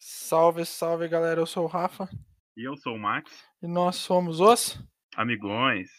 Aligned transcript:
Salve, 0.00 0.64
salve 0.64 1.08
galera, 1.08 1.40
eu 1.40 1.46
sou 1.46 1.64
o 1.64 1.66
Rafa. 1.66 2.08
E 2.56 2.62
eu 2.62 2.76
sou 2.76 2.94
o 2.94 2.98
Max. 2.98 3.32
E 3.60 3.66
nós 3.66 3.96
somos 3.96 4.38
os 4.38 4.80
Amigões. 5.16 5.90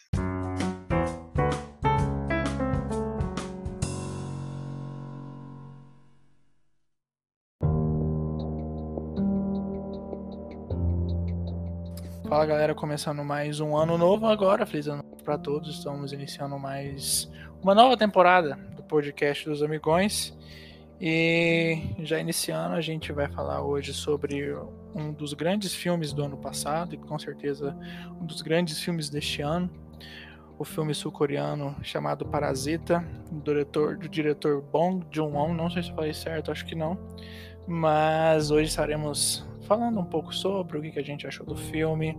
Fala 12.26 12.46
galera, 12.46 12.74
começando 12.74 13.22
mais 13.22 13.60
um 13.60 13.76
ano 13.76 13.98
novo 13.98 14.26
agora, 14.26 14.64
feliz 14.64 14.86
ano 14.86 15.04
para 15.22 15.36
todos. 15.36 15.76
Estamos 15.76 16.14
iniciando 16.14 16.58
mais 16.58 17.30
uma 17.62 17.74
nova 17.74 17.98
temporada 17.98 18.56
do 18.74 18.82
podcast 18.82 19.44
dos 19.46 19.62
Amigões. 19.62 20.34
E 21.00 21.94
já 22.00 22.20
iniciando, 22.20 22.74
a 22.74 22.80
gente 22.82 23.10
vai 23.10 23.26
falar 23.26 23.62
hoje 23.62 23.94
sobre 23.94 24.54
um 24.94 25.12
dos 25.12 25.32
grandes 25.32 25.74
filmes 25.74 26.12
do 26.12 26.22
ano 26.22 26.36
passado 26.36 26.94
e 26.94 26.98
com 26.98 27.18
certeza 27.18 27.74
um 28.20 28.26
dos 28.26 28.42
grandes 28.42 28.80
filmes 28.80 29.08
deste 29.08 29.40
ano, 29.40 29.70
o 30.58 30.64
filme 30.64 30.94
sul-coreano 30.94 31.74
chamado 31.82 32.26
Parasita, 32.26 33.02
do 33.32 33.40
diretor, 33.40 33.96
do 33.96 34.08
diretor 34.10 34.60
Bong 34.60 35.06
Joon-ho, 35.10 35.54
não 35.54 35.70
sei 35.70 35.84
se 35.84 35.90
falei 35.90 36.12
certo, 36.12 36.52
acho 36.52 36.66
que 36.66 36.74
não, 36.74 36.98
mas 37.66 38.50
hoje 38.50 38.68
estaremos 38.68 39.48
falando 39.62 39.98
um 40.00 40.04
pouco 40.04 40.34
sobre 40.34 40.76
o 40.76 40.82
que 40.82 40.98
a 40.98 41.02
gente 41.02 41.26
achou 41.26 41.46
do 41.46 41.56
filme, 41.56 42.14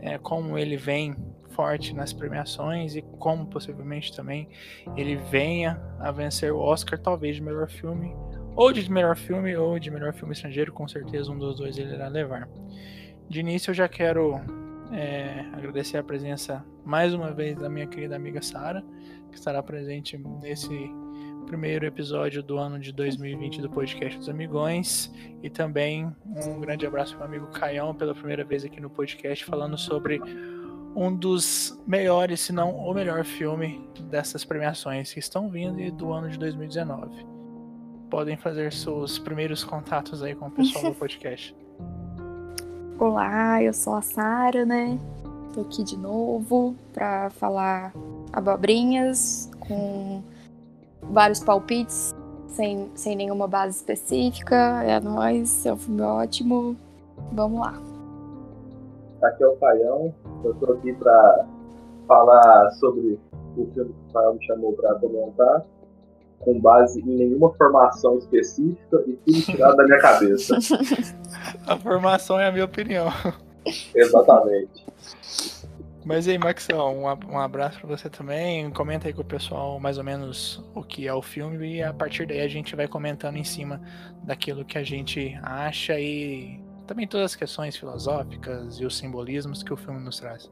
é, 0.00 0.16
como 0.16 0.56
ele 0.56 0.78
vem 0.78 1.14
forte 1.54 1.94
nas 1.94 2.12
premiações 2.12 2.96
e 2.96 3.02
como 3.18 3.46
possivelmente 3.46 4.14
também 4.14 4.48
ele 4.96 5.16
venha 5.16 5.80
a 5.98 6.10
vencer 6.10 6.52
o 6.52 6.58
Oscar, 6.58 6.98
talvez 6.98 7.36
de 7.36 7.42
melhor 7.42 7.68
filme, 7.68 8.14
ou 8.56 8.72
de 8.72 8.90
melhor 8.90 9.16
filme, 9.16 9.56
ou 9.56 9.78
de 9.78 9.90
melhor 9.90 10.12
filme 10.12 10.32
estrangeiro, 10.32 10.72
com 10.72 10.86
certeza 10.86 11.30
um 11.30 11.38
dos 11.38 11.56
dois 11.56 11.78
ele 11.78 11.94
irá 11.94 12.08
levar. 12.08 12.48
De 13.28 13.40
início 13.40 13.70
eu 13.70 13.74
já 13.74 13.88
quero 13.88 14.40
é, 14.92 15.44
agradecer 15.52 15.96
a 15.96 16.02
presença 16.02 16.64
mais 16.84 17.14
uma 17.14 17.32
vez 17.32 17.56
da 17.56 17.68
minha 17.68 17.86
querida 17.86 18.16
amiga 18.16 18.42
Sara, 18.42 18.84
que 19.30 19.38
estará 19.38 19.62
presente 19.62 20.16
nesse 20.18 20.90
primeiro 21.46 21.86
episódio 21.86 22.42
do 22.42 22.58
ano 22.58 22.78
de 22.78 22.92
2020 22.92 23.60
do 23.60 23.70
podcast 23.70 24.18
dos 24.18 24.28
Amigões. 24.28 25.12
E 25.42 25.50
também 25.50 26.10
um 26.46 26.60
grande 26.60 26.86
abraço 26.86 27.16
para 27.16 27.24
o 27.24 27.28
amigo 27.28 27.46
Caião, 27.48 27.94
pela 27.94 28.14
primeira 28.14 28.44
vez 28.44 28.64
aqui 28.64 28.80
no 28.80 28.90
podcast, 28.90 29.44
falando 29.44 29.76
sobre 29.76 30.20
um 30.94 31.14
dos 31.14 31.78
melhores, 31.86 32.40
se 32.40 32.52
não 32.52 32.76
o 32.76 32.94
melhor 32.94 33.24
filme 33.24 33.88
dessas 34.10 34.44
premiações 34.44 35.12
que 35.12 35.18
estão 35.18 35.48
vindo 35.48 35.80
e 35.80 35.90
do 35.90 36.12
ano 36.12 36.28
de 36.28 36.38
2019. 36.38 37.26
Podem 38.08 38.36
fazer 38.36 38.72
seus 38.72 39.18
primeiros 39.18 39.64
contatos 39.64 40.22
aí 40.22 40.34
com 40.34 40.46
o 40.46 40.50
pessoal 40.50 40.84
do 40.84 40.94
podcast. 40.98 41.54
Olá, 42.98 43.62
eu 43.62 43.72
sou 43.72 43.94
a 43.94 44.02
Sara, 44.02 44.64
né? 44.64 44.98
Tô 45.52 45.62
aqui 45.62 45.82
de 45.82 45.96
novo 45.96 46.76
para 46.92 47.30
falar 47.30 47.92
abobrinhas 48.32 49.50
com 49.60 50.22
vários 51.02 51.40
palpites 51.40 52.14
sem, 52.48 52.90
sem 52.94 53.16
nenhuma 53.16 53.48
base 53.48 53.78
específica. 53.78 54.82
É 54.84 55.00
nóis, 55.00 55.66
é 55.66 55.72
um 55.72 55.76
filme 55.76 56.02
ótimo. 56.02 56.76
Vamos 57.32 57.60
lá. 57.60 57.93
Aqui 59.24 59.42
é 59.42 59.46
o 59.46 59.56
Paião, 59.56 60.14
eu 60.44 60.54
tô 60.54 60.72
aqui 60.72 60.92
para 60.92 61.46
falar 62.06 62.70
sobre 62.72 63.18
o 63.56 63.66
filme 63.72 63.92
que 63.94 64.08
o 64.10 64.12
Paião 64.12 64.34
me 64.34 64.46
chamou 64.46 64.72
para 64.74 64.94
comentar, 64.96 65.64
com 66.40 66.60
base 66.60 67.00
em 67.00 67.16
nenhuma 67.16 67.52
formação 67.54 68.18
específica 68.18 69.02
e 69.06 69.12
tudo 69.12 69.42
tirado 69.42 69.76
da 69.76 69.84
minha 69.84 69.98
cabeça. 69.98 70.58
a 71.66 71.76
formação 71.78 72.38
é 72.38 72.48
a 72.48 72.52
minha 72.52 72.66
opinião. 72.66 73.06
Exatamente. 73.94 74.84
Mas 76.04 76.28
aí, 76.28 76.36
Maxão, 76.36 77.04
um 77.30 77.38
abraço 77.38 77.80
para 77.80 77.88
você 77.88 78.10
também. 78.10 78.70
Comenta 78.72 79.08
aí 79.08 79.14
com 79.14 79.22
o 79.22 79.24
pessoal 79.24 79.80
mais 79.80 79.96
ou 79.96 80.04
menos 80.04 80.62
o 80.74 80.82
que 80.82 81.08
é 81.08 81.14
o 81.14 81.22
filme 81.22 81.76
e 81.76 81.82
a 81.82 81.94
partir 81.94 82.26
daí 82.26 82.42
a 82.42 82.48
gente 82.48 82.76
vai 82.76 82.86
comentando 82.86 83.36
em 83.36 83.44
cima 83.44 83.80
daquilo 84.22 84.66
que 84.66 84.76
a 84.76 84.82
gente 84.82 85.34
acha 85.42 85.98
e 85.98 86.62
também 86.86 87.06
todas 87.06 87.32
as 87.32 87.36
questões 87.36 87.76
filosóficas 87.76 88.78
e 88.80 88.84
os 88.84 88.96
simbolismos 88.96 89.62
que 89.62 89.72
o 89.72 89.76
filme 89.76 90.00
nos 90.00 90.20
traz. 90.20 90.50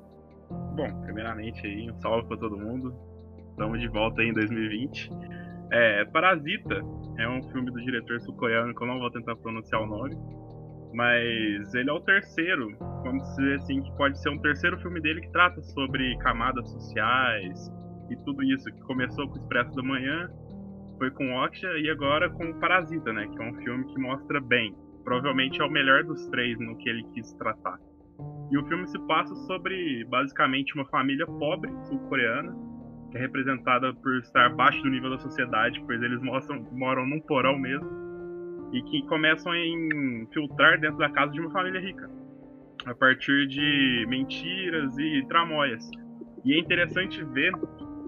Bom, 0.76 1.02
primeiramente 1.02 1.66
aí, 1.66 1.90
um 1.90 2.00
salve 2.00 2.26
para 2.28 2.36
todo 2.36 2.56
mundo. 2.56 2.94
Estamos 3.50 3.80
de 3.80 3.88
volta 3.88 4.20
aí 4.20 4.28
em 4.28 4.32
2020. 4.32 5.10
É, 5.72 6.04
Parasita 6.06 6.82
é 7.18 7.28
um 7.28 7.42
filme 7.50 7.70
do 7.70 7.80
diretor 7.82 8.20
sul-coreano 8.20 8.74
que 8.74 8.82
eu 8.82 8.86
não 8.86 8.98
vou 8.98 9.10
tentar 9.10 9.36
pronunciar 9.36 9.82
o 9.82 9.86
nome, 9.86 10.16
mas 10.92 11.74
ele 11.74 11.88
é 11.88 11.92
o 11.92 12.00
terceiro, 12.00 12.76
vamos 13.02 13.22
dizer 13.28 13.56
assim, 13.56 13.82
que 13.82 13.96
pode 13.96 14.20
ser 14.20 14.28
um 14.30 14.38
terceiro 14.38 14.78
filme 14.80 15.00
dele 15.00 15.22
que 15.22 15.30
trata 15.32 15.62
sobre 15.62 16.16
camadas 16.18 16.68
sociais 16.70 17.72
e 18.10 18.16
tudo 18.24 18.42
isso, 18.42 18.64
que 18.64 18.80
começou 18.82 19.26
com 19.28 19.34
o 19.34 19.38
Expresso 19.38 19.74
da 19.74 19.82
Manhã, 19.82 20.30
foi 20.98 21.10
com 21.10 21.34
Oksha 21.42 21.68
e 21.78 21.88
agora 21.90 22.28
com 22.28 22.52
Parasita, 22.60 23.12
né, 23.12 23.26
que 23.28 23.42
é 23.42 23.50
um 23.50 23.54
filme 23.62 23.86
que 23.86 23.98
mostra 23.98 24.40
bem 24.40 24.74
provavelmente 25.02 25.60
é 25.60 25.64
o 25.64 25.70
melhor 25.70 26.04
dos 26.04 26.26
três 26.28 26.58
no 26.58 26.76
que 26.76 26.88
ele 26.88 27.04
quis 27.14 27.32
tratar. 27.34 27.78
E 28.50 28.58
o 28.58 28.66
filme 28.66 28.86
se 28.86 28.98
passa 29.06 29.34
sobre 29.46 30.04
basicamente 30.04 30.74
uma 30.74 30.84
família 30.86 31.26
pobre 31.26 31.70
sul-coreana, 31.84 32.54
que 33.10 33.18
é 33.18 33.20
representada 33.20 33.92
por 33.94 34.18
estar 34.18 34.46
abaixo 34.46 34.82
do 34.82 34.90
nível 34.90 35.10
da 35.10 35.18
sociedade, 35.18 35.82
pois 35.86 36.02
eles 36.02 36.20
mostram, 36.22 36.66
moram 36.72 37.06
num 37.06 37.20
porão 37.20 37.58
mesmo, 37.58 37.88
e 38.72 38.82
que 38.82 39.06
começam 39.06 39.52
a 39.52 39.58
infiltrar 39.58 40.80
dentro 40.80 40.98
da 40.98 41.10
casa 41.10 41.32
de 41.32 41.40
uma 41.40 41.50
família 41.50 41.80
rica, 41.80 42.10
a 42.86 42.94
partir 42.94 43.46
de 43.48 44.06
mentiras 44.08 44.96
e 44.98 45.24
tramóias. 45.28 45.88
E 46.44 46.54
é 46.54 46.58
interessante 46.58 47.22
ver 47.24 47.52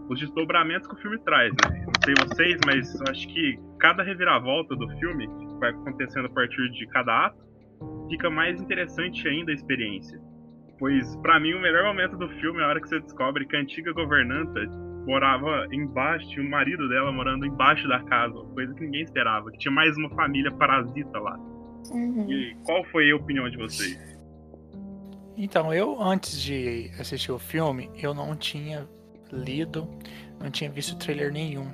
os 0.08 0.18
desdobramentos 0.18 0.86
que 0.86 0.94
o 0.94 0.98
filme 0.98 1.18
traz. 1.20 1.52
Né? 1.52 1.84
Não 1.86 1.92
sei 2.04 2.14
vocês, 2.26 2.60
mas 2.66 3.00
acho 3.08 3.28
que 3.28 3.58
cada 3.78 4.02
reviravolta 4.02 4.74
do 4.74 4.88
filme 4.98 5.28
vai 5.58 5.70
acontecendo 5.70 6.26
a 6.26 6.30
partir 6.30 6.70
de 6.70 6.86
cada 6.88 7.26
ato, 7.26 7.44
fica 8.08 8.30
mais 8.30 8.60
interessante 8.60 9.26
ainda 9.28 9.50
a 9.50 9.54
experiência. 9.54 10.20
Pois, 10.78 11.16
para 11.16 11.38
mim, 11.38 11.54
o 11.54 11.60
melhor 11.60 11.84
momento 11.84 12.16
do 12.16 12.28
filme 12.40 12.60
é 12.60 12.64
a 12.64 12.68
hora 12.68 12.80
que 12.80 12.88
você 12.88 13.00
descobre 13.00 13.46
que 13.46 13.56
a 13.56 13.60
antiga 13.60 13.92
governanta 13.92 14.60
morava 15.06 15.66
embaixo, 15.72 16.28
tinha 16.30 16.44
o 16.44 16.50
marido 16.50 16.88
dela 16.88 17.12
morando 17.12 17.46
embaixo 17.46 17.86
da 17.86 18.02
casa, 18.04 18.34
coisa 18.54 18.74
que 18.74 18.80
ninguém 18.80 19.02
esperava, 19.02 19.50
que 19.50 19.58
tinha 19.58 19.72
mais 19.72 19.96
uma 19.96 20.10
família 20.10 20.50
parasita 20.52 21.18
lá. 21.18 21.38
Uhum. 21.90 22.30
E 22.30 22.56
qual 22.64 22.82
foi 22.84 23.10
a 23.10 23.16
opinião 23.16 23.48
de 23.48 23.56
vocês? 23.56 24.14
Então, 25.36 25.72
eu 25.74 26.00
antes 26.00 26.40
de 26.40 26.90
assistir 26.98 27.32
o 27.32 27.38
filme, 27.38 27.90
eu 28.00 28.14
não 28.14 28.34
tinha 28.34 28.88
lido, 29.32 29.88
não 30.40 30.50
tinha 30.50 30.70
visto 30.70 30.96
trailer 30.96 31.32
nenhum. 31.32 31.68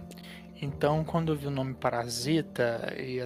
Então, 0.60 1.04
quando 1.04 1.32
eu 1.32 1.36
vi 1.36 1.46
o 1.46 1.50
nome 1.50 1.74
Parasita 1.74 2.94
e 2.98 3.20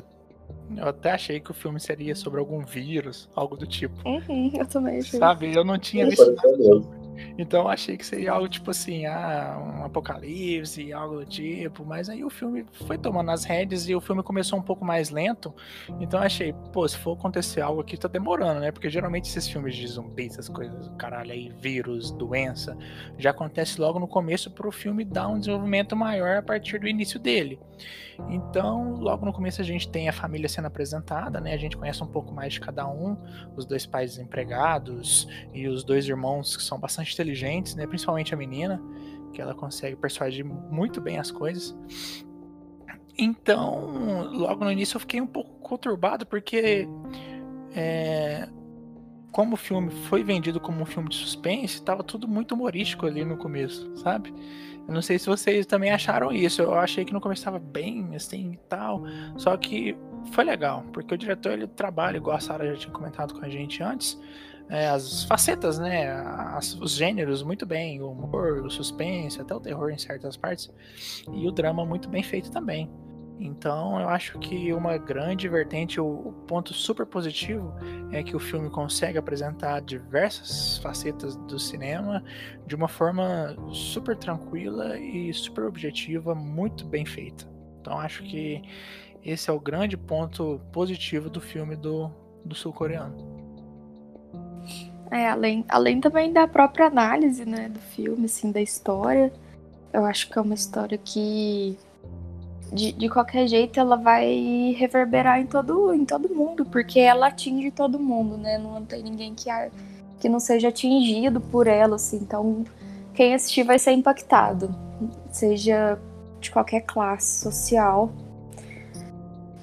eu 0.77 0.88
até 0.88 1.12
achei 1.12 1.41
que 1.41 1.50
o 1.50 1.55
filme 1.55 1.78
seria 1.78 2.15
sobre 2.15 2.41
algum 2.41 2.65
vírus, 2.65 3.28
algo 3.34 3.56
do 3.56 3.66
tipo. 3.66 3.97
Uhum, 4.09 4.50
eu 4.55 4.66
também 4.66 4.99
achei. 4.99 5.19
Sabe, 5.19 5.55
eu 5.55 5.65
não 5.65 5.78
tinha 5.78 6.09
visto 6.09 6.32
nada 6.32 6.56
então 7.38 7.69
achei 7.69 7.97
que 7.97 8.04
seria 8.06 8.32
algo 8.32 8.48
tipo 8.48 8.70
assim, 8.70 9.06
ah, 9.06 9.58
um 9.60 9.84
apocalipse, 9.84 10.92
algo 10.92 11.16
do 11.16 11.26
tipo. 11.26 11.84
Mas 11.84 12.08
aí 12.08 12.25
o 12.25 12.30
filme 12.30 12.64
foi 12.86 12.98
tomando 12.98 13.30
as 13.30 13.44
rédeas 13.44 13.88
e 13.88 13.94
o 13.94 14.00
filme 14.00 14.22
começou 14.22 14.58
um 14.58 14.62
pouco 14.62 14.84
mais 14.84 15.10
lento. 15.10 15.54
Então 16.00 16.20
achei, 16.20 16.52
pô, 16.72 16.86
se 16.88 16.97
for 16.98 17.16
acontecer 17.16 17.60
algo 17.60 17.80
aqui, 17.80 17.97
tá 17.97 18.08
demorando, 18.08 18.60
né? 18.60 18.70
Porque 18.70 18.88
geralmente 18.88 19.28
esses 19.28 19.48
filmes 19.48 19.75
de 19.76 19.86
zumbi, 19.86 20.26
essas 20.26 20.48
coisas, 20.48 20.91
caralho, 20.98 21.32
aí, 21.32 21.52
vírus, 21.60 22.10
doença, 22.10 22.76
já 23.19 23.31
acontece 23.31 23.81
logo 23.81 23.98
no 23.98 24.08
começo 24.08 24.50
pro 24.50 24.70
filme 24.70 25.04
dar 25.04 25.28
um 25.28 25.38
desenvolvimento 25.38 25.96
maior 25.96 26.36
a 26.36 26.42
partir 26.42 26.78
do 26.78 26.88
início 26.88 27.19
dele. 27.19 27.58
Então, 28.28 28.94
logo 28.94 29.26
no 29.26 29.32
começo 29.32 29.60
a 29.60 29.64
gente 29.64 29.88
tem 29.88 30.08
a 30.08 30.12
família 30.12 30.48
sendo 30.48 30.66
apresentada, 30.66 31.41
né? 31.41 31.52
A 31.52 31.56
gente 31.56 31.76
conhece 31.76 32.02
um 32.02 32.06
pouco 32.06 32.32
mais 32.32 32.52
de 32.52 32.60
cada 32.60 32.86
um, 32.86 33.16
os 33.56 33.66
dois 33.66 33.84
pais 33.87 34.12
desempregados 34.12 35.28
e 35.52 35.66
os 35.66 35.82
dois 35.82 36.08
irmãos 36.08 36.56
que 36.56 36.62
são 36.62 36.78
bastante 36.78 37.03
inteligentes, 37.12 37.74
né? 37.74 37.86
Principalmente 37.86 38.32
a 38.34 38.36
menina, 38.36 38.82
que 39.32 39.40
ela 39.40 39.54
consegue 39.54 39.96
persuadir 39.96 40.44
muito 40.44 41.00
bem 41.00 41.18
as 41.18 41.30
coisas. 41.30 41.76
Então, 43.16 44.28
logo 44.32 44.64
no 44.64 44.72
início 44.72 44.96
eu 44.96 45.00
fiquei 45.00 45.20
um 45.20 45.26
pouco 45.26 45.50
conturbado 45.60 46.26
porque 46.26 46.88
é, 47.74 48.48
como 49.30 49.54
o 49.54 49.56
filme 49.56 49.90
foi 49.90 50.22
vendido 50.22 50.60
como 50.60 50.82
um 50.82 50.86
filme 50.86 51.08
de 51.08 51.16
suspense, 51.16 51.74
estava 51.74 52.02
tudo 52.02 52.28
muito 52.28 52.54
humorístico 52.54 53.06
ali 53.06 53.24
no 53.24 53.36
começo, 53.36 53.96
sabe? 53.96 54.32
Eu 54.86 54.92
não 54.94 55.02
sei 55.02 55.18
se 55.18 55.26
vocês 55.26 55.66
também 55.66 55.90
acharam 55.90 56.30
isso. 56.30 56.62
Eu 56.62 56.74
achei 56.74 57.04
que 57.04 57.12
no 57.12 57.20
começo 57.20 57.40
estava 57.40 57.58
bem 57.58 58.14
assim 58.14 58.52
e 58.52 58.56
tal. 58.68 59.02
Só 59.36 59.56
que 59.56 59.96
foi 60.30 60.44
legal, 60.44 60.84
porque 60.92 61.14
o 61.14 61.18
diretor 61.18 61.52
ele 61.52 61.66
trabalha, 61.66 62.16
igual 62.16 62.36
a 62.36 62.40
Sarah 62.40 62.66
já 62.66 62.76
tinha 62.76 62.92
comentado 62.92 63.34
com 63.34 63.44
a 63.44 63.48
gente 63.48 63.82
antes, 63.82 64.20
é, 64.69 64.88
as 64.88 65.25
facetas, 65.25 65.78
né? 65.78 66.11
As, 66.11 66.75
os 66.75 66.93
gêneros 66.93 67.43
muito 67.43 67.66
bem, 67.66 68.00
o 68.00 68.11
humor, 68.11 68.64
o 68.64 68.70
suspense, 68.70 69.40
até 69.40 69.55
o 69.55 69.61
terror 69.61 69.90
em 69.90 69.99
certas 69.99 70.37
partes, 70.37 70.70
e 71.32 71.46
o 71.46 71.52
drama 71.52 71.84
muito 71.84 72.08
bem 72.08 72.22
feito 72.22 72.50
também. 72.50 72.90
Então, 73.38 74.00
eu 74.00 74.08
acho 74.08 74.38
que 74.38 74.72
uma 74.72 74.96
grande 74.96 75.49
vertente, 75.49 76.00
o 76.00 76.32
ponto 76.46 76.72
super 76.72 77.05
positivo 77.05 77.75
é 78.12 78.22
que 78.22 78.37
o 78.37 78.38
filme 78.38 78.70
consegue 78.70 79.19
apresentar 79.19 79.81
diversas 79.81 80.78
facetas 80.78 81.34
do 81.37 81.58
cinema 81.58 82.22
de 82.64 82.76
uma 82.76 82.87
forma 82.87 83.56
super 83.72 84.16
tranquila 84.16 84.96
e 84.99 85.34
super 85.34 85.64
objetiva, 85.64 86.32
muito 86.32 86.87
bem 86.87 87.05
feita. 87.05 87.44
Então, 87.81 87.99
acho 87.99 88.22
que 88.22 88.62
esse 89.22 89.50
é 89.50 89.52
o 89.52 89.58
grande 89.58 89.96
ponto 89.96 90.61
positivo 90.72 91.28
do 91.28 91.40
filme 91.40 91.75
do, 91.75 92.11
do 92.44 92.55
sul-coreano. 92.55 93.33
É, 95.14 95.28
além, 95.28 95.64
além 95.69 96.00
também 96.00 96.32
da 96.32 96.49
própria 96.49 96.87
análise, 96.87 97.44
né, 97.44 97.69
do 97.69 97.78
filme, 97.78 98.25
assim, 98.25 98.50
da 98.50 98.61
história. 98.61 99.32
Eu 99.93 100.05
acho 100.05 100.28
que 100.28 100.37
é 100.37 100.43
uma 100.43 100.55
história 100.55 100.99
que 100.99 101.78
de, 102.72 102.90
de 102.90 103.08
qualquer 103.08 103.46
jeito 103.46 103.78
ela 103.78 103.94
vai 103.94 104.75
reverberar 104.76 105.38
em 105.38 105.46
todo, 105.46 105.94
em 105.94 106.05
todo 106.05 106.28
mundo, 106.34 106.64
porque 106.64 106.99
ela 106.99 107.28
atinge 107.28 107.70
todo 107.70 107.96
mundo, 107.96 108.37
né? 108.37 108.58
Não 108.58 108.84
tem 108.84 109.05
ninguém 109.05 109.37
que, 109.37 109.49
que 110.19 110.28
não 110.28 110.40
seja 110.40 110.70
atingido 110.70 111.40
por 111.40 111.69
ela, 111.69 111.94
assim. 111.94 112.16
Então, 112.16 112.64
quem 113.14 113.34
assistir 113.34 113.62
vai 113.62 113.78
ser 113.78 113.93
impactado, 113.93 114.75
seja 115.31 115.96
de 116.40 116.50
qualquer 116.50 116.81
classe 116.81 117.40
social. 117.40 118.11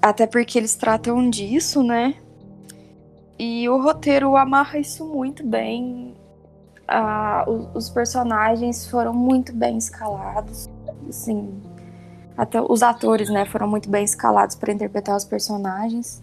Até 0.01 0.25
porque 0.25 0.57
eles 0.57 0.75
tratam 0.75 1.30
disso, 1.30 1.83
né? 1.83 2.15
E 3.43 3.67
o 3.67 3.81
roteiro 3.81 4.38
amarra 4.38 4.77
isso 4.77 5.03
muito 5.03 5.43
bem. 5.43 6.13
Ah, 6.88 7.43
os, 7.47 7.69
os 7.73 7.89
personagens 7.89 8.88
foram 8.88 9.15
muito 9.15 9.51
bem 9.51 9.79
escalados. 9.79 10.69
Assim, 11.09 11.59
até 12.38 12.61
os 12.61 12.83
atores, 12.83 13.31
né, 13.31 13.43
foram 13.45 13.67
muito 13.67 13.89
bem 13.89 14.03
escalados 14.03 14.55
para 14.55 14.71
interpretar 14.71 15.17
os 15.17 15.25
personagens. 15.25 16.21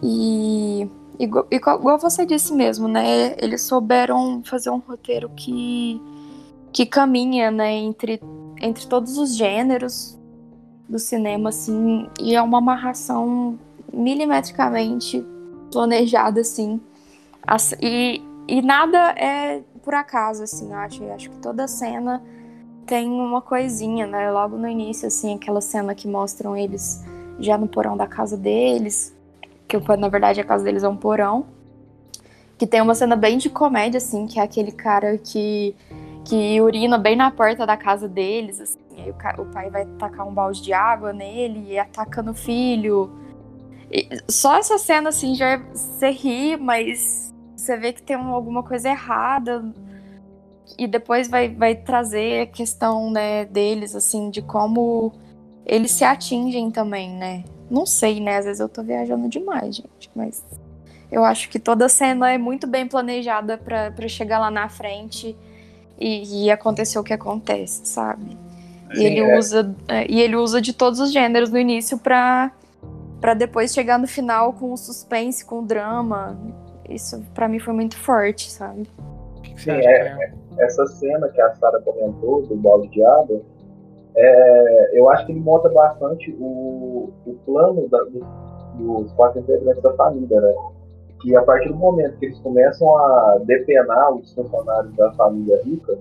E, 0.00 0.88
igual, 1.18 1.48
igual 1.50 1.98
você 1.98 2.24
disse 2.24 2.54
mesmo, 2.54 2.86
né, 2.86 3.34
eles 3.38 3.62
souberam 3.62 4.40
fazer 4.44 4.70
um 4.70 4.78
roteiro 4.78 5.28
que, 5.30 6.00
que 6.72 6.86
caminha, 6.86 7.50
né, 7.50 7.72
entre, 7.72 8.22
entre 8.60 8.86
todos 8.86 9.18
os 9.18 9.34
gêneros 9.34 10.16
do 10.88 11.00
cinema, 11.00 11.48
assim, 11.48 12.08
e 12.20 12.36
é 12.36 12.40
uma 12.40 12.58
amarração 12.58 13.58
milimetricamente 13.92 15.33
planejada, 15.74 16.40
assim. 16.40 16.80
E, 17.82 18.22
e 18.46 18.62
nada 18.62 19.10
é 19.10 19.62
por 19.82 19.94
acaso, 19.94 20.44
assim, 20.44 20.70
eu 20.70 20.78
acho. 20.78 21.02
Eu 21.02 21.12
acho 21.12 21.28
que 21.30 21.36
toda 21.38 21.66
cena 21.66 22.22
tem 22.86 23.10
uma 23.10 23.42
coisinha, 23.42 24.06
né? 24.06 24.30
Logo 24.30 24.56
no 24.56 24.68
início, 24.68 25.08
assim, 25.08 25.34
aquela 25.34 25.60
cena 25.60 25.94
que 25.94 26.06
mostram 26.06 26.56
eles 26.56 27.04
já 27.40 27.58
no 27.58 27.66
porão 27.66 27.96
da 27.96 28.06
casa 28.06 28.36
deles, 28.36 29.14
que 29.66 29.76
na 29.96 30.08
verdade 30.08 30.40
a 30.40 30.44
casa 30.44 30.62
deles 30.62 30.84
é 30.84 30.88
um 30.88 30.96
porão. 30.96 31.46
Que 32.56 32.68
tem 32.68 32.80
uma 32.80 32.94
cena 32.94 33.16
bem 33.16 33.36
de 33.36 33.50
comédia, 33.50 33.98
assim, 33.98 34.28
que 34.28 34.38
é 34.38 34.42
aquele 34.42 34.70
cara 34.70 35.18
que, 35.18 35.74
que 36.24 36.60
urina 36.60 36.96
bem 36.96 37.16
na 37.16 37.28
porta 37.28 37.66
da 37.66 37.76
casa 37.76 38.08
deles, 38.08 38.60
assim, 38.60 38.78
aí 38.96 39.10
o, 39.10 39.42
o 39.42 39.46
pai 39.46 39.70
vai 39.70 39.84
tacar 39.98 40.26
um 40.26 40.32
balde 40.32 40.62
de 40.62 40.72
água 40.72 41.12
nele 41.12 41.72
e 41.72 41.78
atacando 41.78 42.30
o 42.30 42.34
filho. 42.34 43.23
E 43.90 44.08
só 44.28 44.56
essa 44.56 44.78
cena, 44.78 45.10
assim, 45.10 45.34
já 45.34 45.50
é, 45.50 45.56
você 45.56 46.10
ri, 46.10 46.56
mas 46.56 47.32
você 47.56 47.76
vê 47.76 47.92
que 47.92 48.02
tem 48.02 48.16
alguma 48.16 48.62
coisa 48.62 48.88
errada 48.88 49.64
e 50.78 50.86
depois 50.86 51.28
vai, 51.28 51.48
vai 51.48 51.74
trazer 51.74 52.42
a 52.42 52.46
questão 52.46 53.10
né, 53.10 53.44
deles, 53.44 53.94
assim, 53.94 54.30
de 54.30 54.42
como 54.42 55.12
eles 55.64 55.92
se 55.92 56.04
atingem 56.04 56.70
também, 56.70 57.10
né? 57.10 57.44
Não 57.70 57.86
sei, 57.86 58.20
né? 58.20 58.38
Às 58.38 58.44
vezes 58.44 58.60
eu 58.60 58.68
tô 58.68 58.82
viajando 58.82 59.28
demais, 59.28 59.76
gente, 59.76 60.10
mas 60.14 60.44
eu 61.10 61.24
acho 61.24 61.48
que 61.48 61.58
toda 61.58 61.88
cena 61.88 62.32
é 62.32 62.38
muito 62.38 62.66
bem 62.66 62.86
planejada 62.86 63.56
para 63.56 64.08
chegar 64.08 64.38
lá 64.38 64.50
na 64.50 64.68
frente 64.68 65.36
e, 65.98 66.46
e, 66.46 66.50
acontecer 66.50 66.98
o 66.98 67.04
que 67.04 67.12
acontece, 67.12 67.86
sabe? 67.86 68.36
E 68.92 68.96
Sim, 68.96 69.04
ele 69.04 69.20
é. 69.20 69.38
usa 69.38 69.74
é, 69.88 70.10
e 70.10 70.20
ele 70.20 70.36
usa 70.36 70.60
de 70.60 70.72
todos 70.72 70.98
os 70.98 71.12
gêneros 71.12 71.50
no 71.50 71.58
início 71.58 71.96
para 71.98 72.50
para 73.24 73.32
depois 73.32 73.72
chegar 73.72 73.98
no 73.98 74.06
final 74.06 74.52
com 74.52 74.70
o 74.70 74.76
suspense, 74.76 75.42
com 75.46 75.60
o 75.60 75.62
drama. 75.62 76.36
Isso 76.86 77.24
para 77.32 77.48
mim 77.48 77.58
foi 77.58 77.72
muito 77.72 77.96
forte, 77.96 78.50
sabe? 78.50 78.86
Sim, 79.56 79.70
é, 79.70 80.30
essa 80.58 80.86
cena 80.88 81.26
que 81.30 81.40
a 81.40 81.54
Sara 81.54 81.80
comentou 81.80 82.42
do 82.42 82.54
balde 82.54 82.86
de 82.88 83.02
água, 83.02 83.40
é, 84.14 84.98
eu 85.00 85.08
acho 85.08 85.24
que 85.24 85.32
ele 85.32 85.40
mostra 85.40 85.72
bastante 85.72 86.36
o, 86.38 87.14
o 87.24 87.34
plano 87.46 87.88
da, 87.88 87.98
do, 88.04 88.20
dos 88.76 89.10
quatro 89.12 89.40
integrantes 89.40 89.82
da 89.82 89.94
família, 89.94 90.38
né? 90.42 90.54
Que 91.22 91.34
a 91.34 91.42
partir 91.44 91.70
do 91.70 91.76
momento 91.76 92.18
que 92.18 92.26
eles 92.26 92.38
começam 92.40 92.94
a 92.94 93.38
depenar 93.46 94.12
os 94.12 94.34
funcionários 94.34 94.94
da 94.96 95.10
família 95.14 95.62
rica, 95.64 95.96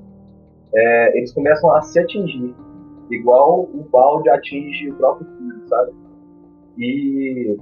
é, 0.75 1.17
eles 1.17 1.31
começam 1.31 1.73
a 1.73 1.81
se 1.83 1.99
atingir, 1.99 2.53
igual 3.09 3.61
o 3.61 3.87
balde 3.89 4.29
atinge 4.29 4.89
o 4.89 4.95
próprio 4.95 5.25
filho, 5.37 5.69
sabe? 5.69 6.02
E 6.77 7.57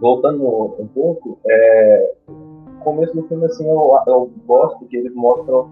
voltando 0.00 0.44
um 0.44 0.88
pouco, 0.88 1.38
é, 1.46 2.14
começo 2.82 3.14
do 3.14 3.26
filme, 3.28 3.46
assim, 3.46 3.68
eu, 3.68 3.98
eu 4.06 4.30
gosto 4.46 4.84
que 4.86 4.96
eles 4.96 5.14
mostram 5.14 5.70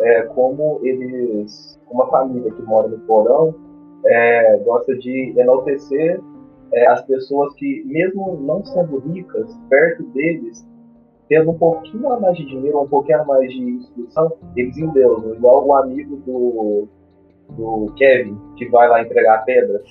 é, 0.00 0.22
como 0.22 0.80
eles, 0.82 1.80
uma 1.90 2.06
família 2.08 2.50
que 2.50 2.62
mora 2.62 2.88
no 2.88 2.98
porão, 3.00 3.54
é, 4.04 4.58
gosta 4.58 4.96
de 4.96 5.32
enaltecer 5.36 6.20
é, 6.72 6.86
as 6.88 7.02
pessoas 7.02 7.54
que, 7.54 7.82
mesmo 7.84 8.38
não 8.40 8.64
sendo 8.64 8.98
ricas, 8.98 9.54
perto 9.68 10.02
deles, 10.08 10.66
tendo 11.28 11.50
um 11.50 11.58
pouquinho 11.58 12.12
a 12.12 12.18
mais 12.18 12.36
de 12.36 12.44
dinheiro, 12.44 12.80
um 12.80 12.88
pouquinho 12.88 13.20
a 13.20 13.24
mais 13.24 13.50
de 13.52 13.60
instrução, 13.60 14.32
eles 14.56 14.76
endeusam. 14.76 15.34
Igual 15.34 15.66
o 15.66 15.74
amigo 15.74 16.16
do, 16.16 16.88
do 17.50 17.92
Kevin, 17.94 18.36
que 18.56 18.68
vai 18.68 18.88
lá 18.88 19.02
entregar 19.02 19.36
a 19.36 19.42
pedra. 19.42 19.82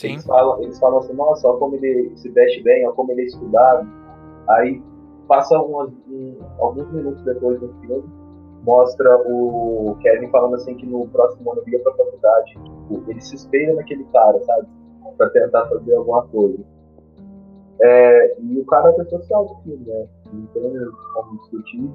Sim. 0.00 0.12
Eles 0.12 0.24
falam, 0.24 0.62
eles 0.62 0.78
falam 0.78 0.98
assim, 1.00 1.12
nossa, 1.12 1.46
olha 1.46 1.58
como 1.58 1.74
ele 1.76 2.16
se 2.16 2.30
veste 2.30 2.62
bem, 2.62 2.86
olha 2.86 2.94
como 2.94 3.12
ele 3.12 3.20
é 3.20 3.24
estudado. 3.26 3.86
Aí 4.48 4.82
passa 5.28 5.60
umas, 5.60 5.90
um, 6.10 6.38
alguns 6.58 6.90
minutos 6.90 7.22
depois 7.22 7.60
do 7.60 7.68
filme, 7.82 8.04
mostra 8.64 9.18
o 9.28 9.94
Kevin 10.00 10.28
falando 10.30 10.54
assim 10.54 10.74
que 10.74 10.86
no 10.86 11.06
próximo 11.08 11.52
ano 11.52 11.62
ia 11.66 11.78
pra 11.80 11.92
faculdade. 11.92 12.54
Tipo, 12.54 13.10
ele 13.10 13.20
se 13.20 13.34
espelha 13.36 13.74
naquele 13.74 14.04
cara, 14.04 14.40
sabe? 14.40 14.68
Pra 15.18 15.28
tentar 15.28 15.66
fazer 15.66 15.94
alguma 15.94 16.26
coisa. 16.28 16.64
É, 17.82 18.40
e 18.40 18.58
o 18.58 18.64
caráter 18.64 19.06
social 19.06 19.44
do 19.44 19.54
filme, 19.62 19.84
né? 19.86 20.06
Não 20.32 20.46
tem 20.46 20.62
como 21.12 21.38
discutir. 21.40 21.90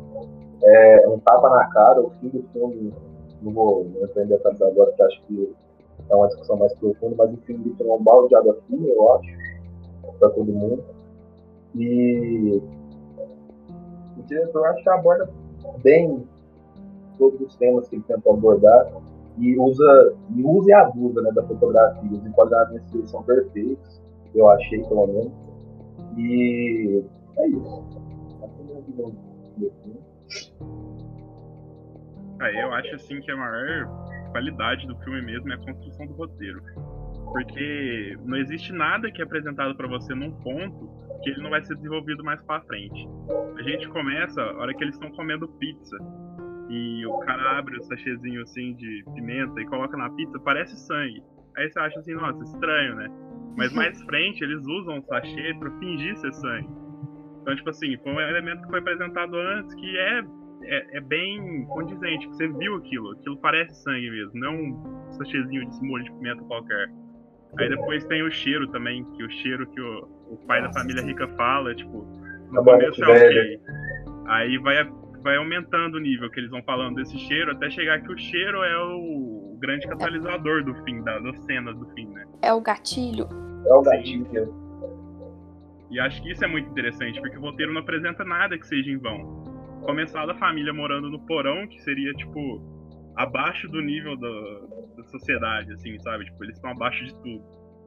É 0.63 1.09
um 1.09 1.17
tapa 1.19 1.49
na 1.49 1.65
cara, 1.71 2.01
o 2.01 2.11
fim 2.21 2.29
do 2.29 2.43
filme, 2.53 2.93
não 3.41 3.51
vou 3.51 3.87
em 4.15 4.25
detalhes 4.27 4.61
agora, 4.61 4.91
que 4.91 5.01
acho 5.01 5.23
que 5.23 5.55
é 6.09 6.15
uma 6.15 6.27
discussão 6.27 6.57
mais 6.57 6.73
profunda, 6.75 7.15
mas 7.17 7.33
o 7.33 7.37
fim 7.37 7.57
do 7.57 7.75
filme 7.75 7.91
é 7.91 7.93
um 7.93 8.03
balde 8.03 8.29
de 8.29 8.35
água 8.35 8.57
fria, 8.67 8.93
eu 8.93 9.13
acho, 9.13 9.37
pra 10.19 10.29
todo 10.29 10.51
mundo. 10.51 10.83
E 11.75 12.61
o 14.17 14.23
diretor 14.23 14.65
acho 14.67 14.83
que 14.83 14.89
aborda 14.89 15.29
bem 15.83 16.23
todos 17.17 17.39
os 17.41 17.55
temas 17.55 17.87
que 17.87 17.95
ele 17.95 18.03
tentou 18.07 18.33
abordar 18.33 18.91
e 19.37 19.57
usa, 19.57 20.15
e 20.35 20.43
usa 20.43 20.69
e 20.69 20.73
abusa 20.73 21.21
né, 21.21 21.31
da 21.31 21.43
fotografia. 21.43 22.11
Os 22.11 22.25
enquadramentos 22.25 22.89
dele 22.91 23.07
são 23.07 23.23
perfeitos, 23.23 24.01
eu 24.33 24.49
achei 24.49 24.81
pelo 24.83 25.07
menos. 25.07 25.31
E 26.17 27.03
é 27.37 27.47
isso. 27.47 27.85
É, 32.41 32.63
eu 32.63 32.73
acho 32.73 32.95
assim 32.95 33.21
que 33.21 33.31
a 33.31 33.35
maior 33.35 34.14
qualidade 34.35 34.85
do 34.85 34.97
filme 34.97 35.21
mesmo 35.21 35.49
é 35.49 35.55
a 35.55 35.57
construção 35.57 36.05
do 36.07 36.13
roteiro. 36.13 36.61
Porque 37.31 38.17
não 38.25 38.37
existe 38.37 38.73
nada 38.73 39.09
que 39.09 39.21
é 39.21 39.23
apresentado 39.23 39.73
para 39.77 39.87
você 39.87 40.13
num 40.13 40.31
ponto 40.41 40.89
que 41.23 41.29
ele 41.29 41.41
não 41.41 41.49
vai 41.49 41.63
ser 41.63 41.75
desenvolvido 41.75 42.21
mais 42.21 42.41
para 42.43 42.61
frente. 42.65 43.07
A 43.57 43.63
gente 43.63 43.87
começa 43.87 44.41
a 44.41 44.57
hora 44.57 44.73
que 44.73 44.83
eles 44.83 44.95
estão 44.95 45.09
comendo 45.11 45.47
pizza 45.57 45.97
e 46.69 47.05
o 47.05 47.17
cara 47.19 47.59
abre 47.59 47.77
o 47.77 47.83
sachêzinho 47.83 48.41
assim 48.41 48.75
de 48.75 49.05
pimenta 49.13 49.61
e 49.61 49.65
coloca 49.67 49.95
na 49.95 50.09
pizza, 50.09 50.37
parece 50.41 50.75
sangue. 50.85 51.23
Aí 51.55 51.71
você 51.71 51.79
acha 51.79 51.99
assim, 51.99 52.13
nossa, 52.15 52.43
estranho, 52.43 52.95
né? 52.95 53.07
Mas 53.55 53.71
mais 53.73 54.01
frente 54.03 54.43
eles 54.43 54.61
usam 54.67 54.99
o 54.99 55.03
sachê 55.03 55.53
para 55.57 55.71
fingir 55.79 56.17
ser 56.17 56.33
sangue. 56.33 56.69
Então, 57.41 57.55
tipo 57.55 57.69
assim, 57.69 57.95
foi 58.03 58.11
um 58.11 58.19
elemento 58.19 58.63
que 58.63 58.69
foi 58.69 58.79
apresentado 58.79 59.37
antes 59.37 59.73
que 59.75 59.97
é, 59.97 60.21
é, 60.63 60.97
é 60.97 61.01
bem 61.01 61.65
condizente, 61.65 62.27
que 62.27 62.35
você 62.35 62.47
viu 62.47 62.75
aquilo, 62.75 63.11
aquilo 63.11 63.37
parece 63.37 63.75
sangue 63.83 64.09
mesmo, 64.09 64.31
não 64.39 64.55
um 64.55 65.11
sachêzinho 65.11 65.69
de 65.69 65.81
molho 65.81 66.03
de 66.03 66.11
pimenta 66.11 66.43
qualquer. 66.43 66.89
Aí 67.57 67.69
depois 67.69 68.03
tem 68.05 68.21
o 68.21 68.31
cheiro 68.31 68.67
também, 68.67 69.05
que 69.11 69.23
o 69.23 69.29
cheiro 69.29 69.65
que 69.67 69.79
o, 69.79 70.09
o 70.29 70.37
pai 70.45 70.61
Nossa, 70.61 70.73
da 70.73 70.79
família 70.81 71.03
rica 71.03 71.27
fala, 71.35 71.73
tipo, 71.73 72.05
no 72.51 72.63
começo 72.63 73.03
é 73.03 73.07
ok. 73.07 73.61
Aí 74.27 74.57
vai 74.57 74.89
vai 75.25 75.37
aumentando 75.37 75.95
o 75.95 75.99
nível 75.99 76.29
que 76.29 76.39
eles 76.39 76.51
vão 76.51 76.61
falando 76.61 76.97
desse 76.97 77.17
cheiro, 77.17 77.51
até 77.51 77.67
chegar 77.71 77.99
que 77.99 78.11
o 78.11 78.17
cheiro 78.17 78.63
é 78.63 78.77
o 78.77 79.57
grande 79.59 79.87
catalisador 79.87 80.63
do 80.63 80.75
fim, 80.83 81.01
da, 81.01 81.17
das 81.17 81.39
cenas 81.45 81.75
do 81.79 81.87
fim, 81.95 82.05
né? 82.09 82.25
É 82.43 82.53
o 82.53 82.61
gatilho. 82.61 83.27
É 83.65 83.73
o 83.73 83.81
gatilho. 83.81 84.53
E 85.89 85.99
acho 85.99 86.21
que 86.21 86.31
isso 86.31 86.45
é 86.45 86.47
muito 86.47 86.69
interessante, 86.69 87.19
porque 87.19 87.37
o 87.37 87.41
roteiro 87.41 87.73
não 87.73 87.81
apresenta 87.81 88.23
nada 88.23 88.55
que 88.55 88.67
seja 88.67 88.91
em 88.91 88.97
vão. 88.97 89.44
Começar 89.85 90.25
da 90.25 90.35
família 90.35 90.73
morando 90.73 91.09
no 91.09 91.19
porão, 91.25 91.67
que 91.67 91.79
seria, 91.83 92.11
tipo, 92.13 92.61
abaixo 93.15 93.67
do 93.69 93.81
nível 93.81 94.17
da, 94.17 94.97
da 94.97 95.03
sociedade, 95.05 95.71
assim, 95.73 95.97
sabe? 95.99 96.25
Tipo, 96.25 96.43
eles 96.43 96.55
estão 96.55 96.71
abaixo 96.71 97.05
de 97.05 97.13
tudo. 97.21 97.43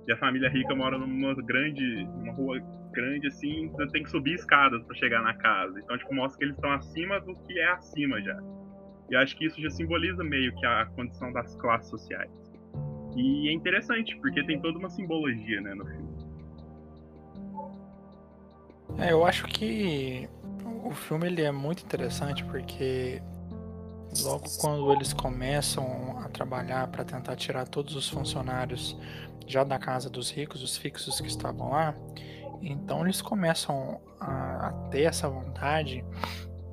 E 0.06 0.12
a 0.12 0.16
família 0.16 0.48
rica 0.48 0.74
mora 0.74 0.96
numa 0.96 1.34
grande, 1.34 2.04
numa 2.16 2.32
rua 2.32 2.60
grande, 2.92 3.26
assim, 3.26 3.64
então 3.64 3.86
tem 3.88 4.02
que 4.02 4.10
subir 4.10 4.34
escadas 4.34 4.82
para 4.84 4.96
chegar 4.96 5.22
na 5.22 5.34
casa. 5.34 5.78
Então, 5.80 5.98
tipo, 5.98 6.14
mostra 6.14 6.38
que 6.38 6.44
eles 6.44 6.54
estão 6.54 6.72
acima 6.72 7.20
do 7.20 7.36
que 7.36 7.58
é 7.58 7.72
acima 7.72 8.20
já. 8.22 8.38
E 9.10 9.16
acho 9.16 9.36
que 9.36 9.46
isso 9.46 9.60
já 9.60 9.70
simboliza 9.70 10.22
meio 10.22 10.54
que 10.54 10.64
a 10.64 10.86
condição 10.86 11.32
das 11.32 11.54
classes 11.56 11.90
sociais. 11.90 12.30
E 13.16 13.48
é 13.48 13.52
interessante, 13.52 14.16
porque 14.20 14.44
tem 14.44 14.60
toda 14.60 14.78
uma 14.78 14.88
simbologia, 14.88 15.60
né, 15.60 15.74
no 15.74 15.84
filme. 15.86 16.08
É, 18.98 19.12
eu 19.12 19.24
acho 19.26 19.44
que 19.46 20.28
o 20.88 20.94
filme 20.94 21.26
ele 21.26 21.42
é 21.42 21.52
muito 21.52 21.84
interessante 21.84 22.42
porque 22.44 23.22
logo 24.22 24.44
quando 24.58 24.90
eles 24.92 25.12
começam 25.12 26.18
a 26.18 26.28
trabalhar 26.30 26.88
para 26.88 27.04
tentar 27.04 27.36
tirar 27.36 27.68
todos 27.68 27.94
os 27.94 28.08
funcionários 28.08 28.96
já 29.46 29.64
da 29.64 29.78
casa 29.78 30.08
dos 30.08 30.30
ricos, 30.30 30.62
os 30.62 30.76
fixos 30.78 31.20
que 31.20 31.28
estavam 31.28 31.70
lá, 31.70 31.94
então 32.62 33.04
eles 33.04 33.20
começam 33.20 34.00
a, 34.18 34.68
a 34.68 34.72
ter 34.90 35.02
essa 35.02 35.28
vontade 35.28 36.04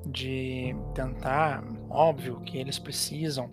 de 0.06 0.74
tentar, 0.94 1.62
óbvio 1.90 2.40
que 2.40 2.56
eles 2.56 2.78
precisam, 2.78 3.50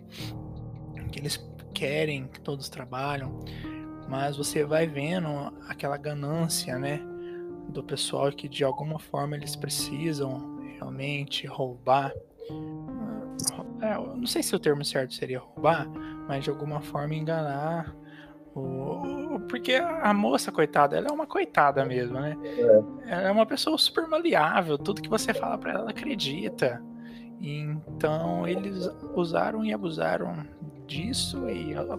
que 1.11 1.19
eles 1.19 1.43
querem 1.73 2.27
que 2.27 2.39
todos 2.39 2.69
trabalham, 2.69 3.39
mas 4.07 4.37
você 4.37 4.63
vai 4.63 4.87
vendo 4.87 5.29
aquela 5.67 5.97
ganância, 5.97 6.77
né, 6.77 7.01
do 7.69 7.83
pessoal 7.83 8.31
que 8.31 8.47
de 8.47 8.63
alguma 8.63 8.99
forma 8.99 9.35
eles 9.35 9.55
precisam 9.55 10.52
realmente 10.83 11.47
roubar. 11.47 12.13
É, 13.81 13.95
não 13.95 14.27
sei 14.27 14.43
se 14.43 14.55
o 14.55 14.59
termo 14.59 14.83
certo 14.83 15.13
seria 15.13 15.39
roubar, 15.39 15.89
mas 16.27 16.43
de 16.43 16.49
alguma 16.49 16.81
forma 16.81 17.15
enganar 17.15 17.95
o, 18.55 19.39
porque 19.49 19.73
a 19.73 20.13
moça, 20.13 20.51
coitada, 20.51 20.95
ela 20.95 21.07
é 21.07 21.11
uma 21.11 21.25
coitada 21.25 21.83
mesmo, 21.85 22.19
né? 22.19 22.37
É. 22.43 23.11
Ela 23.11 23.21
é 23.29 23.31
uma 23.31 23.45
pessoa 23.45 23.77
super 23.77 24.07
maleável, 24.07 24.77
tudo 24.77 25.01
que 25.01 25.09
você 25.09 25.33
fala 25.33 25.57
para 25.57 25.71
ela, 25.71 25.79
ela 25.81 25.89
acredita. 25.89 26.81
Então 27.41 28.47
eles 28.47 28.89
usaram 29.15 29.65
e 29.65 29.73
abusaram 29.73 30.45
disso 30.85 31.49
e 31.49 31.73
ela. 31.73 31.97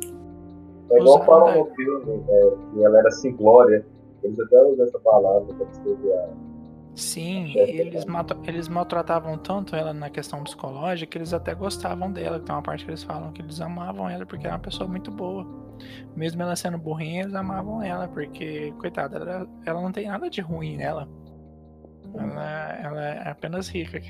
É 0.91 0.99
igual 0.99 1.25
falam 1.25 1.59
no 1.59 1.75
filme, 1.75 2.25
é, 2.29 2.53
que 2.73 2.85
ela 2.85 2.99
era 2.99 3.11
simplória. 3.11 3.85
Eles 4.23 4.39
até 4.39 4.63
usam 4.63 4.87
essa 4.87 4.99
palavra 5.01 5.53
para 5.55 5.67
descrever 5.67 6.13
a. 6.13 6.54
Sim, 6.95 7.53
eles, 7.57 8.07
eles 8.47 8.69
maltratavam 8.69 9.37
tanto 9.37 9.75
ela 9.75 9.93
na 9.93 10.09
questão 10.09 10.45
psicológica 10.45 11.11
que 11.11 11.19
eles 11.19 11.33
até 11.33 11.53
gostavam 11.53 12.13
dela. 12.13 12.39
Tem 12.39 12.55
uma 12.55 12.63
parte 12.63 12.85
que 12.85 12.91
eles 12.91 13.03
falam 13.03 13.33
que 13.33 13.43
eles 13.43 13.61
amavam 13.61 14.09
ela 14.09 14.25
porque 14.25 14.47
era 14.47 14.55
uma 14.55 14.63
pessoa 14.63 14.89
muito 14.89 15.11
boa. 15.11 15.45
Mesmo 16.15 16.41
ela 16.43 16.55
sendo 16.55 16.79
burrinha, 16.79 17.23
eles 17.23 17.35
amavam 17.35 17.83
ela, 17.83 18.07
porque, 18.07 18.73
coitada, 18.79 19.17
ela, 19.17 19.49
ela 19.67 19.81
não 19.81 19.91
tem 19.91 20.07
nada 20.07 20.31
de 20.31 20.41
ruim 20.41 20.77
nela. 20.77 21.09
Ela, 22.17 22.73
ela 22.75 23.05
é 23.05 23.29
apenas 23.29 23.69
rica? 23.69 24.01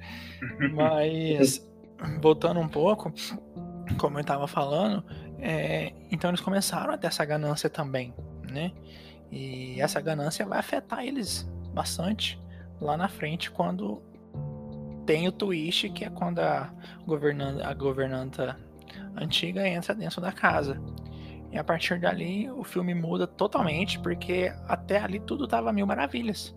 Mas, 0.72 1.68
voltando 2.22 2.60
um 2.60 2.68
pouco, 2.68 3.12
como 3.98 4.16
eu 4.16 4.22
estava 4.22 4.46
falando, 4.46 5.04
é, 5.38 5.92
então 6.10 6.30
eles 6.30 6.40
começaram 6.40 6.94
a 6.94 6.96
ter 6.96 7.08
essa 7.08 7.26
ganância 7.26 7.68
também, 7.68 8.14
né? 8.50 8.72
E 9.30 9.78
essa 9.80 10.00
ganância 10.00 10.46
vai 10.46 10.58
afetar 10.58 11.04
eles 11.04 11.51
bastante 11.72 12.40
lá 12.80 12.96
na 12.96 13.08
frente 13.08 13.50
quando 13.50 14.02
tem 15.06 15.26
o 15.26 15.32
twist, 15.32 15.88
que 15.90 16.04
é 16.04 16.10
quando 16.10 16.38
a 16.40 16.72
governanta, 17.06 17.66
a 17.66 17.74
governanta 17.74 18.58
antiga 19.16 19.66
entra 19.66 19.94
dentro 19.94 20.20
da 20.20 20.32
casa. 20.32 20.80
E 21.50 21.58
a 21.58 21.64
partir 21.64 22.00
dali 22.00 22.50
o 22.50 22.64
filme 22.64 22.94
muda 22.94 23.26
totalmente, 23.26 23.98
porque 23.98 24.52
até 24.66 24.98
ali 24.98 25.20
tudo 25.20 25.46
tava 25.46 25.72
mil 25.72 25.86
maravilhas. 25.86 26.54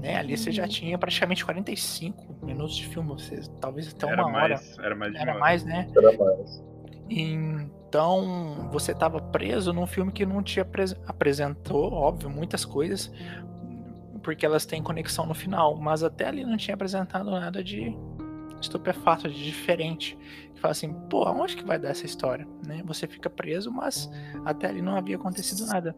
Né? 0.00 0.16
Ali 0.16 0.36
você 0.36 0.50
já 0.50 0.64
uhum. 0.64 0.68
tinha 0.68 0.98
praticamente 0.98 1.44
45 1.44 2.44
minutos 2.44 2.76
de 2.76 2.86
filme, 2.88 3.08
você, 3.10 3.40
talvez 3.60 3.88
até 3.88 4.08
era 4.08 4.22
uma 4.22 4.32
mais, 4.32 4.76
hora. 4.76 4.86
Era 4.86 4.96
mais, 4.96 5.14
era 5.14 5.38
mais 5.38 5.64
né? 5.64 5.88
Era 5.96 6.18
mais. 6.18 6.64
Então 7.08 8.68
você 8.72 8.92
estava 8.92 9.20
preso 9.20 9.72
num 9.72 9.86
filme 9.86 10.12
que 10.12 10.24
não 10.24 10.42
te 10.42 10.60
apresentou, 10.60 11.92
óbvio, 11.92 12.30
muitas 12.30 12.64
coisas, 12.64 13.12
porque 14.22 14.46
elas 14.46 14.64
têm 14.64 14.82
conexão 14.82 15.26
no 15.26 15.34
final, 15.34 15.76
mas 15.76 16.02
até 16.02 16.26
ali 16.26 16.44
não 16.44 16.56
tinha 16.56 16.74
apresentado 16.74 17.30
nada 17.30 17.62
de 17.62 17.96
estupefato, 18.60 19.28
de 19.28 19.44
diferente. 19.44 20.16
Que 20.54 20.60
fala 20.60 20.72
assim, 20.72 20.92
pô, 21.10 21.24
aonde 21.24 21.56
que 21.56 21.64
vai 21.64 21.78
dar 21.78 21.90
essa 21.90 22.06
história? 22.06 22.46
Né? 22.64 22.82
Você 22.86 23.06
fica 23.06 23.28
preso, 23.28 23.70
mas 23.70 24.10
até 24.44 24.68
ali 24.68 24.80
não 24.80 24.96
havia 24.96 25.16
acontecido 25.16 25.66
nada. 25.66 25.94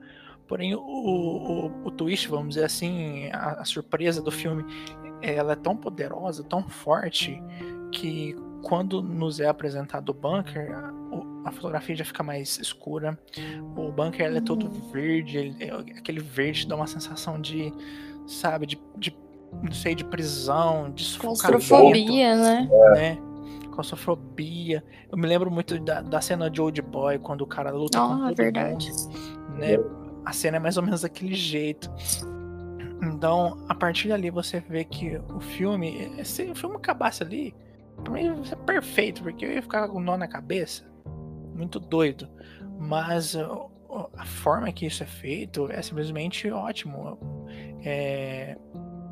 Porém, 0.47 0.75
o, 0.75 0.81
o, 0.81 1.87
o 1.87 1.91
twist, 1.91 2.29
vamos 2.29 2.55
dizer 2.55 2.65
assim, 2.65 3.31
a, 3.33 3.61
a 3.61 3.65
surpresa 3.65 4.21
do 4.21 4.31
filme, 4.31 4.65
ela 5.23 5.53
é 5.53 5.57
tão 5.57 5.77
poderosa, 5.77 6.45
tão 6.45 6.69
forte, 6.69 7.43
que 7.91 8.37
quando 8.63 9.03
nos 9.03 9.41
é 9.41 9.47
apresentado 9.47 10.09
o 10.11 10.15
bunker, 10.15 10.71
a, 11.45 11.53
fotografia 11.53 11.95
já 11.95 12.05
fica 12.05 12.23
mais 12.23 12.59
escura. 12.59 13.19
O 13.77 13.93
bunker 13.93 14.35
é 14.35 14.41
todo 14.41 14.67
uhum. 14.67 14.91
verde, 14.91 15.39
ele, 15.39 15.71
aquele 15.97 16.21
verde 16.21 16.67
dá 16.67 16.75
uma 16.75 16.87
sensação 16.87 17.41
de, 17.41 17.73
sabe, 18.27 18.67
de, 18.67 18.81
de 18.97 19.17
não 19.63 19.73
sei, 19.73 19.95
de 19.95 20.05
prisão, 20.05 20.91
de. 20.91 21.19
Claustrofobia, 21.19 22.37
né? 22.37 22.69
né? 22.95 23.19
Claustrofobia. 23.73 24.85
Eu 25.11 25.19
me 25.19 25.27
lembro 25.27 25.51
muito 25.51 25.79
da, 25.81 26.01
da 26.01 26.21
cena 26.21 26.51
de 26.51 26.61
Old 26.61 26.81
Boy, 26.83 27.19
quando 27.19 27.43
o 27.43 27.47
cara 27.47 27.71
luta 27.71 28.03
oh, 28.03 28.09
com 28.09 28.19
todo 28.27 28.37
verdade. 28.37 28.91
Mundo, 28.91 29.59
né? 29.59 29.77
A 30.25 30.33
cena 30.33 30.57
é 30.57 30.61
mais 30.61 30.77
ou 30.77 30.83
menos 30.83 31.03
daquele 31.03 31.35
jeito. 31.35 31.91
Então, 33.03 33.59
a 33.69 33.75
partir 33.75 34.09
dali 34.09 34.31
você 34.31 34.61
vê 34.61 34.85
que 34.85 35.21
o 35.35 35.41
filme, 35.41 36.25
se 36.25 36.51
o 36.51 36.55
filme 36.55 36.77
acabasse 36.77 37.23
ali, 37.23 37.55
pra 38.03 38.13
mim 38.13 38.25
ia 38.25 38.45
ser 38.45 38.57
perfeito, 38.57 39.23
porque 39.23 39.45
eu 39.45 39.53
ia 39.53 39.63
ficar 39.63 39.89
com 39.89 39.99
um 39.99 40.03
nó 40.03 40.17
na 40.17 40.29
cabeça. 40.29 40.85
Muito 41.55 41.79
doido. 41.79 42.29
Mas 42.79 43.37
a 43.37 44.25
forma 44.25 44.73
que 44.73 44.87
isso 44.87 45.03
é 45.03 45.07
feito 45.07 45.71
é 45.71 45.81
simplesmente 45.83 46.51
ótimo. 46.51 47.19
É, 47.85 48.57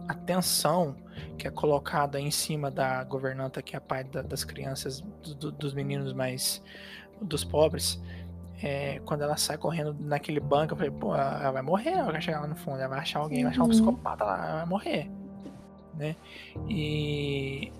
a 0.08 0.14
tensão 0.14 0.96
que 1.36 1.46
é 1.46 1.50
colocada 1.50 2.20
em 2.20 2.30
cima 2.30 2.70
da 2.70 3.04
governanta, 3.04 3.62
que 3.62 3.74
é 3.74 3.78
a 3.78 3.80
pai 3.80 4.04
da, 4.04 4.22
das 4.22 4.44
crianças, 4.44 5.00
do, 5.38 5.52
dos 5.52 5.74
meninos 5.74 6.12
mais. 6.12 6.62
dos 7.20 7.44
pobres. 7.44 8.00
É, 8.62 9.00
quando 9.04 9.22
ela 9.22 9.36
sai 9.36 9.58
correndo 9.58 9.94
naquele 9.98 10.38
banco, 10.38 10.72
eu 10.72 10.76
falei, 10.76 10.92
pô, 10.92 11.16
ela 11.16 11.50
vai 11.50 11.62
morrer, 11.62 11.90
ela 11.90 12.12
vai 12.12 12.20
chegar 12.20 12.40
lá 12.40 12.46
no 12.46 12.54
fundo, 12.54 12.78
ela 12.78 12.88
vai 12.88 13.00
achar 13.00 13.18
alguém, 13.18 13.42
vai 13.42 13.50
achar 13.50 13.62
um 13.62 13.64
uhum. 13.64 13.70
psicopata 13.70 14.24
lá, 14.24 14.46
ela 14.46 14.56
vai 14.58 14.66
morrer. 14.66 15.10
Né? 15.94 16.14
E 16.68 17.72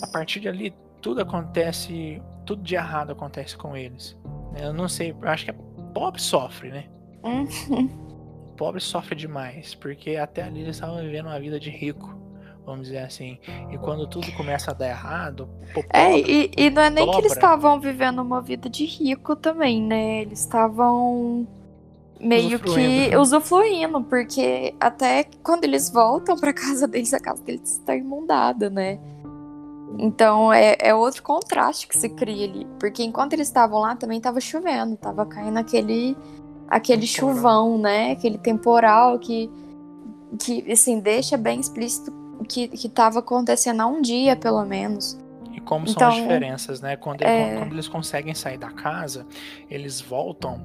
a 0.00 0.06
partir 0.06 0.40
de 0.40 0.48
ali, 0.48 0.74
tudo 1.02 1.20
acontece, 1.20 2.22
tudo 2.46 2.62
de 2.62 2.74
errado 2.74 3.12
acontece 3.12 3.58
com 3.58 3.76
eles. 3.76 4.16
Eu 4.58 4.72
não 4.72 4.88
sei, 4.88 5.10
eu 5.10 5.28
acho 5.28 5.44
que 5.44 5.50
a 5.50 5.54
pobre 5.92 6.20
sofre, 6.20 6.70
né? 6.70 6.86
Uhum 7.22 8.05
pobre 8.56 8.80
sofre 8.80 9.14
demais, 9.14 9.74
porque 9.74 10.16
até 10.16 10.42
ali 10.42 10.60
eles 10.60 10.76
estavam 10.76 10.96
vivendo 10.96 11.26
uma 11.26 11.38
vida 11.38 11.60
de 11.60 11.70
rico, 11.70 12.14
vamos 12.64 12.86
dizer 12.86 12.98
assim. 12.98 13.38
E 13.70 13.78
quando 13.78 14.06
tudo 14.06 14.30
começa 14.32 14.70
a 14.70 14.74
dar 14.74 14.88
errado. 14.88 15.48
é, 15.92 16.18
e, 16.18 16.50
e 16.56 16.70
não 16.70 16.82
é 16.82 16.90
nem 16.90 17.04
dobra. 17.04 17.20
que 17.20 17.26
eles 17.26 17.32
estavam 17.32 17.78
vivendo 17.78 18.20
uma 18.20 18.40
vida 18.40 18.68
de 18.68 18.84
rico 18.84 19.36
também, 19.36 19.82
né? 19.82 20.22
Eles 20.22 20.40
estavam 20.40 21.46
meio 22.20 22.58
que 22.58 23.14
usufruindo, 23.16 24.02
porque 24.02 24.74
até 24.80 25.24
quando 25.42 25.64
eles 25.64 25.90
voltam 25.90 26.36
para 26.36 26.52
casa 26.52 26.88
deles, 26.88 27.12
a 27.12 27.20
casa 27.20 27.42
deles 27.42 27.78
está 27.78 27.94
imundada, 27.94 28.70
né? 28.70 28.98
Então 29.98 30.52
é, 30.52 30.76
é 30.80 30.94
outro 30.94 31.22
contraste 31.22 31.86
que 31.86 31.96
se 31.96 32.08
cria 32.08 32.46
ali. 32.46 32.66
Porque 32.78 33.02
enquanto 33.02 33.32
eles 33.34 33.48
estavam 33.48 33.80
lá 33.80 33.94
também 33.96 34.18
estava 34.18 34.40
chovendo, 34.40 34.94
estava 34.94 35.24
caindo 35.24 35.58
aquele 35.58 36.16
aquele 36.68 37.06
temporal. 37.06 37.34
chuvão, 37.34 37.78
né? 37.78 38.12
Aquele 38.12 38.38
temporal 38.38 39.18
que, 39.18 39.50
que 40.38 40.70
assim, 40.70 41.00
deixa 41.00 41.36
bem 41.36 41.60
explícito 41.60 42.12
que, 42.48 42.68
que 42.68 42.88
tava 42.88 43.20
acontecendo 43.20 43.80
há 43.80 43.86
um 43.86 44.00
dia, 44.00 44.36
pelo 44.36 44.64
menos. 44.64 45.18
E 45.52 45.60
como 45.60 45.86
então, 45.88 45.94
são 45.94 46.08
as 46.08 46.14
diferenças, 46.16 46.80
né? 46.80 46.96
Quando, 46.96 47.22
é... 47.22 47.56
quando 47.56 47.72
eles 47.72 47.88
conseguem 47.88 48.34
sair 48.34 48.58
da 48.58 48.70
casa, 48.70 49.26
eles 49.70 50.00
voltam 50.00 50.60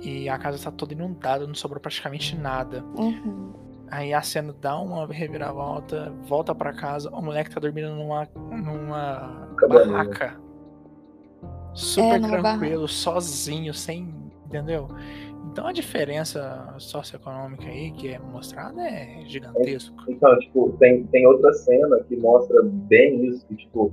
e 0.00 0.28
a 0.28 0.38
casa 0.38 0.56
está 0.56 0.70
toda 0.70 0.92
inundada, 0.92 1.46
não 1.46 1.54
sobrou 1.54 1.80
praticamente 1.80 2.36
nada. 2.36 2.84
Uhum. 2.96 3.52
Aí 3.90 4.12
a 4.12 4.20
cena 4.20 4.54
dá 4.60 4.78
uma 4.78 5.06
reviravolta, 5.06 6.12
volta 6.24 6.54
para 6.54 6.72
casa, 6.72 7.10
o 7.10 7.22
moleque 7.22 7.50
tá 7.50 7.58
dormindo 7.58 7.90
numa, 7.94 8.28
numa 8.34 9.48
barraca. 9.66 10.38
super 11.72 12.16
É, 12.16 12.18
numa 12.18 12.40
tranquilo, 12.40 12.86
sozinho, 12.86 13.72
sem. 13.72 14.14
Entendeu? 14.46 14.88
Então 15.52 15.66
a 15.66 15.72
diferença 15.72 16.74
socioeconômica 16.78 17.64
aí 17.64 17.90
que 17.92 18.08
é 18.12 18.18
mostrada 18.18 18.80
é 18.82 19.22
gigantesco. 19.26 19.96
Então, 20.08 20.38
tipo, 20.38 20.72
tem, 20.78 21.04
tem 21.04 21.26
outra 21.26 21.52
cena 21.52 21.98
que 22.04 22.16
mostra 22.16 22.62
bem 22.62 23.24
isso, 23.26 23.44
que, 23.46 23.56
tipo, 23.56 23.92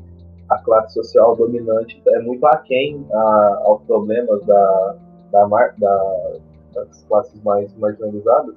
a 0.50 0.58
classe 0.60 0.94
social 0.94 1.36
dominante 1.36 2.02
é 2.08 2.20
muito 2.20 2.46
aquém 2.46 3.04
a, 3.12 3.62
aos 3.64 3.82
problemas 3.84 4.46
da, 4.46 4.96
da, 5.32 5.48
da- 5.78 6.34
das 6.74 7.04
classes 7.06 7.42
mais 7.44 7.74
marginalizadas. 7.78 8.54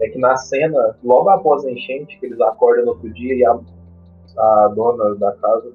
É 0.00 0.08
que 0.08 0.18
na 0.18 0.36
cena, 0.36 0.96
logo 1.04 1.28
após 1.30 1.64
a 1.64 1.70
enchente, 1.70 2.18
que 2.18 2.26
eles 2.26 2.40
acordam 2.40 2.84
no 2.84 2.90
outro 2.92 3.10
dia 3.10 3.34
e 3.34 3.44
a, 3.44 3.58
a 4.36 4.68
dona 4.68 5.14
da 5.14 5.32
casa 5.32 5.72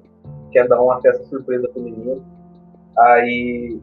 quer 0.52 0.68
dar 0.68 0.80
uma 0.80 1.00
festa 1.00 1.24
surpresa 1.24 1.66
pro 1.68 1.80
menino. 1.82 2.22
Aí 2.98 3.80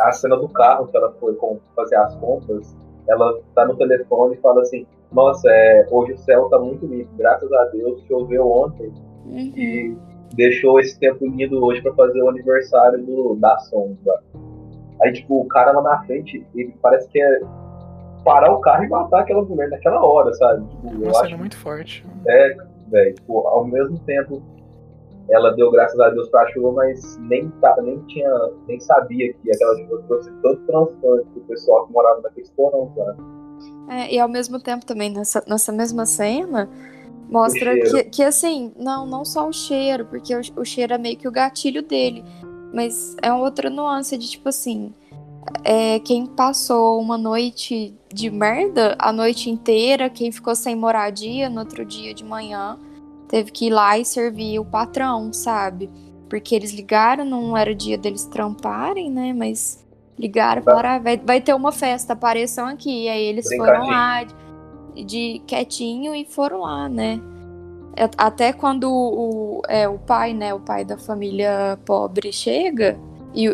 a 0.00 0.12
cena 0.12 0.36
do 0.36 0.48
carro 0.48 0.86
que 0.88 0.96
ela 0.96 1.12
foi 1.20 1.34
com- 1.34 1.58
fazer 1.74 1.96
as 1.96 2.14
compras, 2.16 2.74
ela 3.08 3.38
tá 3.54 3.66
no 3.66 3.76
telefone 3.76 4.34
e 4.34 4.38
fala 4.40 4.62
assim, 4.62 4.86
nossa, 5.12 5.48
é, 5.50 5.86
hoje 5.90 6.12
o 6.12 6.18
céu 6.18 6.48
tá 6.48 6.58
muito 6.58 6.86
limpo, 6.86 7.10
graças 7.16 7.52
a 7.52 7.64
Deus, 7.66 8.02
choveu 8.08 8.50
ontem 8.50 8.92
Uhum. 9.26 9.52
e 9.56 9.96
deixou 10.34 10.80
esse 10.80 10.98
tempo 10.98 11.26
lindo 11.26 11.64
hoje 11.64 11.80
pra 11.82 11.92
fazer 11.94 12.20
o 12.22 12.28
aniversário 12.28 13.02
do, 13.04 13.34
da 13.36 13.56
sombra. 13.58 14.20
Aí, 15.02 15.12
tipo, 15.12 15.40
o 15.40 15.46
cara 15.48 15.72
lá 15.72 15.82
na 15.82 16.02
frente, 16.04 16.46
ele 16.54 16.74
parece 16.82 17.08
que 17.08 17.20
é 17.20 17.40
parar 18.24 18.52
o 18.52 18.60
carro 18.60 18.84
e 18.84 18.88
matar 18.88 19.20
aquela 19.20 19.42
mulher 19.42 19.68
naquela 19.68 20.04
hora, 20.04 20.32
sabe? 20.34 20.64
Tipo, 20.68 20.86
eu 20.88 21.00
Uma 21.02 21.10
acho 21.10 21.20
cena 21.24 21.36
muito 21.36 21.56
forte. 21.58 22.04
velho, 22.24 23.14
tipo, 23.14 23.46
ao 23.46 23.64
mesmo 23.66 23.98
tempo 24.00 24.42
ela 25.28 25.50
deu 25.52 25.70
graças 25.70 25.98
a 25.98 26.10
Deus 26.10 26.28
pra 26.28 26.46
chuva, 26.52 26.72
mas 26.72 27.18
nem, 27.18 27.50
tá, 27.60 27.76
nem 27.82 27.98
tinha, 28.06 28.30
nem 28.68 28.78
sabia 28.80 29.32
que 29.32 29.50
aquela 29.50 29.76
chuva 29.76 30.02
trouxe 30.06 30.30
tanto 30.42 30.60
transplante 30.66 31.26
pro 31.30 31.42
pessoal 31.42 31.86
que 31.86 31.92
morava 31.92 32.20
naquele 32.20 32.48
porão, 32.56 32.92
cara. 32.94 33.16
É, 33.88 34.14
e 34.14 34.18
ao 34.18 34.28
mesmo 34.28 34.60
tempo 34.60 34.84
também, 34.84 35.10
nessa, 35.10 35.42
nessa 35.46 35.72
mesma 35.72 36.06
cena, 36.06 36.68
mostra 37.28 37.74
que, 37.74 38.04
que 38.04 38.22
assim, 38.22 38.72
não, 38.76 39.06
não 39.06 39.24
só 39.24 39.48
o 39.48 39.52
cheiro, 39.52 40.04
porque 40.06 40.34
o, 40.34 40.40
o 40.56 40.64
cheiro 40.64 40.94
é 40.94 40.98
meio 40.98 41.16
que 41.16 41.28
o 41.28 41.32
gatilho 41.32 41.82
dele. 41.82 42.24
Mas 42.72 43.16
é 43.22 43.32
outra 43.32 43.70
nuance 43.70 44.16
de 44.18 44.28
tipo 44.28 44.48
assim. 44.48 44.92
É, 45.62 46.00
quem 46.00 46.26
passou 46.26 46.98
uma 46.98 47.18
noite 47.18 47.94
de 48.12 48.30
merda 48.30 48.96
a 48.98 49.12
noite 49.12 49.50
inteira, 49.50 50.08
quem 50.08 50.32
ficou 50.32 50.54
sem 50.54 50.74
moradia 50.74 51.50
no 51.50 51.60
outro 51.60 51.84
dia 51.84 52.14
de 52.14 52.24
manhã, 52.24 52.78
teve 53.34 53.50
que 53.50 53.66
ir 53.66 53.70
lá 53.70 53.98
e 53.98 54.04
servir 54.04 54.60
o 54.60 54.64
patrão, 54.64 55.32
sabe? 55.32 55.90
Porque 56.30 56.54
eles 56.54 56.72
ligaram, 56.72 57.24
não 57.24 57.56
era 57.56 57.72
o 57.72 57.74
dia 57.74 57.98
deles 57.98 58.24
tramparem, 58.26 59.10
né? 59.10 59.32
Mas 59.32 59.84
ligaram 60.16 60.62
e 60.62 60.64
falaram: 60.64 60.90
ah, 60.90 60.98
vai, 61.00 61.16
vai 61.16 61.40
ter 61.40 61.52
uma 61.52 61.72
festa, 61.72 62.12
apareçam 62.12 62.68
aqui. 62.68 63.06
E 63.06 63.08
aí 63.08 63.24
eles 63.24 63.48
foram 63.56 63.88
lá 63.88 64.22
de, 64.22 65.04
de 65.04 65.42
quietinho 65.48 66.14
e 66.14 66.24
foram 66.24 66.60
lá, 66.60 66.88
né? 66.88 67.20
É, 67.96 68.08
Até 68.16 68.52
quando 68.52 68.88
o, 68.88 69.62
é, 69.66 69.88
o 69.88 69.98
pai, 69.98 70.32
né? 70.32 70.54
O 70.54 70.60
pai 70.60 70.84
da 70.84 70.96
família 70.96 71.76
pobre 71.84 72.32
chega 72.32 72.96
e, 73.34 73.48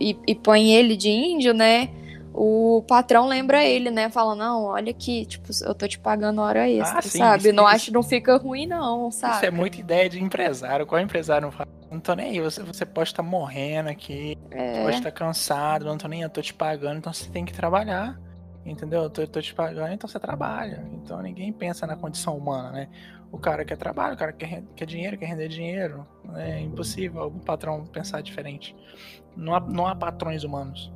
e, 0.00 0.16
e 0.26 0.34
põe 0.34 0.70
ele 0.70 0.96
de 0.96 1.10
índio, 1.10 1.52
né? 1.52 1.90
O 2.40 2.82
patrão 2.86 3.26
lembra 3.26 3.64
ele, 3.64 3.90
né? 3.90 4.08
Fala, 4.08 4.36
não, 4.36 4.66
olha 4.66 4.90
aqui, 4.92 5.26
tipo, 5.26 5.48
eu 5.64 5.74
tô 5.74 5.88
te 5.88 5.98
pagando 5.98 6.40
hora 6.40 6.70
extra, 6.70 7.00
Ah, 7.00 7.02
sim, 7.02 7.18
sabe? 7.18 7.50
não 7.50 7.64
isso- 7.64 7.74
acho, 7.74 7.92
não 7.92 8.02
fica 8.02 8.36
ruim, 8.36 8.64
não, 8.64 9.10
sabe? 9.10 9.34
Isso 9.36 9.46
é 9.46 9.50
muita 9.50 9.80
ideia 9.80 10.08
de 10.08 10.22
empresário. 10.22 10.86
Qual 10.86 11.00
empresário 11.00 11.46
não 11.46 11.50
fala? 11.50 11.68
Não 11.90 11.98
tô 11.98 12.14
nem 12.14 12.30
aí, 12.30 12.40
você, 12.40 12.62
você 12.62 12.86
pode 12.86 13.08
estar 13.08 13.24
morrendo 13.24 13.88
aqui, 13.88 14.38
É. 14.52 14.84
pode 14.84 14.96
estar 14.98 15.10
cansado, 15.10 15.84
não 15.84 15.98
tô 15.98 16.06
nem 16.06 16.20
aí, 16.20 16.26
eu 16.26 16.30
tô 16.30 16.40
te 16.40 16.54
pagando, 16.54 16.98
então 16.98 17.12
você 17.12 17.28
tem 17.28 17.44
que 17.44 17.52
trabalhar. 17.52 18.16
Entendeu? 18.64 19.04
Eu 19.04 19.10
tô, 19.10 19.22
eu 19.22 19.26
tô 19.28 19.40
te 19.40 19.52
pagando, 19.54 19.92
então 19.94 20.06
você 20.08 20.20
trabalha. 20.20 20.84
Então 20.92 21.20
ninguém 21.22 21.52
pensa 21.52 21.86
na 21.88 21.96
condição 21.96 22.36
humana, 22.36 22.70
né? 22.70 22.88
O 23.32 23.38
cara 23.38 23.64
quer 23.64 23.76
trabalho, 23.76 24.14
o 24.14 24.16
cara 24.16 24.32
quer, 24.32 24.62
quer 24.76 24.84
dinheiro, 24.84 25.16
quer 25.18 25.26
render 25.26 25.48
dinheiro. 25.48 26.06
É 26.36 26.60
impossível 26.60 27.22
algum 27.22 27.38
patrão 27.38 27.84
pensar 27.86 28.20
diferente. 28.20 28.76
Não 29.34 29.54
há, 29.54 29.60
não 29.60 29.86
há 29.86 29.94
patrões 29.94 30.44
humanos. 30.44 30.92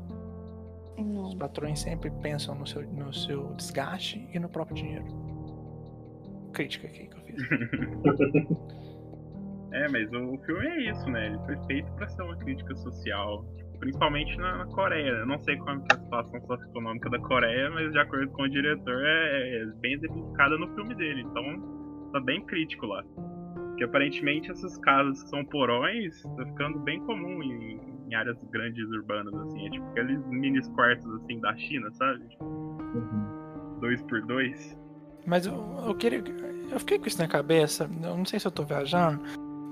Não. 0.96 1.24
Os 1.24 1.34
patrões 1.34 1.80
sempre 1.80 2.10
pensam 2.10 2.54
no 2.54 2.66
seu, 2.66 2.82
no 2.82 3.12
seu 3.12 3.54
desgaste 3.54 4.28
e 4.32 4.38
no 4.38 4.48
próprio 4.48 4.76
dinheiro. 4.76 5.06
Crítica 6.52 6.86
aqui 6.86 7.06
que 7.06 7.16
eu 7.16 7.20
fiz. 7.22 8.48
É, 9.72 9.88
mas 9.88 10.12
o 10.12 10.36
filme 10.44 10.66
é 10.66 10.90
isso, 10.90 11.08
né? 11.10 11.28
Ele 11.28 11.38
foi 11.46 11.56
feito 11.66 11.90
pra 11.92 12.06
ser 12.06 12.22
uma 12.22 12.36
crítica 12.36 12.74
social, 12.76 13.42
principalmente 13.78 14.36
na, 14.36 14.58
na 14.58 14.66
Coreia. 14.66 15.08
Eu 15.08 15.26
não 15.26 15.38
sei 15.38 15.56
como 15.56 15.82
que 15.82 15.94
é 15.94 15.96
a 15.96 16.00
situação 16.00 16.40
socioeconômica 16.42 17.08
da 17.08 17.18
Coreia, 17.20 17.70
mas 17.70 17.90
de 17.90 17.98
acordo 17.98 18.30
com 18.32 18.42
o 18.42 18.48
diretor 18.50 19.02
é, 19.02 19.62
é 19.62 19.66
bem 19.80 19.94
exemplificada 19.94 20.58
no 20.58 20.68
filme 20.74 20.94
dele. 20.94 21.22
Então 21.22 22.10
tá 22.12 22.20
bem 22.20 22.44
crítico 22.44 22.84
lá. 22.84 23.02
Porque 23.54 23.84
aparentemente 23.84 24.50
essas 24.50 24.76
casas 24.78 25.22
que 25.22 25.30
são 25.30 25.42
porões 25.46 26.22
tá 26.22 26.44
ficando 26.44 26.78
bem 26.80 27.00
comum 27.06 27.42
em, 27.42 27.80
em 28.12 28.14
áreas 28.14 28.36
grandes 28.50 28.86
urbanas, 28.90 29.34
assim. 29.34 29.66
É 29.66 29.70
tipo 29.70 29.86
aqueles 29.86 30.24
mini 30.26 30.60
quartos 30.74 31.10
assim 31.14 31.40
da 31.40 31.56
China, 31.56 31.90
sabe? 31.92 32.22
Dois 33.80 34.02
por 34.02 34.20
dois. 34.22 34.78
Mas 35.26 35.46
eu, 35.46 35.54
eu 35.86 35.94
queria. 35.94 36.22
Eu 36.70 36.78
fiquei 36.78 36.98
com 36.98 37.06
isso 37.06 37.18
na 37.18 37.28
cabeça. 37.28 37.84
Eu 37.84 38.16
não 38.16 38.24
sei 38.24 38.38
se 38.38 38.46
eu 38.46 38.50
tô 38.50 38.64
viajando, 38.64 39.22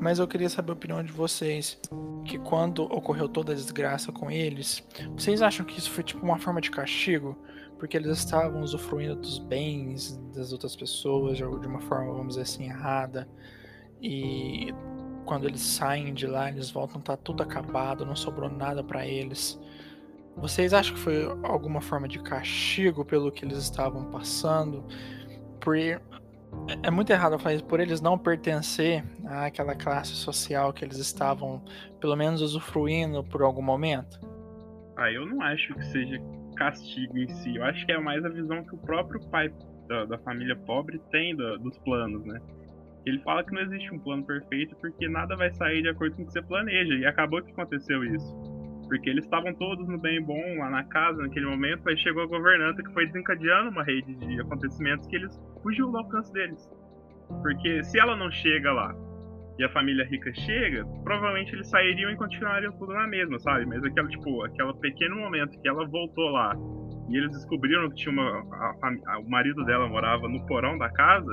mas 0.00 0.18
eu 0.18 0.26
queria 0.26 0.48
saber 0.48 0.70
a 0.70 0.74
opinião 0.74 1.02
de 1.02 1.12
vocês. 1.12 1.80
Que 2.24 2.38
quando 2.38 2.82
ocorreu 2.84 3.28
toda 3.28 3.52
a 3.52 3.54
desgraça 3.54 4.12
com 4.12 4.30
eles, 4.30 4.86
vocês 5.16 5.40
acham 5.40 5.64
que 5.64 5.78
isso 5.78 5.90
foi 5.90 6.04
tipo 6.04 6.24
uma 6.24 6.38
forma 6.38 6.60
de 6.60 6.70
castigo? 6.70 7.36
Porque 7.78 7.96
eles 7.96 8.18
estavam 8.18 8.60
usufruindo 8.60 9.16
dos 9.16 9.38
bens 9.38 10.18
das 10.34 10.52
outras 10.52 10.76
pessoas 10.76 11.38
de 11.38 11.44
uma 11.44 11.80
forma, 11.80 12.12
vamos 12.12 12.36
dizer 12.36 12.42
assim, 12.42 12.64
errada. 12.66 13.26
E 14.02 14.72
quando 15.24 15.46
eles 15.46 15.60
saem 15.60 16.12
de 16.14 16.26
lá, 16.26 16.48
eles 16.48 16.70
voltam, 16.70 17.00
tá 17.00 17.16
tudo 17.16 17.42
acabado, 17.42 18.04
não 18.06 18.16
sobrou 18.16 18.50
nada 18.50 18.82
pra 18.82 19.06
eles. 19.06 19.60
Vocês 20.36 20.72
acham 20.72 20.94
que 20.94 21.00
foi 21.00 21.24
alguma 21.42 21.80
forma 21.80 22.08
de 22.08 22.18
castigo 22.20 23.04
pelo 23.04 23.30
que 23.30 23.44
eles 23.44 23.58
estavam 23.58 24.04
passando? 24.10 24.84
Por 25.60 25.76
é 25.76 26.00
é 26.82 26.90
muito 26.90 27.10
errado 27.10 27.38
falar 27.38 27.54
isso, 27.54 27.64
por 27.64 27.78
eles 27.78 28.00
não 28.00 28.18
pertencer 28.18 29.04
àquela 29.26 29.74
classe 29.74 30.12
social 30.16 30.72
que 30.72 30.84
eles 30.84 30.96
estavam, 30.98 31.62
pelo 32.00 32.16
menos, 32.16 32.42
usufruindo 32.42 33.22
por 33.22 33.42
algum 33.42 33.62
momento. 33.62 34.18
Ah, 34.96 35.12
eu 35.12 35.24
não 35.26 35.40
acho 35.42 35.72
que 35.74 35.84
seja 35.86 36.20
castigo 36.56 37.16
em 37.18 37.28
si. 37.28 37.54
Eu 37.56 37.64
acho 37.64 37.86
que 37.86 37.92
é 37.92 37.98
mais 38.00 38.24
a 38.24 38.28
visão 38.28 38.64
que 38.64 38.74
o 38.74 38.78
próprio 38.78 39.20
pai 39.28 39.52
da, 39.86 40.04
da 40.06 40.18
família 40.18 40.56
pobre 40.56 41.00
tem 41.10 41.36
da- 41.36 41.56
dos 41.56 41.78
planos, 41.78 42.24
né? 42.24 42.40
Ele 43.06 43.18
fala 43.20 43.42
que 43.44 43.52
não 43.52 43.62
existe 43.62 43.92
um 43.94 43.98
plano 43.98 44.24
perfeito 44.24 44.76
porque 44.76 45.08
nada 45.08 45.34
vai 45.36 45.50
sair 45.52 45.82
de 45.82 45.88
acordo 45.88 46.16
com 46.16 46.22
o 46.22 46.26
que 46.26 46.32
você 46.32 46.42
planeja. 46.42 46.94
E 46.94 47.06
acabou 47.06 47.42
que 47.42 47.50
aconteceu 47.52 48.04
isso. 48.04 48.34
Porque 48.88 49.08
eles 49.08 49.24
estavam 49.24 49.54
todos 49.54 49.86
no 49.88 49.98
bem 49.98 50.20
bom 50.22 50.58
lá 50.58 50.68
na 50.68 50.84
casa 50.84 51.22
naquele 51.22 51.46
momento, 51.46 51.88
aí 51.88 51.96
chegou 51.98 52.24
a 52.24 52.26
governanta 52.26 52.82
que 52.82 52.92
foi 52.92 53.06
desencadeando 53.06 53.70
uma 53.70 53.84
rede 53.84 54.14
de 54.16 54.40
acontecimentos 54.40 55.06
que 55.06 55.14
eles 55.16 55.40
fugiu 55.62 55.90
do 55.90 55.96
alcance 55.98 56.32
deles. 56.32 56.68
Porque 57.42 57.84
se 57.84 57.98
ela 58.00 58.16
não 58.16 58.30
chega 58.30 58.72
lá 58.72 58.92
e 59.58 59.64
a 59.64 59.68
família 59.70 60.04
rica 60.04 60.32
chega, 60.34 60.84
provavelmente 61.04 61.54
eles 61.54 61.68
sairiam 61.68 62.10
e 62.10 62.16
continuariam 62.16 62.72
tudo 62.78 62.92
na 62.92 63.06
mesma, 63.06 63.38
sabe? 63.38 63.64
Mas 63.66 63.84
aquela, 63.84 64.08
tipo, 64.08 64.42
aquele 64.44 64.72
pequeno 64.74 65.16
momento 65.16 65.56
que 65.60 65.68
ela 65.68 65.86
voltou 65.86 66.30
lá 66.30 66.54
e 67.08 67.16
eles 67.16 67.30
descobriram 67.30 67.88
que 67.90 67.94
tinha 67.96 68.12
uma. 68.12 68.24
a 68.52 68.74
a- 69.06 69.18
o 69.20 69.30
marido 69.30 69.64
dela 69.64 69.86
morava 69.88 70.28
no 70.28 70.44
porão 70.46 70.76
da 70.78 70.90
casa, 70.90 71.32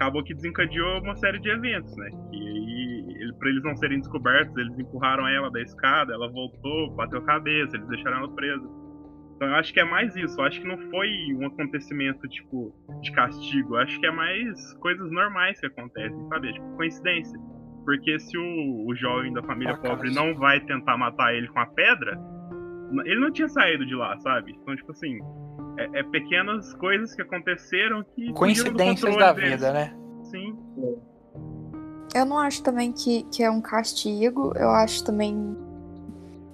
acabou 0.00 0.24
que 0.24 0.34
desencadeou 0.34 1.02
uma 1.02 1.14
série 1.16 1.38
de 1.38 1.50
eventos, 1.50 1.94
né? 1.96 2.08
E 2.32 2.36
aí, 2.36 3.06
ele, 3.20 3.32
pra 3.34 3.50
eles 3.50 3.62
não 3.62 3.76
serem 3.76 3.98
descobertos, 3.98 4.56
eles 4.56 4.78
empurraram 4.78 5.28
ela 5.28 5.50
da 5.50 5.60
escada, 5.60 6.14
ela 6.14 6.30
voltou, 6.32 6.94
bateu 6.96 7.18
a 7.18 7.24
cabeça, 7.24 7.76
eles 7.76 7.86
deixaram 7.88 8.18
ela 8.18 8.34
presa. 8.34 8.66
Então 9.36 9.48
eu 9.48 9.54
acho 9.54 9.72
que 9.72 9.80
é 9.80 9.84
mais 9.84 10.16
isso, 10.16 10.40
eu 10.40 10.44
acho 10.44 10.60
que 10.60 10.66
não 10.66 10.78
foi 10.90 11.08
um 11.34 11.46
acontecimento, 11.46 12.26
tipo, 12.28 12.74
de 13.02 13.12
castigo, 13.12 13.76
eu 13.76 13.80
acho 13.80 14.00
que 14.00 14.06
é 14.06 14.10
mais 14.10 14.74
coisas 14.78 15.10
normais 15.10 15.60
que 15.60 15.66
acontecem, 15.66 16.28
sabe? 16.28 16.48
É, 16.48 16.52
tipo, 16.52 16.76
coincidência. 16.76 17.38
Porque 17.84 18.18
se 18.18 18.36
o, 18.36 18.86
o 18.86 18.94
jovem 18.94 19.32
da 19.32 19.42
família 19.42 19.74
Acaso. 19.74 19.94
pobre 19.94 20.14
não 20.14 20.34
vai 20.34 20.60
tentar 20.60 20.96
matar 20.96 21.34
ele 21.34 21.48
com 21.48 21.58
a 21.58 21.66
pedra, 21.66 22.18
ele 23.04 23.20
não 23.20 23.30
tinha 23.30 23.48
saído 23.48 23.86
de 23.86 23.94
lá, 23.94 24.18
sabe? 24.18 24.52
Então, 24.60 24.76
tipo 24.76 24.92
assim, 24.92 25.18
é, 25.76 26.00
é 26.00 26.02
pequenas 26.04 26.72
coisas 26.74 27.14
que 27.14 27.22
aconteceram 27.22 28.04
que. 28.14 28.32
Coincidências 28.32 29.16
da 29.16 29.32
deles. 29.32 29.50
vida, 29.52 29.72
né? 29.72 29.94
Sim. 30.24 30.56
Eu 32.14 32.26
não 32.26 32.38
acho 32.38 32.62
também 32.62 32.92
que, 32.92 33.22
que 33.24 33.42
é 33.42 33.50
um 33.50 33.60
castigo. 33.60 34.52
Eu 34.56 34.70
acho 34.70 35.04
também. 35.04 35.56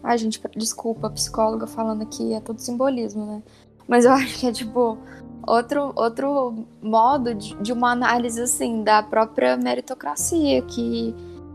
Ai, 0.03 0.19
gente, 0.19 0.41
desculpa, 0.57 1.09
a 1.09 1.11
psicóloga 1.11 1.67
falando 1.67 2.03
aqui, 2.03 2.33
é 2.35 2.41
tudo 2.41 2.61
simbolismo, 2.61 3.27
né? 3.27 3.43
Mas 3.89 4.05
eu 4.05 4.13
acho 4.15 4.39
que 4.39 4.47
é 4.47 4.53
tipo 4.53 4.99
outro, 5.47 5.93
outro 5.97 6.67
modo 6.83 7.35
de, 7.35 7.55
de 7.57 7.73
uma 7.73 7.93
análise 7.93 8.41
assim 8.41 8.83
da 8.83 9.03
própria 9.03 9.57
meritocracia, 9.57 10.63
que 10.63 11.15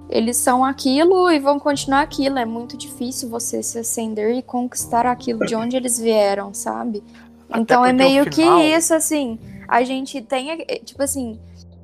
Eles 0.09 0.37
são 0.37 0.65
aquilo 0.65 1.31
e 1.31 1.39
vão 1.39 1.59
continuar 1.59 2.01
aquilo. 2.01 2.39
É 2.39 2.45
muito 2.45 2.75
difícil 2.75 3.29
você 3.29 3.61
se 3.63 3.79
acender 3.79 4.35
e 4.35 4.41
conquistar 4.41 5.05
aquilo 5.05 5.45
de 5.45 5.55
onde 5.55 5.77
eles 5.77 5.99
vieram, 5.99 6.53
sabe? 6.53 7.03
Então 7.55 7.85
é 7.85 7.91
meio 7.93 8.23
final- 8.31 8.59
que 8.59 8.65
isso, 8.65 8.93
assim. 8.93 9.39
A 9.67 9.83
gente 9.83 10.21
tem, 10.21 10.51
é, 10.51 10.57
tipo 10.83 11.01
assim, 11.01 11.39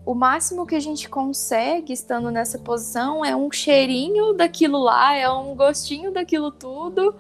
o 0.06 0.14
máximo 0.14 0.66
que 0.66 0.76
a 0.76 0.80
gente 0.80 1.08
consegue 1.10 1.94
estando 1.94 2.30
nessa 2.32 2.58
posição 2.58 3.24
é 3.24 3.36
um 3.36 3.52
cheirinho 3.52 4.34
daquilo 4.34 4.78
lá, 4.80 5.16
é 5.16 5.30
um 5.30 5.56
gostinho 5.56 6.12
daquilo 6.12 6.52
tudo, 6.52 7.16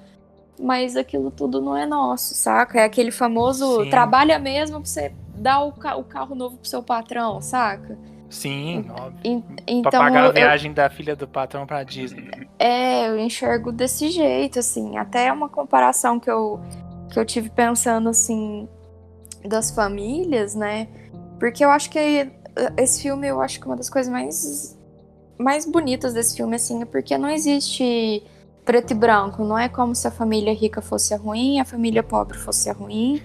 mas 0.59 0.95
aquilo 0.97 1.31
tudo 1.31 1.61
não 1.61 1.75
é 1.77 1.85
nosso, 1.85 2.33
saca? 2.33 2.79
É 2.81 2.83
aquele 2.85 3.11
famoso 3.11 3.83
Sim. 3.83 3.89
trabalha 3.89 4.37
mesmo 4.39 4.77
pra 4.81 4.85
você 4.89 5.13
dar 5.35 5.63
o, 5.63 5.71
ca- 5.71 5.95
o 5.95 6.03
carro 6.03 6.33
novo 6.35 6.57
pro 6.57 6.67
seu 6.67 6.81
patrão, 6.83 7.41
saca? 7.41 7.97
Sim, 8.29 8.85
óbvio. 8.89 9.19
En- 9.23 9.39
pra 9.39 9.53
Então 9.67 9.91
pagar 9.91 10.19
a 10.19 10.23
eu- 10.23 10.27
eu, 10.27 10.33
viagem 10.33 10.73
da 10.73 10.89
filha 10.89 11.15
do 11.15 11.25
patrão 11.27 11.65
pra 11.65 11.81
Disney. 11.83 12.29
é, 12.59 13.07
eu 13.07 13.17
enxergo 13.17 13.71
desse 13.71 14.09
jeito, 14.09 14.59
assim. 14.59 14.97
Até 14.97 15.31
uma 15.31 15.47
comparação 15.47 16.19
que 16.19 16.29
eu, 16.29 16.59
que 17.09 17.19
eu 17.19 17.25
tive 17.25 17.49
pensando, 17.49 18.09
assim, 18.09 18.67
das 19.45 19.71
famílias, 19.71 20.55
né? 20.55 20.87
Porque 21.39 21.63
eu 21.63 21.69
acho 21.69 21.89
que 21.89 22.29
esse 22.75 23.01
filme, 23.01 23.27
eu 23.27 23.39
acho 23.41 23.59
que 23.59 23.65
uma 23.65 23.75
das 23.75 23.89
coisas 23.89 24.11
mais, 24.11 24.77
mais 25.37 25.65
bonitas 25.65 26.13
desse 26.13 26.35
filme, 26.35 26.55
assim, 26.55 26.81
é 26.81 26.85
porque 26.85 27.17
não 27.17 27.29
existe 27.29 28.23
preto 28.65 28.91
e 28.91 28.95
branco. 28.95 29.43
Não 29.43 29.57
é 29.57 29.69
como 29.69 29.95
se 29.95 30.07
a 30.07 30.11
família 30.11 30.53
rica 30.53 30.81
fosse 30.81 31.13
a 31.13 31.17
ruim, 31.17 31.59
a 31.59 31.65
família 31.65 32.03
pobre 32.03 32.37
fosse 32.37 32.69
a 32.69 32.73
ruim. 32.73 33.21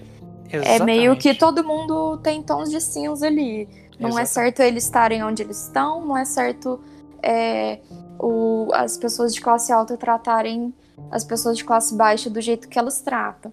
É 0.49 0.77
meio 0.83 1.17
que 1.17 1.29
Exatamente. 1.29 1.39
todo 1.39 1.63
mundo 1.63 2.17
tem 2.17 2.41
tons 2.43 2.69
de 2.69 2.79
cinza 2.79 3.25
ali. 3.25 3.67
Não 3.99 4.09
é 4.09 4.21
Exatamente. 4.21 4.29
certo 4.29 4.59
eles 4.61 4.83
estarem 4.83 5.23
onde 5.23 5.41
eles 5.41 5.63
estão, 5.63 6.05
não 6.05 6.15
é 6.15 6.25
certo 6.25 6.79
é, 7.21 7.79
o- 8.19 8.69
as 8.73 8.97
pessoas 8.97 9.33
de 9.33 9.41
classe 9.41 9.71
alta 9.71 9.97
tratarem 9.97 10.73
as 11.09 11.23
pessoas 11.23 11.57
de 11.57 11.63
classe 11.63 11.95
baixa 11.95 12.29
do 12.29 12.39
jeito 12.39 12.67
que 12.67 12.77
elas 12.77 13.01
tratam. 13.01 13.51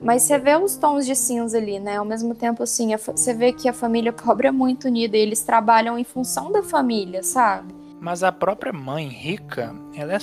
Mas 0.00 0.22
você 0.22 0.38
vê 0.38 0.54
os 0.56 0.76
tons 0.76 1.04
de 1.04 1.16
cinza 1.16 1.58
ali, 1.58 1.80
né? 1.80 1.96
Ao 1.96 2.04
mesmo 2.04 2.34
tempo, 2.34 2.62
assim, 2.62 2.94
você 2.96 3.34
vê 3.34 3.52
que 3.52 3.68
a 3.68 3.72
família 3.72 4.12
pobre 4.12 4.46
é 4.46 4.52
muito 4.52 4.86
unida 4.86 5.16
e 5.16 5.20
eles 5.20 5.42
trabalham 5.42 5.98
em 5.98 6.04
função 6.04 6.52
da 6.52 6.62
família, 6.62 7.22
sabe? 7.22 7.74
Mas 8.00 8.22
a 8.22 8.30
própria 8.30 8.72
mãe 8.72 9.08
rica, 9.08 9.74
ela 9.92 10.12
é, 10.14 10.18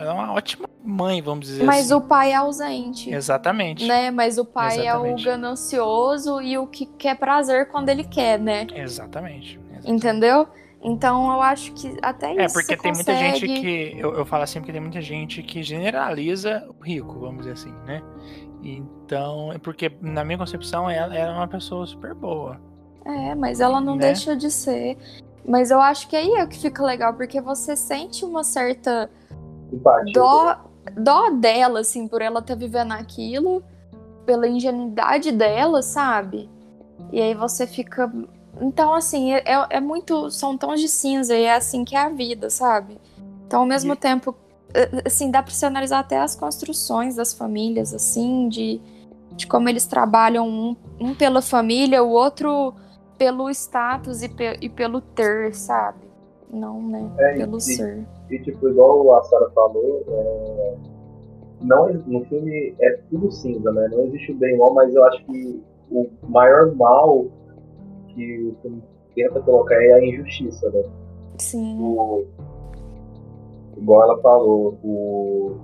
ela 0.00 0.10
é 0.10 0.12
uma 0.12 0.32
ótima 0.32 0.66
mãe, 0.82 1.20
vamos 1.20 1.46
dizer 1.46 1.62
Mas 1.64 1.86
assim. 1.92 1.94
o 1.94 2.00
pai 2.00 2.32
é 2.32 2.36
ausente. 2.36 3.12
Exatamente. 3.12 3.86
Né? 3.86 4.10
Mas 4.10 4.38
o 4.38 4.46
pai 4.46 4.78
Exatamente. 4.80 5.20
é 5.20 5.22
o 5.22 5.24
ganancioso 5.30 6.40
e 6.40 6.56
o 6.56 6.66
que 6.66 6.86
quer 6.86 7.16
prazer 7.18 7.68
quando 7.68 7.90
ele 7.90 8.04
quer, 8.04 8.38
né? 8.38 8.66
Exatamente. 8.74 9.60
Exatamente. 9.60 9.60
Entendeu? 9.84 10.48
Então 10.82 11.30
eu 11.32 11.42
acho 11.42 11.72
que 11.72 11.94
até 12.00 12.30
isso. 12.32 12.40
É, 12.40 12.48
porque 12.48 12.76
tem 12.76 12.92
muita 12.94 13.14
gente 13.14 13.46
consegue- 13.46 13.60
que. 13.60 13.98
Eu, 13.98 14.14
eu 14.14 14.24
falo 14.24 14.44
assim 14.44 14.60
porque 14.60 14.72
tem 14.72 14.80
muita 14.80 15.02
gente 15.02 15.42
que 15.42 15.62
generaliza 15.62 16.66
o 16.68 16.82
rico, 16.82 17.18
vamos 17.18 17.38
dizer 17.40 17.52
assim, 17.52 17.74
né? 17.84 18.00
Então, 18.76 19.52
é 19.52 19.58
porque 19.58 19.90
na 20.00 20.24
minha 20.24 20.38
concepção 20.38 20.88
ela, 20.90 21.14
ela 21.16 21.32
é 21.32 21.36
uma 21.36 21.48
pessoa 21.48 21.86
super 21.86 22.14
boa. 22.14 22.60
É, 23.04 23.34
mas 23.34 23.60
ela 23.60 23.80
não 23.80 23.94
Né? 23.96 24.02
deixa 24.02 24.36
de 24.36 24.50
ser. 24.50 24.98
Mas 25.46 25.70
eu 25.70 25.80
acho 25.80 26.08
que 26.08 26.14
aí 26.16 26.30
é 26.34 26.44
o 26.44 26.48
que 26.48 26.58
fica 26.58 26.82
legal, 26.84 27.14
porque 27.14 27.40
você 27.40 27.74
sente 27.74 28.24
uma 28.24 28.44
certa 28.44 29.10
Empatia. 29.72 30.12
dó, 30.12 30.56
dó 30.94 31.30
dela, 31.30 31.80
assim, 31.80 32.06
por 32.06 32.20
ela 32.20 32.40
estar 32.40 32.54
vivendo 32.54 32.92
aquilo, 32.92 33.62
pela 34.26 34.46
ingenuidade 34.46 35.32
dela, 35.32 35.80
sabe? 35.80 36.50
E 37.10 37.20
aí 37.20 37.32
você 37.34 37.66
fica. 37.66 38.12
Então, 38.60 38.92
assim, 38.92 39.32
é, 39.32 39.38
é- 39.46 39.66
é 39.70 39.80
muito. 39.80 40.30
São 40.30 40.58
tons 40.58 40.80
de 40.80 40.88
cinza 40.88 41.34
e 41.34 41.44
é 41.44 41.54
assim 41.54 41.82
que 41.84 41.96
é 41.96 42.00
a 42.00 42.08
vida, 42.10 42.50
sabe? 42.50 42.98
Então, 43.46 43.60
ao 43.60 43.66
mesmo 43.66 43.94
E- 43.94 43.96
tempo, 43.96 44.34
assim, 45.04 45.30
dá 45.30 45.42
pra 45.42 45.52
se 45.52 45.64
analisar 45.64 46.00
até 46.00 46.18
as 46.18 46.34
construções 46.36 47.16
das 47.16 47.32
famílias, 47.32 47.94
assim, 47.94 48.48
de, 48.48 48.80
de 49.32 49.46
como 49.46 49.68
eles 49.68 49.86
trabalham 49.86 50.46
um, 50.48 50.76
um 51.00 51.14
pela 51.14 51.40
família, 51.42 52.02
o 52.02 52.10
outro 52.10 52.74
pelo 53.16 53.50
status 53.50 54.22
e, 54.22 54.28
pe- 54.28 54.58
e 54.60 54.68
pelo 54.68 55.00
ter, 55.00 55.54
sabe? 55.54 55.98
Não, 56.50 56.80
né? 56.82 57.10
É, 57.18 57.32
pelo 57.38 57.56
e- 57.58 57.60
ser. 57.60 58.06
E 58.30 58.38
tipo, 58.38 58.68
igual 58.68 59.16
a 59.18 59.22
Sarah 59.24 59.50
falou, 59.50 60.04
é, 60.08 60.74
não, 61.62 61.92
no 62.06 62.24
filme 62.26 62.74
é 62.80 62.90
tudo 63.10 63.30
cinza, 63.32 63.72
né? 63.72 63.88
Não 63.90 64.04
existe 64.06 64.32
o 64.32 64.36
bem 64.36 64.52
e 64.52 64.56
o 64.56 64.58
mal, 64.60 64.74
mas 64.74 64.94
eu 64.94 65.04
acho 65.04 65.24
que 65.24 65.62
o 65.90 66.06
maior 66.28 66.74
mal 66.76 67.26
que 68.08 68.44
o 68.44 68.56
filme 68.62 68.82
tenta 69.14 69.40
colocar 69.40 69.74
é 69.82 69.94
a 69.94 70.04
injustiça, 70.06 70.70
né? 70.70 70.82
Sim. 71.38 71.78
O, 71.80 72.24
igual 73.80 74.02
ela 74.02 74.18
falou, 74.20 74.78
o 74.84 75.56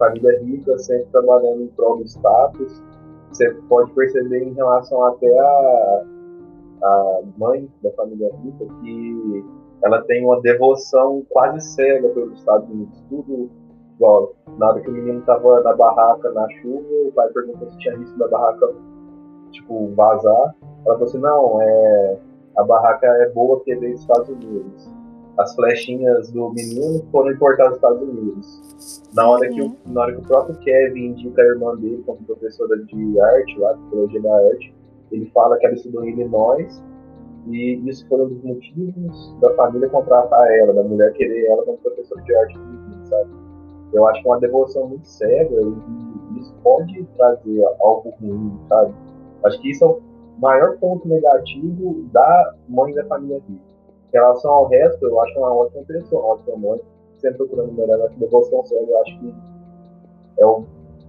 família 0.00 0.40
rica 0.40 0.78
sempre 0.78 1.06
trabalhando 1.12 1.62
em 1.62 1.68
prol 1.68 1.98
do 1.98 2.04
status. 2.04 2.82
Você 3.28 3.50
pode 3.68 3.92
perceber 3.92 4.42
em 4.42 4.54
relação 4.54 5.04
até 5.04 5.38
a, 5.38 6.02
a 6.82 7.20
mãe 7.36 7.68
da 7.82 7.90
família 7.92 8.30
rica 8.42 8.64
que 8.80 9.44
ela 9.84 10.02
tem 10.02 10.24
uma 10.24 10.40
devoção 10.40 11.22
quase 11.28 11.60
cega 11.60 12.08
pelos 12.08 12.38
Estados 12.38 12.68
Unidos. 12.70 13.04
Tudo 13.08 13.50
igual. 13.94 14.32
Na 14.56 14.68
hora 14.68 14.80
que 14.80 14.88
o 14.88 14.92
menino 14.92 15.20
tava 15.22 15.60
na 15.60 15.74
barraca 15.74 16.30
na 16.32 16.48
chuva, 16.60 16.88
o 17.06 17.12
pai 17.12 17.28
perguntou 17.28 17.70
se 17.70 17.78
tinha 17.78 17.96
risco 17.96 18.18
da 18.18 18.28
barraca 18.28 18.72
tipo, 19.52 19.92
vazar. 19.94 20.54
Ela 20.86 20.94
falou 20.94 21.04
assim, 21.04 21.18
não, 21.18 21.62
é, 21.62 22.18
a 22.56 22.64
barraca 22.64 23.06
é 23.06 23.28
boa 23.28 23.58
porque 23.58 23.76
veio 23.76 23.92
dos 23.92 24.00
Estados 24.00 24.28
Unidos. 24.28 24.90
As 25.40 25.54
flechinhas 25.54 26.30
do 26.30 26.50
menino 26.50 27.02
foram 27.10 27.32
importadas 27.32 27.72
dos 27.72 27.76
Estados 27.78 28.02
Unidos. 28.02 29.02
Na 29.14 29.26
hora, 29.26 29.48
que 29.48 29.62
o, 29.62 29.74
na 29.86 30.02
hora 30.02 30.12
que 30.12 30.18
o 30.18 30.26
próprio 30.26 30.54
Kevin 30.58 31.06
indica 31.06 31.40
a 31.40 31.46
irmã 31.46 31.74
dele 31.76 32.02
como 32.04 32.18
professora 32.24 32.76
de 32.76 33.20
arte, 33.20 33.58
lá, 33.58 33.72
psicologia 33.72 34.20
da 34.20 34.36
arte, 34.36 34.74
ele 35.10 35.30
fala 35.32 35.56
que 35.56 35.64
ela 35.64 35.74
estudou 35.74 36.04
em 36.04 36.10
Illinois 36.10 36.82
e 37.46 37.82
isso 37.88 38.06
foi 38.06 38.20
um 38.20 38.28
dos 38.28 38.42
motivos 38.44 39.34
da 39.40 39.54
família 39.54 39.88
contratar 39.88 40.46
ela, 40.58 40.74
da 40.74 40.82
mulher 40.82 41.10
querer 41.14 41.46
ela 41.46 41.62
como 41.64 41.78
professora 41.78 42.20
de 42.22 42.36
arte 42.36 42.58
sabe? 43.04 43.30
Eu 43.94 44.06
acho 44.08 44.22
que 44.22 44.28
é 44.28 44.30
uma 44.30 44.40
devoção 44.40 44.88
muito 44.88 45.08
cega 45.08 45.56
e 45.56 46.38
isso 46.38 46.54
pode 46.62 47.02
trazer 47.16 47.64
algo 47.80 48.12
ruim, 48.20 48.58
sabe? 48.68 48.94
Acho 49.44 49.58
que 49.60 49.70
isso 49.70 49.84
é 49.84 49.88
o 49.88 50.00
maior 50.38 50.76
ponto 50.76 51.08
negativo 51.08 52.04
da 52.12 52.54
mãe 52.68 52.92
da 52.94 53.04
família 53.06 53.40
rica. 53.48 53.69
Em 54.12 54.16
relação 54.16 54.50
ao 54.50 54.66
resto, 54.66 55.06
eu 55.06 55.20
acho 55.20 55.38
uma 55.38 55.54
ótima 55.54 55.84
pessoa, 55.84 56.22
uma 56.22 56.34
ótima 56.34 56.56
mãe, 56.56 56.80
sempre 57.18 57.38
procurando 57.38 57.72
melhor 57.72 58.00
a 58.02 58.08
devoção 58.08 58.66
cega, 58.66 58.90
eu 58.90 59.02
acho 59.02 59.18
que 59.20 59.34
é 60.38 60.46
o, 60.46 60.64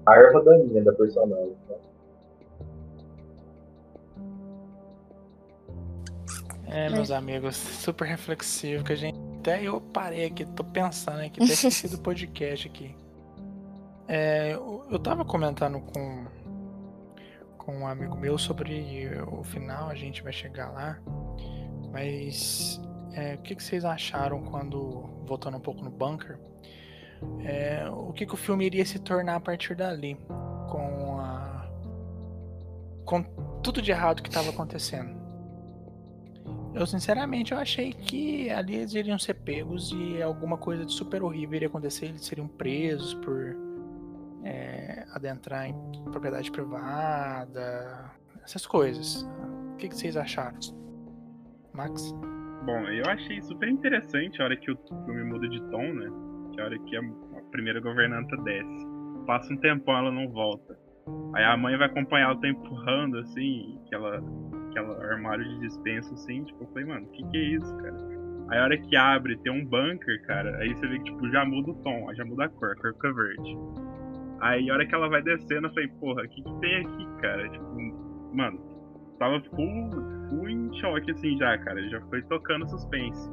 a 0.05 0.15
erva 0.17 0.43
daninha 0.43 0.83
da 0.83 0.93
personagem. 0.93 1.55
Né? 1.67 1.75
É, 6.67 6.89
meus 6.89 7.09
amigos, 7.09 7.55
super 7.55 8.07
reflexivo, 8.07 8.83
que 8.83 8.93
a 8.93 8.95
gente. 8.95 9.19
Até 9.39 9.63
eu 9.63 9.81
parei 9.81 10.25
aqui, 10.25 10.45
tô 10.45 10.63
pensando 10.63 11.19
aqui, 11.19 11.41
até 11.43 11.53
esqueci 11.53 11.87
do 11.87 11.97
podcast 12.03 12.67
aqui. 12.67 12.95
É, 14.07 14.53
eu, 14.53 14.85
eu 14.91 14.99
tava 14.99 15.25
comentando 15.25 15.79
com, 15.79 16.25
com 17.57 17.79
um 17.79 17.87
amigo 17.87 18.15
meu 18.15 18.37
sobre 18.37 19.09
o 19.31 19.43
final, 19.43 19.89
a 19.89 19.95
gente 19.95 20.21
vai 20.21 20.31
chegar 20.31 20.71
lá. 20.71 20.99
Mas 21.91 22.79
é, 23.13 23.35
o 23.35 23.37
que, 23.39 23.55
que 23.55 23.63
vocês 23.63 23.83
acharam 23.83 24.41
quando, 24.43 25.09
voltando 25.25 25.57
um 25.57 25.61
pouco 25.61 25.83
no 25.83 25.89
bunker, 25.89 26.39
é, 27.43 27.87
o 27.89 28.11
que, 28.13 28.25
que 28.25 28.33
o 28.33 28.37
filme 28.37 28.65
iria 28.65 28.85
se 28.85 28.99
tornar 28.99 29.35
a 29.35 29.39
partir 29.39 29.75
dali? 29.75 30.15
Com 30.69 31.19
a. 31.19 31.69
Com 33.05 33.23
tudo 33.61 33.81
de 33.81 33.91
errado 33.91 34.21
que 34.21 34.29
estava 34.29 34.49
acontecendo. 34.49 35.19
Eu 36.73 36.87
sinceramente 36.87 37.51
eu 37.51 37.57
achei 37.57 37.91
que 37.91 38.49
ali 38.49 38.75
eles 38.75 38.93
iriam 38.93 39.19
ser 39.19 39.33
pegos 39.33 39.91
e 39.91 40.21
alguma 40.21 40.57
coisa 40.57 40.85
de 40.85 40.93
super 40.93 41.21
horrível 41.21 41.55
iria 41.55 41.67
acontecer, 41.67 42.05
eles 42.05 42.25
seriam 42.25 42.47
presos 42.47 43.13
por 43.15 43.57
é, 44.43 45.05
adentrar 45.11 45.67
em 45.67 45.75
propriedade 46.11 46.49
privada, 46.49 48.09
essas 48.41 48.65
coisas. 48.65 49.27
O 49.73 49.75
que, 49.75 49.89
que 49.89 49.95
vocês 49.95 50.15
acharam? 50.15 50.59
Max? 51.73 52.13
Bom, 52.65 52.87
eu 52.89 53.05
achei 53.07 53.41
super 53.41 53.67
interessante 53.67 54.39
a 54.39 54.45
hora 54.45 54.55
que 54.55 54.71
o 54.71 54.77
filme 55.05 55.23
muda 55.23 55.47
de 55.49 55.59
tom, 55.71 55.93
né? 55.93 56.09
Que 56.53 56.61
a 56.61 56.65
hora 56.65 56.79
que 56.79 56.95
a 56.95 57.01
primeira 57.51 57.79
governanta 57.79 58.37
desce. 58.43 58.87
Passa 59.25 59.51
um 59.53 59.57
tempão, 59.57 59.97
ela 59.97 60.11
não 60.11 60.29
volta. 60.29 60.77
Aí 61.33 61.43
a 61.43 61.57
mãe 61.57 61.75
vai 61.77 61.87
acompanhar 61.87 62.31
ela, 62.31 62.39
tá 62.39 62.47
empurrando, 62.47 63.17
assim, 63.17 63.79
aquela, 63.85 64.23
aquela 64.69 65.11
armário 65.11 65.43
de 65.43 65.59
dispensa, 65.61 66.13
assim. 66.13 66.43
Tipo, 66.43 66.63
eu 66.63 66.67
falei, 66.67 66.85
mano, 66.85 67.07
o 67.07 67.11
que 67.11 67.23
que 67.29 67.37
é 67.37 67.43
isso, 67.55 67.77
cara? 67.77 67.97
Aí 68.49 68.59
a 68.59 68.63
hora 68.63 68.77
que 68.77 68.95
abre, 68.95 69.37
tem 69.37 69.51
um 69.51 69.65
bunker, 69.65 70.21
cara. 70.27 70.57
Aí 70.57 70.75
você 70.75 70.87
vê 70.87 70.97
que, 70.99 71.05
tipo, 71.05 71.29
já 71.29 71.43
muda 71.45 71.71
o 71.71 71.75
tom, 71.81 72.13
já 72.13 72.25
muda 72.25 72.45
a 72.45 72.49
cor, 72.49 72.71
a 72.71 72.75
cor 72.75 72.93
fica 72.93 73.13
verde. 73.13 73.57
Aí 74.41 74.69
a 74.69 74.73
hora 74.73 74.85
que 74.85 74.93
ela 74.93 75.09
vai 75.09 75.21
descendo, 75.23 75.67
eu 75.67 75.73
falei, 75.73 75.87
porra, 75.99 76.23
o 76.23 76.29
que 76.29 76.43
que 76.43 76.59
tem 76.59 76.75
aqui, 76.77 77.07
cara? 77.21 77.49
Tipo, 77.49 78.35
mano, 78.35 78.59
tava 79.17 79.41
full, 79.41 79.89
full 80.31 80.49
em 80.49 80.73
choque, 80.79 81.11
assim, 81.11 81.37
já, 81.37 81.57
cara. 81.59 81.87
Já 81.89 82.01
foi 82.07 82.21
tocando 82.23 82.67
suspense. 82.69 83.29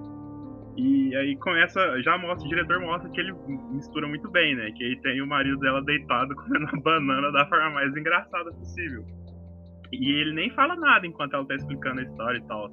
E 0.76 1.16
aí 1.16 1.37
começa, 1.38 1.80
já 2.02 2.16
mostra, 2.18 2.46
o 2.46 2.48
diretor 2.48 2.80
mostra 2.80 3.11
que 3.11 3.20
ele 3.20 3.32
mistura 3.72 4.06
muito 4.06 4.30
bem, 4.30 4.54
né? 4.54 4.70
Que 4.76 4.84
aí 4.84 5.00
tem 5.00 5.20
o 5.22 5.26
marido 5.26 5.58
dela 5.58 5.82
deitado 5.84 6.34
comendo 6.37 6.66
a 6.66 6.80
banana 6.80 7.32
da 7.32 7.46
forma 7.46 7.70
mais 7.70 7.96
engraçada 7.96 8.52
possível. 8.52 9.04
E 9.92 10.20
ele 10.20 10.34
nem 10.34 10.50
fala 10.50 10.76
nada 10.76 11.06
enquanto 11.06 11.34
ela 11.34 11.46
tá 11.46 11.54
explicando 11.54 12.00
a 12.00 12.04
história 12.04 12.38
e 12.38 12.46
tal. 12.46 12.68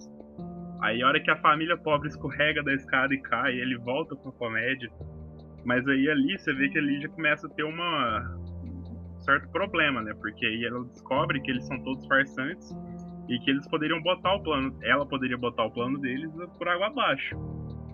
Aí 0.81 1.01
a 1.01 1.07
hora 1.07 1.19
que 1.19 1.31
a 1.31 1.38
família 1.38 1.77
pobre 1.77 2.09
escorrega 2.09 2.61
da 2.61 2.73
escada 2.73 3.13
e 3.13 3.21
cai, 3.21 3.53
ele 3.57 3.77
volta 3.77 4.15
com 4.15 4.29
a 4.29 4.33
comédia. 4.33 4.91
Mas 5.65 5.88
aí 5.88 6.07
ali 6.07 6.38
você 6.38 6.53
vê 6.53 6.69
que 6.69 6.77
ali 6.77 7.01
já 7.01 7.09
começa 7.09 7.47
a 7.47 7.49
ter 7.49 7.63
uma 7.63 8.38
um 8.63 9.19
certo 9.21 9.49
problema, 9.49 10.03
né? 10.03 10.13
Porque 10.13 10.45
aí 10.45 10.63
ela 10.63 10.83
descobre 10.85 11.41
que 11.41 11.49
eles 11.49 11.65
são 11.65 11.81
todos 11.81 12.05
farsantes 12.05 12.71
e 13.27 13.39
que 13.39 13.49
eles 13.49 13.67
poderiam 13.67 14.01
botar 14.01 14.35
o 14.35 14.43
plano, 14.43 14.77
ela 14.83 15.05
poderia 15.05 15.38
botar 15.38 15.65
o 15.65 15.71
plano 15.71 15.99
deles 15.99 16.31
por 16.57 16.67
água 16.67 16.88
abaixo. 16.88 17.35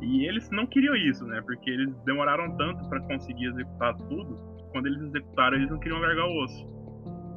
E 0.02 0.26
eles 0.28 0.50
não 0.50 0.66
queriam 0.66 0.96
isso, 0.96 1.26
né? 1.26 1.42
Porque 1.46 1.70
eles 1.70 1.96
demoraram 2.04 2.58
tanto 2.58 2.88
para 2.90 3.00
conseguir 3.02 3.46
executar 3.46 3.96
tudo. 3.98 4.36
Quando 4.72 4.88
eles 4.88 5.02
executaram, 5.02 5.58
eles 5.58 5.70
não 5.70 5.80
queriam 5.80 6.00
largar 6.00 6.26
o 6.26 6.44
osso. 6.44 6.82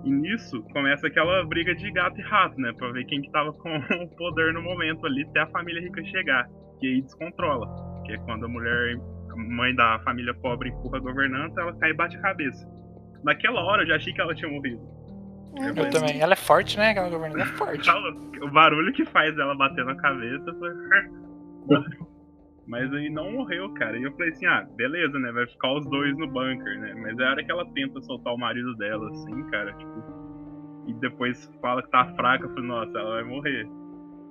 E 0.05 0.11
nisso 0.11 0.63
começa 0.73 1.07
aquela 1.07 1.45
briga 1.45 1.75
de 1.75 1.91
gato 1.91 2.19
e 2.19 2.23
rato, 2.23 2.59
né? 2.61 2.73
Pra 2.77 2.91
ver 2.93 3.05
quem 3.05 3.21
que 3.21 3.31
tava 3.31 3.53
com 3.55 3.69
o 3.77 4.17
poder 4.17 4.53
no 4.55 4.63
momento 4.63 5.07
ali, 5.07 5.25
até 5.25 5.41
a 5.41 5.47
família 5.49 5.81
rica 5.81 6.03
chegar. 6.05 6.49
Que 6.81 6.87
aí 6.87 7.03
descontrola. 7.03 7.67
Que 8.05 8.13
é 8.13 8.19
quando 8.19 8.47
a 8.47 8.49
mulher, 8.49 8.97
a 9.31 9.37
mãe 9.37 9.75
da 9.75 9.99
família 10.01 10.35
pobre 10.35 10.71
empurra 10.71 10.99
a 10.99 11.01
governanta, 11.01 11.61
ela 11.61 11.77
cai 11.79 11.91
e 11.91 11.95
bate 11.95 12.17
a 12.17 12.21
cabeça. 12.21 12.67
Naquela 13.23 13.63
hora 13.63 13.83
eu 13.83 13.87
já 13.87 13.97
achei 13.97 14.13
que 14.13 14.21
ela 14.21 14.35
tinha 14.35 14.51
morrido. 14.51 14.94
Eu, 15.57 15.91
também. 15.91 16.21
Ela 16.21 16.33
é 16.33 16.37
forte, 16.37 16.77
né? 16.77 16.91
Aquela 16.91 17.09
governanta 17.09 17.43
é 17.43 17.57
forte. 17.57 17.91
o 18.43 18.51
barulho 18.51 18.93
que 18.93 19.05
faz 19.07 19.37
ela 19.39 19.55
bater 19.55 19.85
na 19.85 19.97
cabeça 19.97 20.53
foi. 20.59 20.71
Mas 22.67 22.93
aí 22.95 23.11
não 23.11 23.31
morreu, 23.33 23.73
cara. 23.75 23.99
E 23.99 24.03
eu 24.03 24.13
falei 24.13 24.31
assim, 24.31 24.47
ah, 24.47 24.67
beleza, 24.75 25.19
né? 25.19 25.31
Vai 25.33 25.47
ficar 25.47 25.73
os 25.75 25.87
dois 25.91 26.17
no 26.17 26.27
bunker, 26.27 26.81
né? 26.81 26.95
Mas 26.95 27.19
é 27.19 27.25
a 27.25 27.31
hora 27.31 27.45
que 27.45 27.53
ela 27.53 27.67
tenta 27.73 28.01
soltar 28.01 28.33
o 28.33 28.39
marido 28.39 28.75
dela, 28.77 29.09
assim, 29.11 29.43
cara, 29.51 29.73
tipo. 29.75 30.25
E 30.87 30.95
depois 30.95 31.51
fala 31.61 31.83
que 31.83 31.91
tá 31.91 32.07
fraca, 32.15 32.45
eu 32.45 32.51
falei, 32.51 32.67
nossa, 32.67 32.99
ela 32.99 33.11
vai 33.17 33.25
morrer. 33.25 33.69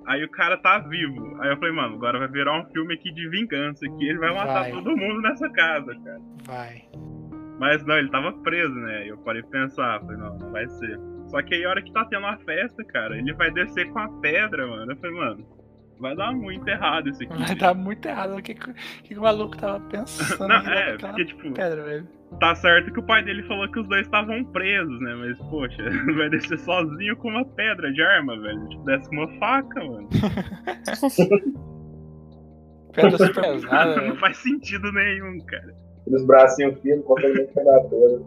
Aí 0.06 0.24
o 0.24 0.30
cara 0.30 0.56
tá 0.58 0.78
vivo. 0.80 1.36
Aí 1.40 1.50
eu 1.50 1.56
falei, 1.56 1.74
mano, 1.74 1.94
agora 1.94 2.18
vai 2.18 2.28
virar 2.28 2.60
um 2.60 2.66
filme 2.72 2.94
aqui 2.94 3.12
de 3.12 3.28
vingança, 3.28 3.86
que 3.88 4.04
ele 4.04 4.18
vai 4.18 4.34
matar 4.34 4.62
vai. 4.62 4.70
todo 4.72 4.96
mundo 4.96 5.20
nessa 5.22 5.48
casa, 5.50 5.94
cara. 6.04 6.20
Vai. 6.46 6.84
Mas 7.58 7.84
não, 7.86 7.96
ele 7.96 8.10
tava 8.10 8.32
preso, 8.32 8.74
né? 8.74 9.08
Eu 9.08 9.18
parei 9.18 9.42
pra 9.42 9.62
pensar, 9.62 10.00
falei, 10.00 10.16
não, 10.16 10.36
não 10.38 10.52
vai 10.52 10.68
ser. 10.68 10.98
Só 11.28 11.42
que 11.42 11.54
aí 11.54 11.64
a 11.64 11.70
hora 11.70 11.82
que 11.82 11.92
tá 11.92 12.04
tendo 12.04 12.26
a 12.26 12.36
festa, 12.38 12.84
cara, 12.84 13.16
ele 13.16 13.32
vai 13.34 13.50
descer 13.50 13.90
com 13.90 13.98
a 13.98 14.08
pedra, 14.20 14.66
mano. 14.66 14.92
Eu 14.92 14.96
falei, 14.96 15.16
mano, 15.16 15.46
vai 15.98 16.14
dar 16.16 16.32
muito 16.32 16.68
errado 16.68 17.08
isso 17.08 17.22
aqui. 17.22 17.38
Vai 17.38 17.54
dar 17.54 17.74
muito 17.74 18.06
errado. 18.06 18.36
O 18.36 18.42
que, 18.42 18.54
que, 18.54 18.72
que 19.02 19.18
o 19.18 19.22
maluco 19.22 19.56
tava 19.56 19.80
pensando? 19.80 20.48
Não, 20.48 20.56
é, 20.56 20.96
porque, 20.96 21.24
tipo. 21.24 21.52
Pedra, 21.52 21.82
velho. 21.82 22.06
Tá 22.40 22.54
certo 22.56 22.92
que 22.92 22.98
o 22.98 23.02
pai 23.02 23.22
dele 23.22 23.42
falou 23.44 23.70
que 23.70 23.78
os 23.78 23.88
dois 23.88 24.04
estavam 24.06 24.44
presos, 24.46 25.00
né? 25.00 25.14
Mas, 25.14 25.38
poxa, 25.48 25.82
vai 26.16 26.28
descer 26.30 26.58
sozinho 26.58 27.16
com 27.16 27.28
uma 27.28 27.44
pedra 27.44 27.92
de 27.92 28.02
arma, 28.02 28.38
velho. 28.40 28.68
Tipo, 28.68 28.84
desce 28.84 29.08
com 29.08 29.16
uma 29.16 29.28
faca, 29.38 29.84
mano. 29.84 30.08
pedra 32.92 33.18
super 33.18 33.42
pesada. 33.42 34.00
Não 34.02 34.16
faz 34.16 34.36
sentido 34.38 34.90
nenhum, 34.92 35.38
cara. 35.46 35.74
Os 36.06 36.26
bracinhos 36.26 36.78
finos, 36.80 37.04
conseguem 37.04 37.46
pegar 37.46 37.76
a 37.76 37.80
pedra. 37.84 38.20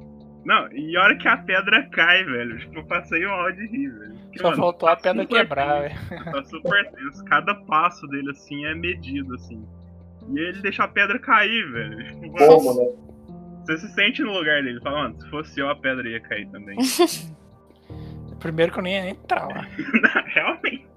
Não, 0.47 0.71
e 0.71 0.95
a 0.95 1.01
hora 1.03 1.17
que 1.17 1.27
a 1.27 1.35
pedra 1.35 1.89
cai, 1.89 2.23
velho, 2.23 2.57
tipo, 2.57 2.79
eu 2.79 2.85
passei 2.85 3.27
um 3.27 3.31
áudio 3.31 3.67
de 3.67 3.77
rir, 3.77 3.89
velho. 3.89 4.13
Porque, 4.13 4.39
Só 4.39 4.45
mano, 4.45 4.55
faltou 4.55 4.87
a 4.87 4.95
tá 4.95 5.01
pedra 5.01 5.25
quebrar, 5.25 5.81
velho. 5.81 6.23
Tá 6.23 6.43
super 6.45 6.89
tenso. 6.89 7.25
Cada 7.25 7.53
passo 7.53 8.07
dele, 8.07 8.31
assim, 8.31 8.63
é 8.63 8.73
medido, 8.73 9.35
assim. 9.35 9.61
E 10.29 10.39
ele 10.39 10.61
deixa 10.61 10.85
a 10.85 10.87
pedra 10.87 11.19
cair, 11.19 11.69
velho. 11.69 12.21
Tipo, 12.21 12.37
Como, 12.37 12.73
né? 12.75 12.93
Você 13.65 13.77
se 13.77 13.93
sente 13.93 14.21
no 14.21 14.31
lugar 14.31 14.63
dele. 14.63 14.79
Fala, 14.79 15.03
mano, 15.03 15.21
se 15.21 15.29
fosse 15.29 15.59
eu, 15.59 15.69
a 15.69 15.75
pedra 15.75 16.07
ia 16.07 16.21
cair 16.21 16.47
também. 16.47 16.77
Primeiro 18.39 18.71
que 18.71 18.79
eu 18.79 18.83
nem 18.83 18.93
ia 18.93 19.09
entrar 19.09 19.49
lá. 19.49 19.67
Realmente. 20.27 20.87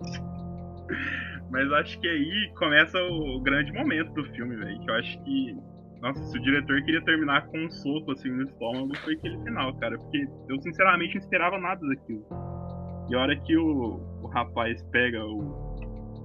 Mas 1.50 1.72
acho 1.72 1.98
que 1.98 2.06
aí 2.06 2.52
começa 2.54 2.96
o 3.02 3.40
grande 3.40 3.72
momento 3.72 4.12
do 4.12 4.24
filme, 4.26 4.54
velho. 4.54 4.80
Que 4.80 4.90
eu 4.90 4.94
acho 4.94 5.24
que 5.24 5.56
nossa, 6.00 6.22
se 6.24 6.38
o 6.38 6.40
diretor 6.40 6.82
queria 6.82 7.02
terminar 7.02 7.46
com 7.48 7.58
um 7.58 7.70
soco 7.70 8.12
assim 8.12 8.30
no 8.30 8.44
estômago, 8.44 8.96
foi 8.98 9.14
aquele 9.14 9.38
final, 9.42 9.74
cara. 9.76 9.98
Porque 9.98 10.26
eu 10.48 10.60
sinceramente 10.62 11.14
não 11.14 11.20
esperava 11.20 11.58
nada 11.58 11.86
daquilo. 11.86 12.24
E 13.10 13.14
a 13.14 13.18
hora 13.20 13.36
que 13.40 13.56
o, 13.56 14.00
o 14.22 14.26
rapaz 14.28 14.82
pega 14.90 15.22
o, 15.24 15.40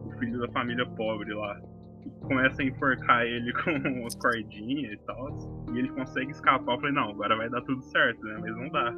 o 0.06 0.12
filho 0.18 0.40
da 0.40 0.48
família 0.50 0.86
pobre 0.86 1.34
lá 1.34 1.60
e 2.06 2.10
começa 2.26 2.62
a 2.62 2.66
enforcar 2.66 3.26
ele 3.26 3.52
com 3.64 3.72
uma 3.72 4.10
cordinha 4.22 4.94
e 4.94 4.98
tal, 5.06 5.28
e 5.74 5.80
ele 5.80 5.90
consegue 5.90 6.32
escapar, 6.32 6.76
eu 6.76 6.80
falei, 6.80 6.94
não, 6.94 7.10
agora 7.10 7.36
vai 7.36 7.50
dar 7.50 7.62
tudo 7.62 7.82
certo, 7.82 8.24
né? 8.24 8.38
Mas 8.40 8.56
não 8.56 8.70
dá. 8.70 8.94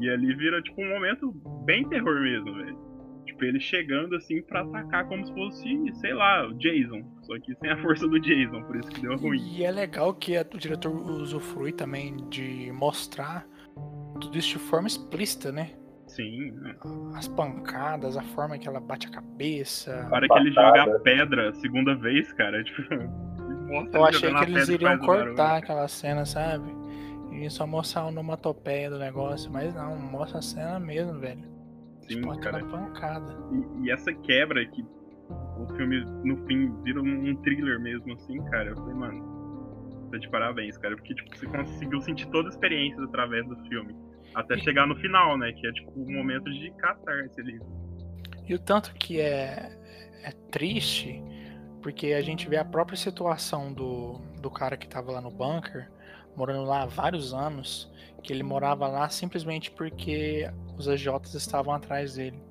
E 0.00 0.08
ali 0.08 0.34
vira, 0.36 0.62
tipo, 0.62 0.80
um 0.80 0.88
momento 0.88 1.32
bem 1.64 1.86
terror 1.88 2.20
mesmo, 2.20 2.54
velho. 2.54 2.78
Tipo, 3.26 3.44
ele 3.44 3.60
chegando 3.60 4.16
assim 4.16 4.40
para 4.42 4.62
atacar 4.62 5.06
como 5.08 5.26
se 5.26 5.32
fosse, 5.34 5.92
sei 5.94 6.14
lá, 6.14 6.46
o 6.46 6.54
Jason. 6.54 7.02
Só 7.22 7.38
que 7.40 7.54
sem 7.56 7.70
a 7.70 7.76
força 7.82 8.06
do 8.08 8.18
Jason, 8.20 8.62
por 8.62 8.76
isso 8.76 8.88
que 8.88 9.00
deu 9.00 9.16
ruim. 9.16 9.38
E 9.56 9.64
é 9.64 9.70
legal 9.70 10.14
que 10.14 10.38
o 10.38 10.58
diretor 10.58 10.90
usufrui 10.90 11.72
também 11.72 12.16
de 12.30 12.70
mostrar 12.72 13.46
tudo 14.20 14.38
isso 14.38 14.50
de 14.50 14.58
forma 14.58 14.86
explícita, 14.86 15.52
né? 15.52 15.70
Sim. 16.06 16.54
As 17.14 17.28
pancadas, 17.28 18.16
a 18.16 18.22
forma 18.22 18.56
que 18.56 18.68
ela 18.68 18.80
bate 18.80 19.08
a 19.08 19.10
cabeça. 19.10 20.06
Para 20.08 20.26
que 20.26 20.38
ele 20.38 20.52
joga 20.52 20.84
a 20.84 21.00
pedra 21.00 21.50
a 21.50 21.52
segunda 21.54 21.94
vez, 21.96 22.32
cara, 22.32 22.62
tipo. 22.64 22.82
Eu 23.92 24.04
achei 24.04 24.32
que 24.32 24.44
eles 24.44 24.68
iriam 24.68 24.96
cortar 24.98 25.56
aquela 25.56 25.88
cena, 25.88 26.24
sabe? 26.24 26.72
E 27.32 27.50
só 27.50 27.66
mostrar 27.66 28.02
a 28.02 28.06
onomatopeia 28.06 28.88
do 28.88 28.96
negócio, 28.96 29.50
mas 29.50 29.74
não, 29.74 29.96
mostra 29.96 30.38
a 30.38 30.42
cena 30.42 30.78
mesmo, 30.78 31.18
velho. 31.18 31.55
Sim, 32.08 32.22
cara. 32.40 32.64
pancada. 32.64 33.36
E, 33.52 33.86
e, 33.86 33.90
essa 33.90 34.12
quebra 34.12 34.64
que 34.66 34.84
o 35.58 35.66
filme, 35.76 36.04
no 36.24 36.36
fim, 36.46 36.72
vira 36.82 37.00
um, 37.00 37.30
um 37.30 37.36
thriller 37.42 37.80
mesmo, 37.80 38.12
assim, 38.14 38.42
cara. 38.44 38.70
Eu 38.70 38.76
falei, 38.76 38.94
mano, 38.94 40.08
tá 40.10 40.18
de 40.18 40.28
parabéns, 40.28 40.76
cara. 40.78 40.96
Porque, 40.96 41.14
tipo, 41.14 41.36
você 41.36 41.46
conseguiu 41.46 42.00
sentir 42.00 42.26
toda 42.28 42.48
a 42.48 42.50
experiência 42.50 43.02
através 43.04 43.46
do 43.46 43.56
filme. 43.68 43.94
Até 44.34 44.58
chegar 44.58 44.86
no 44.86 44.96
final, 44.96 45.36
né? 45.38 45.52
Que 45.52 45.66
é, 45.66 45.72
tipo, 45.72 45.92
um 45.96 46.12
momento 46.12 46.50
de 46.50 46.70
catarse 46.72 47.40
ali. 47.40 47.60
E 48.48 48.54
o 48.54 48.58
tanto 48.58 48.94
que 48.94 49.20
é, 49.20 49.76
é 50.22 50.30
triste, 50.50 51.22
porque 51.82 52.12
a 52.12 52.22
gente 52.22 52.48
vê 52.48 52.56
a 52.56 52.64
própria 52.64 52.96
situação 52.96 53.72
do, 53.72 54.20
do 54.40 54.50
cara 54.50 54.76
que 54.76 54.86
tava 54.86 55.10
lá 55.10 55.20
no 55.20 55.30
bunker, 55.30 55.90
morando 56.36 56.64
lá 56.64 56.82
há 56.82 56.86
vários 56.86 57.32
anos, 57.32 57.90
que 58.26 58.32
ele 58.32 58.42
morava 58.42 58.88
lá 58.88 59.08
simplesmente 59.08 59.70
porque 59.70 60.50
os 60.76 60.88
AJs 60.88 61.32
estavam 61.34 61.72
atrás 61.72 62.16
dele. 62.16 62.42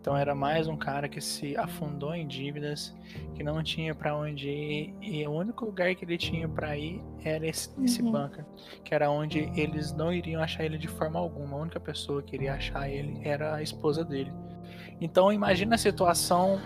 Então 0.00 0.16
era 0.16 0.32
mais 0.34 0.68
um 0.68 0.76
cara 0.76 1.08
que 1.08 1.20
se 1.20 1.56
afundou 1.56 2.14
em 2.14 2.26
dívidas, 2.26 2.94
que 3.34 3.42
não 3.42 3.62
tinha 3.62 3.94
para 3.94 4.14
onde 4.14 4.48
ir 4.48 4.94
e 5.00 5.26
o 5.26 5.32
único 5.32 5.64
lugar 5.64 5.92
que 5.96 6.04
ele 6.04 6.16
tinha 6.16 6.48
para 6.48 6.76
ir 6.76 7.02
era 7.24 7.46
esse, 7.46 7.70
esse 7.82 8.00
uhum. 8.00 8.12
bunker, 8.12 8.44
que 8.84 8.94
era 8.94 9.10
onde 9.10 9.50
eles 9.56 9.92
não 9.92 10.12
iriam 10.12 10.40
achar 10.40 10.64
ele 10.64 10.78
de 10.78 10.86
forma 10.86 11.18
alguma. 11.18 11.56
A 11.56 11.60
única 11.62 11.80
pessoa 11.80 12.22
que 12.22 12.36
iria 12.36 12.54
achar 12.54 12.88
ele 12.88 13.20
era 13.26 13.56
a 13.56 13.62
esposa 13.62 14.04
dele. 14.04 14.32
Então 15.00 15.32
imagina 15.32 15.74
a 15.74 15.78
situação 15.78 16.60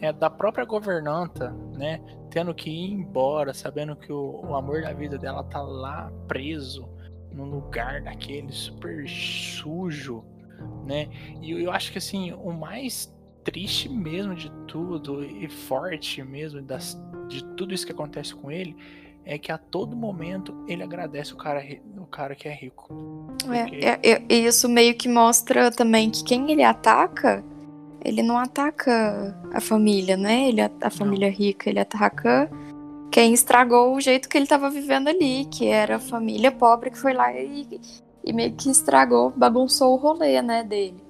é, 0.00 0.10
da 0.10 0.30
própria 0.30 0.64
governanta, 0.64 1.50
né, 1.76 2.00
tendo 2.30 2.54
que 2.54 2.70
ir 2.70 2.92
embora, 2.92 3.52
sabendo 3.52 3.94
que 3.94 4.12
o, 4.12 4.40
o 4.42 4.54
amor 4.54 4.82
da 4.82 4.92
vida 4.94 5.18
dela 5.18 5.44
tá 5.44 5.60
lá 5.60 6.10
preso 6.26 6.95
num 7.36 7.44
lugar 7.44 8.00
daquele 8.00 8.50
super 8.50 9.06
sujo, 9.06 10.24
né? 10.86 11.08
E 11.42 11.50
eu 11.50 11.70
acho 11.70 11.92
que 11.92 11.98
assim, 11.98 12.32
o 12.32 12.52
mais 12.52 13.14
triste 13.44 13.88
mesmo 13.88 14.34
de 14.34 14.50
tudo 14.66 15.22
e 15.22 15.48
forte 15.48 16.22
mesmo 16.22 16.60
das, 16.62 17.00
de 17.28 17.44
tudo 17.54 17.72
isso 17.74 17.86
que 17.86 17.92
acontece 17.92 18.34
com 18.34 18.50
ele 18.50 18.76
é 19.24 19.38
que 19.38 19.52
a 19.52 19.58
todo 19.58 19.96
momento 19.96 20.54
ele 20.66 20.82
agradece 20.82 21.34
o 21.34 21.36
cara, 21.36 21.62
o 21.98 22.06
cara 22.06 22.34
que 22.34 22.48
é 22.48 22.54
rico. 22.54 22.88
Porque... 23.44 23.76
É, 23.84 23.98
é, 24.02 24.22
é, 24.28 24.34
isso 24.34 24.68
meio 24.68 24.94
que 24.94 25.08
mostra 25.08 25.70
também 25.70 26.10
que 26.10 26.24
quem 26.24 26.50
ele 26.50 26.62
ataca, 26.62 27.44
ele 28.04 28.22
não 28.22 28.38
ataca 28.38 29.36
a 29.52 29.60
família, 29.60 30.16
né? 30.16 30.48
Ele 30.48 30.60
a 30.60 30.90
família 30.90 31.28
não. 31.28 31.36
rica, 31.36 31.68
ele 31.68 31.80
ataca 31.80 32.48
quem 33.16 33.32
estragou 33.32 33.96
o 33.96 34.00
jeito 34.00 34.28
que 34.28 34.36
ele 34.36 34.44
estava 34.44 34.68
vivendo 34.68 35.08
ali, 35.08 35.46
que 35.46 35.66
era 35.66 35.96
a 35.96 35.98
família 35.98 36.52
pobre 36.52 36.90
que 36.90 36.98
foi 36.98 37.14
lá 37.14 37.32
e, 37.32 37.80
e 38.22 38.30
meio 38.30 38.52
que 38.52 38.68
estragou, 38.68 39.32
bagunçou 39.34 39.94
o 39.94 39.96
rolê, 39.96 40.42
né, 40.42 40.62
dele. 40.62 41.02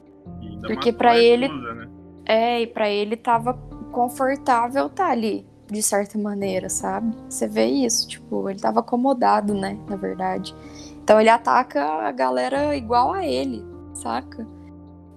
Porque 0.60 0.92
para 0.92 1.18
ele 1.18 1.48
né? 1.48 1.88
é, 2.24 2.60
e 2.60 2.66
para 2.68 2.88
ele 2.88 3.16
tava 3.16 3.54
confortável 3.90 4.86
estar 4.86 5.06
tá 5.06 5.10
ali, 5.10 5.44
de 5.68 5.82
certa 5.82 6.16
maneira, 6.16 6.68
sabe? 6.68 7.12
Você 7.28 7.48
vê 7.48 7.66
isso, 7.66 8.06
tipo, 8.06 8.48
ele 8.48 8.60
tava 8.60 8.78
acomodado, 8.78 9.52
né, 9.52 9.76
na 9.88 9.96
verdade. 9.96 10.54
Então 11.02 11.20
ele 11.20 11.28
ataca 11.28 11.82
a 11.82 12.12
galera 12.12 12.76
igual 12.76 13.14
a 13.14 13.26
ele, 13.26 13.64
saca? 13.94 14.46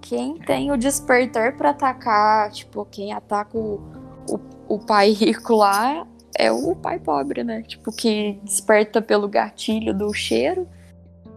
Quem 0.00 0.38
tem 0.40 0.72
o 0.72 0.76
despertar 0.76 1.56
para 1.56 1.70
atacar, 1.70 2.50
tipo, 2.50 2.84
quem 2.90 3.12
ataca 3.12 3.56
o, 3.56 3.80
o, 4.28 4.74
o 4.74 4.78
pai 4.80 5.12
rico 5.12 5.54
lá 5.54 6.04
é 6.36 6.50
o 6.50 6.74
pai 6.74 6.98
pobre, 6.98 7.42
né? 7.42 7.62
Tipo, 7.62 7.92
que 7.92 8.38
desperta 8.42 9.02
pelo 9.02 9.28
gatilho 9.28 9.92
do 9.92 10.12
cheiro. 10.12 10.68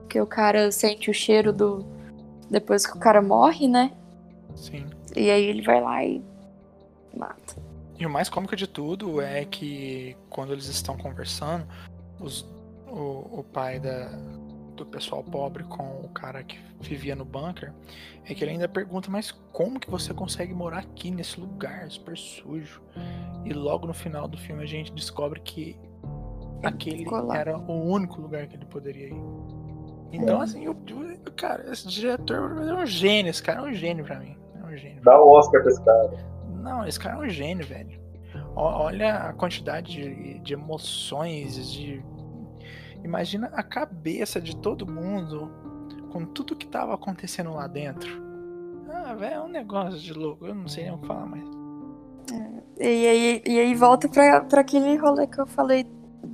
Que 0.10 0.20
o 0.22 0.28
cara 0.28 0.72
sente 0.72 1.10
o 1.10 1.14
cheiro 1.14 1.52
do. 1.52 1.86
Depois 2.50 2.86
que 2.86 2.96
o 2.96 3.00
cara 3.00 3.22
morre, 3.22 3.68
né? 3.68 3.92
Sim. 4.56 4.86
E 5.16 5.30
aí 5.30 5.46
ele 5.46 5.62
vai 5.62 5.82
lá 5.82 6.04
e 6.04 6.22
mata. 7.16 7.56
E 7.98 8.06
o 8.06 8.10
mais 8.10 8.30
cômico 8.30 8.56
de 8.56 8.68
tudo 8.68 9.22
é 9.22 9.46
que 9.46 10.16
quando 10.30 10.54
eles 10.54 10.66
estão 10.66 10.98
conversando, 10.98 11.66
os, 12.20 12.42
o, 12.88 13.40
o 13.40 13.46
pai 13.52 13.80
da, 13.80 14.10
do 14.76 14.86
pessoal 14.86 15.24
pobre 15.24 15.64
com 15.64 16.02
o 16.04 16.10
cara 16.10 16.44
que 16.44 16.60
vivia 16.82 17.16
no 17.16 17.24
bunker, 17.24 17.72
é 18.26 18.34
que 18.34 18.44
ele 18.44 18.52
ainda 18.52 18.68
pergunta, 18.68 19.10
mas 19.10 19.32
como 19.52 19.80
que 19.80 19.90
você 19.90 20.14
consegue 20.14 20.54
morar 20.54 20.80
aqui 20.80 21.12
nesse 21.12 21.40
lugar 21.40 21.90
super 21.90 22.18
sujo? 22.18 22.82
E 23.46 23.54
logo 23.54 23.88
no 23.88 23.94
final 23.94 24.28
do 24.28 24.38
filme 24.38 24.64
a 24.64 24.66
gente 24.66 24.92
descobre 24.94 25.40
que 25.42 25.78
aquele 26.64 27.06
era 27.34 27.58
o 27.58 27.84
único 27.92 28.22
lugar 28.22 28.48
que 28.48 28.56
ele 28.56 28.66
poderia 28.66 29.08
ir. 29.10 29.24
Então, 30.12 30.40
assim, 30.42 30.68
o, 30.68 30.72
o- 30.72 31.32
cara, 31.36 31.72
esse 31.72 31.88
diretor 31.88 32.58
é 32.68 32.74
um 32.74 32.86
gênio, 32.86 33.30
esse 33.30 33.42
cara 33.42 33.60
é 33.62 33.64
um 33.72 33.74
gênio 33.74 34.06
pra 34.06 34.20
mim. 34.20 34.38
É 34.62 34.64
um 34.66 34.78
gênio. 34.78 35.02
Dá 35.04 35.20
o 35.22 35.28
Oscar 35.30 35.62
pra 35.62 35.72
esse 35.72 35.84
cara. 35.84 36.12
Não, 36.62 36.86
esse 36.88 37.00
cara 37.00 37.16
é 37.16 37.28
um 37.28 37.30
gênio, 37.30 37.66
velho. 37.66 38.00
Olha 38.56 39.16
a 39.30 39.34
quantidade 39.34 39.92
de, 39.92 40.40
de 40.40 40.54
emoções, 40.54 41.70
de. 41.72 42.04
Imagina 43.04 43.48
a 43.54 43.64
cabeça 43.64 44.40
de 44.40 44.56
todo 44.56 44.90
mundo 44.90 45.52
com 46.12 46.26
tudo 46.26 46.56
que 46.56 46.68
tava 46.68 46.94
acontecendo 46.94 47.52
lá 47.54 47.68
dentro. 47.68 48.10
Ah, 48.90 49.14
velho, 49.16 49.34
é 49.34 49.42
um 49.42 49.48
negócio 49.50 50.00
de 50.00 50.14
louco. 50.14 50.46
Eu 50.46 50.56
não 50.56 50.68
sei 50.68 50.84
nem 50.86 50.94
o 50.94 51.00
que 51.00 51.08
falar 51.08 51.26
mais. 51.26 51.44
E 52.80 52.84
aí, 53.08 53.42
e 53.46 53.60
aí 53.60 53.76
volta 53.76 54.08
pra, 54.10 54.42
pra 54.42 54.62
aquele 54.62 54.96
rolê 54.98 55.28
que 55.28 55.40
eu 55.40 55.46
falei, 55.46 55.86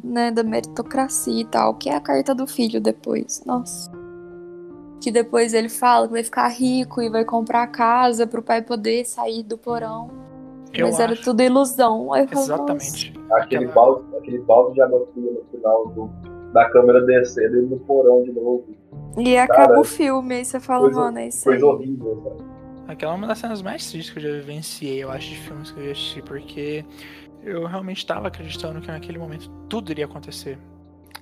né, 0.04 0.32
da 0.32 0.44
meritocracia 0.44 1.42
e 1.42 1.46
tal, 1.46 1.74
que 1.76 1.90
é 1.90 1.96
a 1.96 2.00
carta 2.00 2.34
do 2.34 2.48
filho 2.48 2.80
depois. 2.80 3.44
Nossa. 3.46 3.92
Que 5.02 5.12
depois 5.12 5.54
ele 5.54 5.70
fala 5.70 6.08
que 6.08 6.14
vai 6.14 6.24
ficar 6.24 6.48
rico 6.50 7.02
e 7.02 7.10
vai 7.10 7.24
comprar 7.26 7.64
a 7.64 7.68
casa 7.68 8.26
pro 8.28 8.42
pai 8.42 8.62
poder 8.62 9.06
sair 9.06 9.44
do 9.44 9.58
porão. 9.58 10.10
Eu 10.74 10.88
Mas 10.88 11.00
era 11.00 11.14
acho- 11.14 11.24
tudo 11.24 11.42
ilusão. 11.42 12.14
Aí 12.14 12.28
Exatamente. 12.32 13.14
Aquele 13.32 13.66
Aquela- 13.66 13.74
balde, 13.74 14.18
aquele 14.18 14.38
balde 14.40 14.74
de 14.76 14.82
água 14.82 15.08
fria 15.14 15.32
no 15.32 15.44
final 15.52 15.88
do, 15.88 16.10
da 16.54 16.70
câmera 16.70 17.02
descendo 17.06 17.58
e 17.60 17.62
no 17.66 17.78
porão 17.80 18.24
de 18.24 18.32
novo. 18.34 18.66
E 19.18 19.38
acaba 19.38 19.68
Cara, 19.70 19.80
o 19.80 19.84
filme, 19.84 20.36
aí 20.36 20.46
você 20.46 20.60
fala, 20.60 20.82
coisa- 20.86 21.00
mano, 21.00 21.18
é 21.20 21.28
isso 21.28 21.50
aí. 21.50 21.60
Coisa 21.60 21.66
horrível, 21.74 22.22
sabe? 22.24 22.49
Aquela 22.90 23.14
é 23.14 23.16
uma 23.16 23.28
das 23.28 23.38
cenas 23.38 23.62
mais 23.62 23.88
tristes 23.88 24.12
que 24.12 24.18
eu 24.18 24.24
já 24.24 24.32
vivenciei, 24.32 25.04
eu 25.04 25.12
acho, 25.12 25.30
de 25.30 25.36
filmes 25.36 25.70
que 25.72 25.80
eu 25.80 25.86
já 25.86 25.92
assisti, 25.92 26.22
porque 26.24 26.84
eu 27.44 27.68
realmente 27.68 28.00
estava 28.00 28.28
acreditando 28.30 28.82
que 28.82 28.88
naquele 28.88 29.20
momento 29.20 29.48
tudo 29.70 29.92
iria 29.92 30.06
acontecer. 30.06 30.58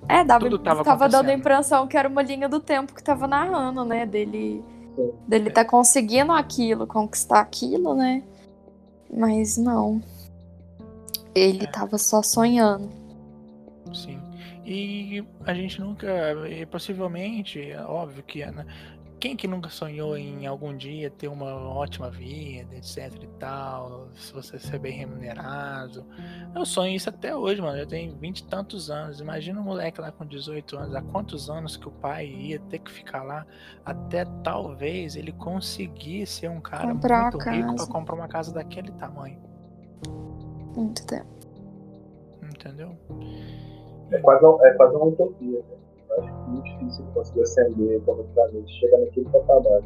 É, 0.08 0.24
dava, 0.24 0.44
Tudo 0.46 0.58
tava 0.58 0.82
tava 0.82 1.08
dando 1.10 1.28
a 1.28 1.34
impressão 1.34 1.86
que 1.86 1.94
era 1.94 2.08
uma 2.08 2.22
linha 2.22 2.48
do 2.48 2.58
tempo 2.58 2.94
que 2.94 3.02
tava 3.02 3.26
narrando, 3.26 3.84
né? 3.84 4.06
Dele, 4.06 4.64
Sim. 4.96 5.12
dele 5.28 5.50
tá 5.50 5.62
conseguindo 5.62 6.32
aquilo, 6.32 6.86
conquistar 6.86 7.40
aquilo, 7.40 7.94
né? 7.94 8.22
Mas 9.12 9.58
não. 9.58 10.02
Ele 11.34 11.64
É. 11.64 11.66
tava 11.66 11.98
só 11.98 12.22
sonhando. 12.22 12.88
Sim. 13.92 14.18
E 14.64 15.22
a 15.44 15.52
gente 15.52 15.80
nunca, 15.80 16.06
e 16.48 16.64
possivelmente, 16.64 17.60
é 17.70 17.82
óbvio 17.82 18.22
que 18.22 18.44
né, 18.46 18.64
quem 19.18 19.36
que 19.36 19.48
nunca 19.48 19.68
sonhou 19.68 20.16
em 20.16 20.46
algum 20.46 20.76
dia 20.76 21.10
ter 21.10 21.28
uma 21.28 21.52
ótima 21.54 22.08
vida, 22.10 22.74
etc 22.76 23.12
e 23.22 23.26
tal, 23.38 24.08
se 24.14 24.32
você 24.32 24.58
ser 24.58 24.78
bem 24.78 24.92
remunerado. 24.92 26.04
Eu 26.54 26.64
sonho 26.64 26.94
isso 26.94 27.08
até 27.08 27.34
hoje, 27.34 27.60
mano. 27.60 27.76
Eu 27.76 27.86
tenho 27.86 28.14
vinte 28.16 28.38
e 28.40 28.44
tantos 28.44 28.90
anos. 28.90 29.20
Imagina 29.20 29.60
um 29.60 29.64
moleque 29.64 30.00
lá 30.00 30.12
com 30.12 30.24
18 30.24 30.76
anos, 30.76 30.94
há 30.94 31.02
quantos 31.02 31.50
anos 31.50 31.76
que 31.76 31.88
o 31.88 31.90
pai 31.90 32.26
ia 32.26 32.60
ter 32.60 32.78
que 32.78 32.90
ficar 32.90 33.22
lá 33.22 33.44
até 33.84 34.24
talvez 34.44 35.16
ele 35.16 35.32
conseguir 35.32 36.24
ser 36.26 36.48
um 36.48 36.60
cara 36.60 36.88
Comprar 36.92 37.22
muito 37.32 37.38
rico 37.50 37.74
para 37.76 37.86
comprar 37.86 38.14
uma 38.14 38.28
casa 38.28 38.52
daquele 38.52 38.92
tamanho, 38.92 39.38
Muito 40.76 41.04
tempo. 41.06 41.26
entendeu? 42.42 42.96
É 44.10 44.18
quase, 44.20 44.44
um- 44.46 44.64
é 44.64 44.72
quase 44.74 44.94
uma 44.96 45.06
utopia. 45.06 45.58
Né? 45.58 45.76
Acho 46.18 46.28
que 46.28 46.34
é 46.34 46.46
muito 46.46 46.64
difícil 46.64 47.04
conseguir 47.14 47.42
ascender 47.42 47.96
economicamente, 47.96 48.72
chegar 48.80 48.98
naquele 48.98 49.28
patamar 49.30 49.82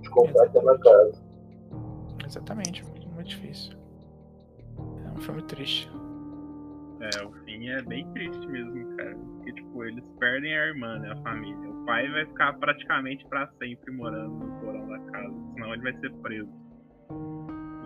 de 0.00 0.10
comprar 0.10 0.44
aquela 0.44 0.78
casa. 0.78 1.22
Exatamente, 2.24 2.84
muito, 2.84 3.08
muito 3.08 3.28
difícil. 3.28 3.76
É 5.04 5.10
um 5.10 5.20
filme 5.20 5.42
triste. 5.42 5.90
É, 7.00 7.24
o 7.24 7.30
fim 7.44 7.68
é 7.68 7.82
bem 7.82 8.06
triste 8.12 8.46
mesmo, 8.48 8.96
cara. 8.96 9.14
Porque, 9.16 9.52
tipo, 9.52 9.84
eles 9.84 10.04
perdem 10.18 10.56
a 10.56 10.66
irmã, 10.66 10.98
né? 10.98 11.12
A 11.12 11.16
família. 11.22 11.70
O 11.70 11.84
pai 11.84 12.10
vai 12.10 12.26
ficar 12.26 12.54
praticamente 12.54 13.24
pra 13.26 13.46
sempre 13.58 13.92
morando 13.92 14.34
no 14.34 14.60
porão 14.60 14.88
da 14.88 14.98
casa, 15.10 15.34
senão 15.54 15.74
ele 15.74 15.82
vai 15.82 15.92
ser 16.00 16.12
preso. 16.14 16.50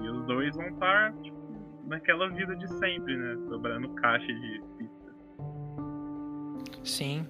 E 0.02 0.08
os 0.08 0.26
dois 0.26 0.56
vão 0.56 0.68
estar, 0.68 1.12
tipo, 1.22 1.38
naquela 1.86 2.28
vida 2.30 2.56
de 2.56 2.68
sempre, 2.78 3.16
né? 3.16 3.36
Sobrando 3.48 3.88
caixa 3.94 4.26
de 4.26 4.62
pizza. 4.78 5.14
Sim. 6.84 7.26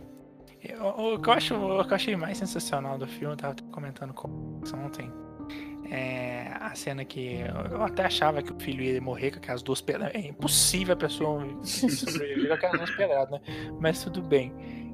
O, 0.81 1.15
o 1.15 1.19
que 1.19 1.29
eu 1.29 1.33
acho, 1.33 1.55
o 1.55 1.85
que 1.85 1.93
eu 1.93 1.97
achei 1.97 2.17
mais 2.17 2.39
sensacional 2.39 2.99
do 2.99 3.07
filme, 3.07 3.33
eu 3.33 3.37
tava 3.37 3.57
comentando 3.73 4.13
com 4.13 4.29
o 4.29 4.61
ontem, 4.85 5.11
é 5.91 6.53
a 6.61 6.75
cena 6.75 7.05
que 7.05 7.41
eu, 7.73 7.83
até 7.83 8.05
achava 8.05 8.43
que 8.43 8.53
o 8.53 8.61
filho 8.61 8.83
ia 8.83 9.01
morrer 9.01 9.33
com 9.33 9.39
aquelas 9.39 9.63
duas 9.63 9.81
pedradas. 9.81 10.15
É 10.15 10.29
impossível 10.29 10.95
a 10.95 10.97
pessoa 10.97 11.45
sobreviver 11.63 12.49
com 12.49 12.55
aquelas 12.55 12.79
duas 12.79 12.91
pedradas, 12.97 13.31
né? 13.31 13.41
Mas 13.81 14.03
tudo 14.05 14.23
bem. 14.23 14.53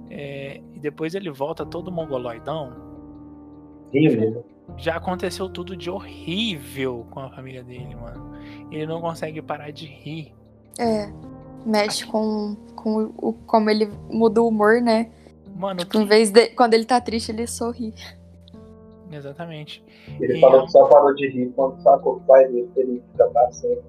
É, 0.09 0.61
e 0.75 0.79
depois 0.79 1.15
ele 1.15 1.31
volta 1.31 1.67
todo 1.67 1.93
mongoloidão. 1.93 2.73
Já 4.79 4.97
aconteceu 4.97 5.49
tudo 5.49 5.77
de 5.77 5.91
horrível 5.91 7.07
com 7.11 7.21
a 7.21 7.31
família 7.31 7.63
dele, 7.63 7.95
mano. 7.95 8.33
Ele 8.71 8.87
não 8.87 9.01
consegue 9.01 9.43
parar 9.43 9.71
de 9.71 9.87
rir. 9.87 10.35
É. 10.79 11.13
Mexe 11.65 12.07
com, 12.07 12.57
com 12.75 13.13
o, 13.17 13.33
como 13.33 13.69
ele 13.69 13.91
muda 14.11 14.41
o 14.41 14.49
humor, 14.49 14.81
né? 14.81 15.11
Mano, 15.59 15.81
Tipo, 15.81 15.99
em 15.99 16.05
vez 16.07 16.31
de. 16.31 16.49
Quando 16.51 16.75
ele 16.75 16.85
tá 16.85 17.01
triste, 17.01 17.31
ele 17.33 17.47
sorri. 17.47 17.95
exatamente. 19.11 19.83
Ele 20.21 20.37
E 20.39 20.41
falou 20.41 20.61
a- 20.61 20.65
que 20.67 20.73
só 20.73 20.87
parou 20.89 21.15
de 21.15 21.29
rir 21.29 21.53
quando 21.55 21.81
sacou 21.83 22.17
que 22.17 22.23
o 22.23 22.27
pai 22.27 22.47
dele 22.49 22.69
que 22.75 23.03
ficar 23.13 23.27
pra 23.29 23.53
sempre. 23.53 23.83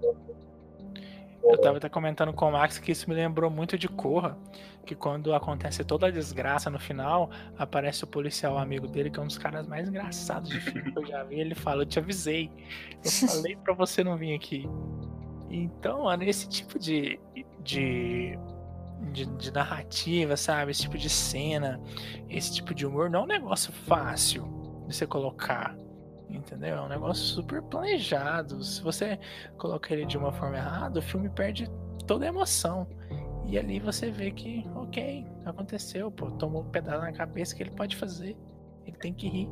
Eu 1.43 1.57
tava 1.61 1.77
até 1.77 1.87
comentando 1.87 2.33
com 2.33 2.47
o 2.49 2.51
Max 2.51 2.77
que 2.77 2.91
isso 2.91 3.09
me 3.09 3.15
lembrou 3.15 3.49
muito 3.49 3.77
de 3.77 3.87
Corra, 3.87 4.37
que 4.85 4.93
quando 4.93 5.33
acontece 5.33 5.81
toda 5.83 6.07
a 6.07 6.11
desgraça 6.11 6.69
no 6.69 6.77
final, 6.77 7.29
aparece 7.57 8.03
o 8.03 8.07
policial 8.07 8.57
amigo 8.57 8.85
dele, 8.85 9.09
que 9.09 9.17
é 9.17 9.23
um 9.23 9.27
dos 9.27 9.37
caras 9.37 9.65
mais 9.65 9.87
engraçados 9.87 10.49
de 10.49 10.59
filme 10.59 10.91
que 10.91 10.99
eu 10.99 11.05
já 11.05 11.23
vi. 11.23 11.39
Ele 11.39 11.55
fala: 11.55 11.83
Eu 11.83 11.85
te 11.85 11.99
avisei, 11.99 12.51
eu 13.03 13.11
falei 13.29 13.55
pra 13.55 13.73
você 13.73 14.03
não 14.03 14.17
vir 14.17 14.33
aqui. 14.35 14.67
Então, 15.49 16.03
mano, 16.03 16.23
esse 16.23 16.49
tipo 16.49 16.77
de, 16.77 17.17
de, 17.63 18.37
de, 19.11 19.25
de 19.25 19.51
narrativa, 19.51 20.35
sabe? 20.35 20.71
Esse 20.71 20.81
tipo 20.81 20.97
de 20.97 21.09
cena, 21.09 21.79
esse 22.29 22.53
tipo 22.53 22.73
de 22.73 22.85
humor 22.85 23.09
não 23.09 23.21
é 23.21 23.23
um 23.23 23.27
negócio 23.27 23.71
fácil 23.71 24.43
de 24.87 24.95
você 24.95 25.05
colocar. 25.05 25.75
Entendeu? 26.29 26.75
É 26.77 26.81
um 26.81 26.89
negócio 26.89 27.23
super 27.23 27.61
planejado. 27.61 28.61
Se 28.63 28.81
você 28.81 29.17
colocar 29.57 29.93
ele 29.93 30.05
de 30.05 30.17
uma 30.17 30.31
forma 30.31 30.57
errada, 30.57 30.99
o 30.99 31.01
filme 31.01 31.29
perde 31.29 31.69
toda 32.05 32.25
a 32.25 32.27
emoção. 32.27 32.87
E 33.45 33.57
ali 33.57 33.79
você 33.79 34.11
vê 34.11 34.31
que, 34.31 34.65
ok, 34.75 35.25
aconteceu, 35.45 36.11
pô, 36.11 36.29
tomou 36.31 36.63
um 36.63 36.69
pedaço 36.69 36.99
na 36.99 37.13
cabeça 37.13 37.55
que 37.55 37.63
ele 37.63 37.71
pode 37.71 37.95
fazer. 37.95 38.35
Ele 38.85 38.97
tem 38.97 39.13
que 39.13 39.29
rir. 39.29 39.49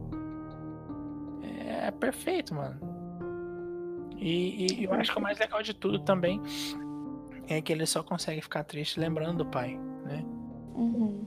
É 1.85 1.91
perfeito, 1.91 2.53
mano. 2.53 2.77
E, 4.17 4.81
e 4.81 4.83
eu 4.83 4.93
acho 4.93 5.11
que 5.11 5.17
o 5.17 5.21
mais 5.21 5.39
legal 5.39 5.61
de 5.61 5.73
tudo 5.73 5.99
também 5.99 6.41
é 7.47 7.61
que 7.61 7.71
ele 7.71 7.85
só 7.85 8.03
consegue 8.03 8.41
ficar 8.41 8.63
triste 8.63 8.99
lembrando 8.99 9.43
do 9.43 9.45
pai, 9.45 9.79
né? 10.05 10.23
Uhum. 10.75 11.25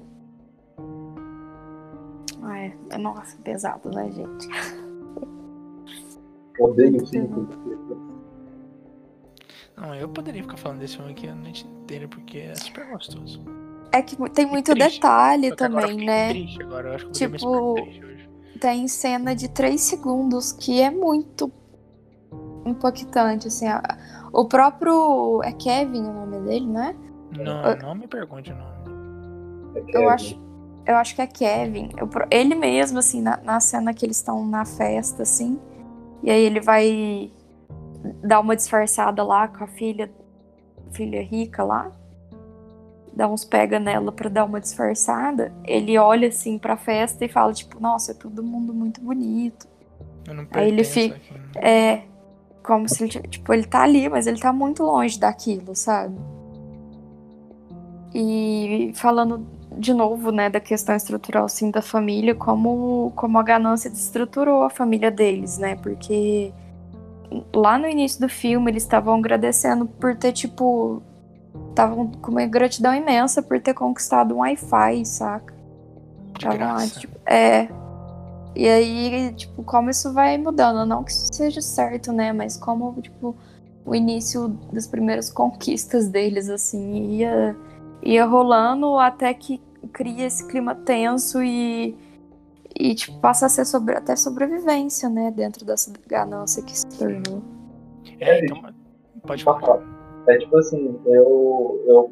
Ah, 2.42 2.59
é. 2.59 2.98
Nossa, 2.98 3.37
pesado, 3.38 3.90
né, 3.90 4.11
gente? 4.11 4.49
Odeio 6.61 7.07
filme. 7.07 7.49
Não, 9.76 9.95
eu 9.95 10.09
poderia 10.09 10.43
ficar 10.43 10.57
falando 10.57 10.80
desse 10.80 10.97
filme 10.97 11.12
aqui 11.12 11.28
a 11.28 11.34
noite 11.34 11.66
inteira 11.66 12.09
porque 12.09 12.38
é 12.38 12.55
super 12.55 12.86
gostoso. 12.90 13.40
É 13.93 14.03
que 14.03 14.16
tem 14.30 14.45
muito 14.45 14.72
triste. 14.72 14.97
detalhe 14.97 15.49
eu 15.49 15.57
também, 15.57 16.05
né? 16.05 16.30
Triste 16.30 16.62
agora, 16.62 16.88
eu 16.88 16.95
acho 16.95 17.05
que 17.05 17.11
eu 17.11 17.12
Tipo, 17.12 17.38
super 17.38 17.82
triste 17.82 18.05
hoje. 18.05 18.30
Tem 18.61 18.88
cena 18.88 19.36
de 19.36 19.49
3 19.49 19.80
segundos 19.80 20.53
que 20.53 20.80
é 20.80 20.90
muito 20.90 21.51
impactante, 22.69 23.49
assim. 23.49 23.66
a- 23.69 23.97
O 24.33 24.45
próprio. 24.45 25.43
É 25.43 25.53
Kevin 25.53 26.03
o 26.05 26.12
nome 26.12 26.41
dele, 26.41 26.66
né? 26.66 26.95
Não, 27.37 27.77
não 27.77 27.95
me 27.95 28.07
pergunte 28.07 28.53
o 28.53 28.57
nome. 28.57 29.85
Eu 29.89 30.09
acho, 30.09 30.41
eu 30.87 30.97
acho 30.97 31.14
que 31.14 31.23
é 31.23 31.27
Kevin. 31.27 31.91
Eu 31.97 32.09
ele 32.31 32.55
mesmo, 32.55 32.99
assim, 32.99 33.21
na, 33.23 33.37
na 33.39 33.61
cena 33.61 33.93
que 33.95 34.05
eles 34.05 34.16
estão 34.16 34.47
na 34.47 34.64
festa, 34.64 35.23
assim. 35.23 35.59
E 36.23 36.31
aí 36.31 36.43
ele 36.43 36.61
vai 36.61 37.31
dar 38.23 38.41
uma 38.41 38.55
disfarçada 38.57 39.23
lá 39.23 39.49
com 39.49 39.64
a 39.64 39.66
filha 39.66 40.11
filha 40.93 41.23
rica 41.23 41.62
lá, 41.62 41.93
dá 43.12 43.29
uns 43.29 43.45
pega 43.45 43.79
nela 43.79 44.11
pra 44.11 44.29
dar 44.31 44.45
uma 44.47 44.59
disfarçada, 44.61 45.53
ele 45.64 45.99
olha 45.99 46.29
assim 46.29 46.59
pra 46.59 46.77
festa 46.79 47.25
e 47.25 47.29
fala, 47.29 47.53
tipo, 47.53 47.79
nossa, 47.81 48.12
é 48.12 48.14
todo 48.14 48.43
mundo 48.43 48.73
muito 48.73 49.01
bonito. 49.03 49.69
Eu 50.27 50.35
não 50.35 50.47
Aí 50.53 50.69
ele 50.69 50.83
fica- 50.85 51.16
aqui. 51.16 51.35
É 51.57 52.03
como 52.62 52.88
se 52.88 53.04
ele, 53.04 53.22
tipo, 53.28 53.52
ele 53.52 53.64
tá 53.64 53.82
ali, 53.82 54.09
mas 54.09 54.26
ele 54.26 54.38
tá 54.38 54.52
muito 54.52 54.82
longe 54.82 55.18
daquilo, 55.18 55.74
sabe? 55.74 56.16
E 58.14 58.92
falando 58.94 59.46
de 59.78 59.94
novo, 59.94 60.32
né, 60.32 60.50
da 60.50 60.61
questão 60.61 60.96
estrutural, 60.96 61.44
assim, 61.44 61.70
da 61.70 61.80
família, 61.80 62.34
como, 62.34 63.12
como 63.14 63.38
a 63.38 63.42
ganância 63.42 63.88
destruturou 63.90 64.62
a 64.64 64.70
família 64.70 65.11
deles, 65.11 65.59
né? 65.59 65.76
Porque 65.76 66.52
lá 67.54 67.78
no 67.78 67.86
início 67.86 68.20
do 68.20 68.28
filme 68.28 68.70
eles 68.70 68.82
estavam 68.82 69.14
agradecendo 69.14 69.86
por 69.86 70.16
ter, 70.16 70.32
tipo, 70.32 71.02
estavam 71.70 72.09
com 72.09 72.32
uma 72.32 72.44
gratidão 72.46 72.94
imensa 72.94 73.42
por 73.42 73.61
ter 73.61 73.74
conquistado 73.74 74.34
um 74.34 74.38
Wi-Fi, 74.38 75.04
saca? 75.04 75.54
De 76.38 76.46
Estavam 76.46 76.59
lá, 76.59 76.74
graça. 76.74 77.00
tipo, 77.00 77.16
é. 77.26 77.68
E 78.59 78.66
aí, 78.66 79.32
tipo, 79.34 79.62
como 79.62 79.88
isso 79.88 80.12
vai 80.12 80.36
mudando. 80.36 80.84
Não 80.84 81.04
que 81.04 81.12
isso 81.12 81.32
seja 81.32 81.62
certo, 81.62 82.11
né? 82.12 82.32
Mas 82.32 82.56
como, 82.56 83.00
tipo, 83.00 83.36
o 83.86 83.94
início 83.94 84.48
das 84.72 84.84
primeiras 84.84 85.30
conquistas 85.30 86.09
deles, 86.09 86.50
assim, 86.50 87.18
ia, 87.18 87.56
ia 88.02 88.24
rolando 88.24 88.98
até 88.98 89.32
que 89.32 89.62
cria 89.92 90.26
esse 90.26 90.44
clima 90.48 90.74
tenso 90.74 91.40
e, 91.40 91.96
e 92.76 92.96
tipo, 92.96 93.20
passa 93.20 93.46
a 93.46 93.48
ser 93.48 93.64
sobre, 93.64 93.94
até 93.94 94.16
sobrevivência, 94.16 95.09
né? 95.09 95.30
Dentro 95.30 95.64
dessa 95.64 95.92
ganância 96.09 96.61
que 96.61 96.76
se 96.76 96.86
tornou. 96.98 97.40
É, 98.18 98.44
então, 98.44 98.61
pode 99.24 99.44
falar. 99.44 99.80
É 100.26 100.36
tipo 100.36 100.56
assim, 100.59 100.98
eu, 101.06 101.80
eu 101.86 102.11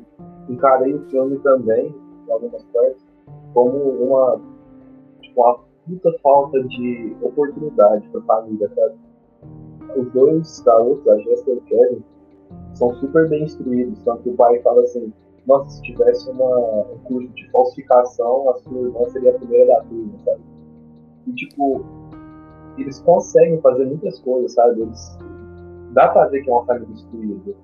encarei 0.48 0.94
o 0.94 1.10
filme 1.10 1.40
também, 1.40 1.92
em 2.28 2.30
algumas 2.30 2.62
partes, 2.66 3.04
como 3.52 3.76
uma, 3.76 4.40
tipo, 5.20 5.40
uma 5.42 5.65
puta 5.86 6.18
falta 6.22 6.62
de 6.64 7.16
oportunidade 7.22 8.08
pra 8.08 8.20
família, 8.22 8.70
sabe? 8.74 8.94
Os 9.96 10.12
dois 10.12 10.60
garotos, 10.60 11.08
a 11.08 11.18
Jéssica 11.18 11.52
e 11.52 11.54
o 11.54 11.60
Kevin, 11.62 12.04
são 12.74 12.94
super 12.94 13.28
bem 13.28 13.44
instruídos, 13.44 14.02
tanto 14.02 14.22
que 14.22 14.30
o 14.30 14.34
pai 14.34 14.60
fala 14.62 14.82
assim, 14.82 15.12
nossa, 15.46 15.70
se 15.70 15.82
tivesse 15.82 16.28
uma, 16.30 16.58
um 16.92 16.98
curso 17.04 17.28
de 17.34 17.50
falsificação, 17.50 18.50
a 18.50 18.54
sua 18.56 18.80
irmã 18.80 19.08
seria 19.08 19.30
a 19.30 19.38
primeira 19.38 19.66
da 19.66 19.80
turma, 19.82 20.12
sabe? 20.24 20.40
E 21.26 21.32
tipo, 21.32 21.84
eles 22.76 22.98
conseguem 23.00 23.60
fazer 23.60 23.86
muitas 23.86 24.18
coisas, 24.20 24.52
sabe? 24.52 24.82
Eles, 24.82 25.18
dá 25.92 26.08
pra 26.08 26.26
ver 26.26 26.42
que 26.42 26.50
é 26.50 26.52
uma 26.52 26.66
família 26.66 26.92
instruída 26.92 27.54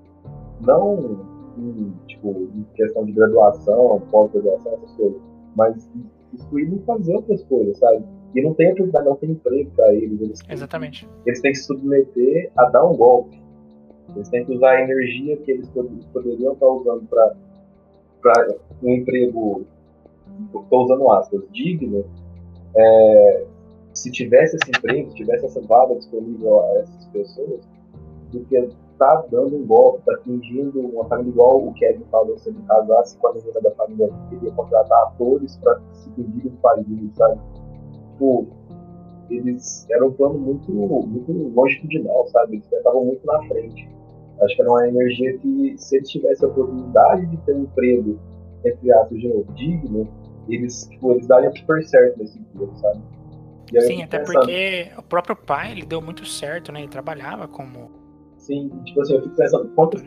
não 0.64 1.18
em, 1.58 1.92
tipo, 2.06 2.30
em 2.30 2.64
questão 2.74 3.04
de 3.04 3.12
graduação, 3.12 4.00
pós-graduação, 4.10 4.72
essas 4.74 4.92
coisas, 4.92 5.20
mas 5.54 5.90
excluído 6.34 6.76
em 6.76 6.78
fazer 6.80 7.14
outras 7.14 7.42
coisas, 7.44 7.78
sabe? 7.78 8.04
E 8.34 8.42
não 8.42 8.54
tem 8.54 8.66
oportunidade, 8.68 9.04
não 9.06 9.16
tem 9.16 9.30
emprego 9.30 9.70
pra 9.76 9.92
eles. 9.94 10.20
Eles, 10.20 10.40
Exatamente. 10.48 11.08
eles 11.26 11.40
têm 11.40 11.52
que 11.52 11.58
se 11.58 11.64
submeter 11.66 12.50
a 12.56 12.64
dar 12.70 12.84
um 12.88 12.96
golpe. 12.96 13.40
Eles 14.14 14.28
têm 14.28 14.44
que 14.44 14.52
usar 14.54 14.70
a 14.72 14.82
energia 14.82 15.36
que 15.38 15.50
eles 15.52 15.68
pod- 15.68 15.90
poderiam 16.12 16.52
estar 16.54 16.66
usando 16.68 17.06
para 17.08 17.34
um 18.82 18.90
emprego, 18.90 19.64
estou 20.54 20.84
usando 20.84 21.10
aspas, 21.10 21.42
digno. 21.52 22.04
é, 22.74 23.44
se 23.92 24.10
tivesse 24.10 24.56
esse 24.56 24.70
emprego, 24.70 25.10
se 25.10 25.16
tivesse 25.16 25.44
essa 25.44 25.60
vaga 25.60 25.94
disponível 25.96 26.60
a 26.60 26.78
essas 26.78 27.04
pessoas, 27.12 27.60
do 28.32 28.40
que 28.46 28.68
tá 28.99 29.24
dando 29.30 29.57
um 29.57 29.66
golpe, 29.66 30.03
tá 30.05 30.16
fingindo 30.24 30.80
uma 30.80 31.05
família 31.07 31.30
igual 31.30 31.66
o 31.66 31.74
Kevin 31.74 32.05
falou, 32.11 32.38
se 32.38 32.49
ele 32.51 32.59
casasse 32.68 33.16
com 33.18 33.28
a 33.28 33.34
menina 33.34 33.61
da 33.61 33.70
família, 33.72 34.09
que 34.09 34.36
queria 34.36 34.53
contratar 34.53 35.03
atores 35.05 35.57
para 35.57 35.80
se 35.93 36.11
fingir 36.12 36.51
de 36.51 36.57
paridos, 36.59 37.16
sabe? 37.16 37.40
Tipo, 37.93 38.47
eles 39.30 39.86
eram 39.90 40.09
um 40.09 40.12
plano 40.12 40.38
muito, 40.38 40.70
muito 40.70 41.32
longitudinal, 41.55 42.26
sabe? 42.28 42.57
Eles 42.57 42.72
estavam 42.72 43.05
muito 43.05 43.24
na 43.26 43.43
frente. 43.45 43.88
Acho 44.40 44.57
que 44.57 44.62
era 44.62 44.70
uma 44.70 44.88
energia 44.88 45.38
que, 45.38 45.74
se 45.78 45.97
eles 45.97 46.09
tivessem 46.11 46.49
a 46.49 46.53
oportunidade 46.53 47.26
de 47.26 47.36
ter 47.38 47.55
um 47.55 47.62
emprego, 47.62 48.18
entre 48.64 48.93
aspas, 48.93 49.18
de 49.18 49.28
novo, 49.28 49.53
digno, 49.55 50.09
eles, 50.49 50.86
tipo, 50.88 51.12
eles 51.12 51.26
dariam 51.26 51.55
super 51.55 51.82
certo 51.84 52.18
nesse 52.18 52.38
emprego, 52.38 52.72
sabe? 52.76 53.01
Sim, 53.80 54.03
até 54.03 54.18
pensando- 54.18 54.40
porque 54.40 54.90
o 54.99 55.03
próprio 55.03 55.36
pai, 55.36 55.72
ele 55.72 55.86
deu 55.86 56.03
muito 56.03 56.26
certo, 56.26 56.70
né? 56.72 56.80
Ele 56.80 56.88
trabalhava 56.88 57.49
como... 57.49 58.01
Sim, 58.43 58.68
tipo 58.84 59.01
assim, 59.01 59.14
eu 59.14 59.22
fico 59.22 59.36
pensando 59.36 59.68
quantas, 59.76 60.03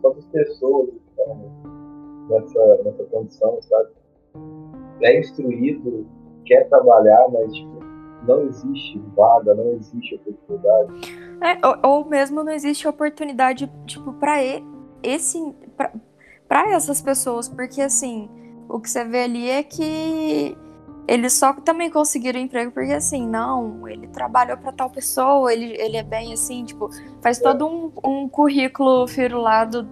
quantas 0.00 0.24
pessoas 0.26 0.90
estão 1.08 1.36
nessa, 2.28 2.82
nessa 2.84 3.04
condição, 3.04 3.58
sabe? 3.62 3.88
É 5.02 5.18
instruído, 5.18 6.06
quer 6.44 6.68
trabalhar, 6.68 7.28
mas 7.32 7.52
tipo, 7.52 7.80
não 8.28 8.42
existe 8.46 8.96
vaga, 9.16 9.54
não 9.54 9.72
existe 9.72 10.14
oportunidade. 10.14 10.92
É, 11.42 11.66
ou, 11.66 11.98
ou 11.98 12.04
mesmo 12.04 12.44
não 12.44 12.52
existe 12.52 12.86
oportunidade, 12.86 13.68
tipo, 13.86 14.12
pra 14.14 14.40
e- 14.44 14.62
esse. 15.02 15.52
Pra 16.46 16.70
essas 16.70 17.02
pessoas, 17.02 17.48
porque 17.48 17.80
assim, 17.80 18.28
o 18.68 18.78
que 18.78 18.88
você 18.88 19.04
vê 19.04 19.22
ali 19.24 19.48
é 19.50 19.64
que 19.64 20.56
eles 21.10 21.32
só 21.32 21.52
também 21.52 21.90
conseguiram 21.90 22.38
emprego 22.38 22.70
porque 22.70 22.92
assim, 22.92 23.26
não, 23.26 23.88
ele 23.88 24.06
trabalhou 24.06 24.56
pra 24.56 24.70
tal 24.70 24.88
pessoa, 24.88 25.52
ele, 25.52 25.74
ele 25.76 25.96
é 25.96 26.04
bem 26.04 26.32
assim, 26.32 26.64
tipo, 26.64 26.88
faz 27.20 27.40
todo 27.40 27.66
um, 27.66 27.90
um 28.08 28.28
currículo 28.28 29.08
firulado, 29.08 29.88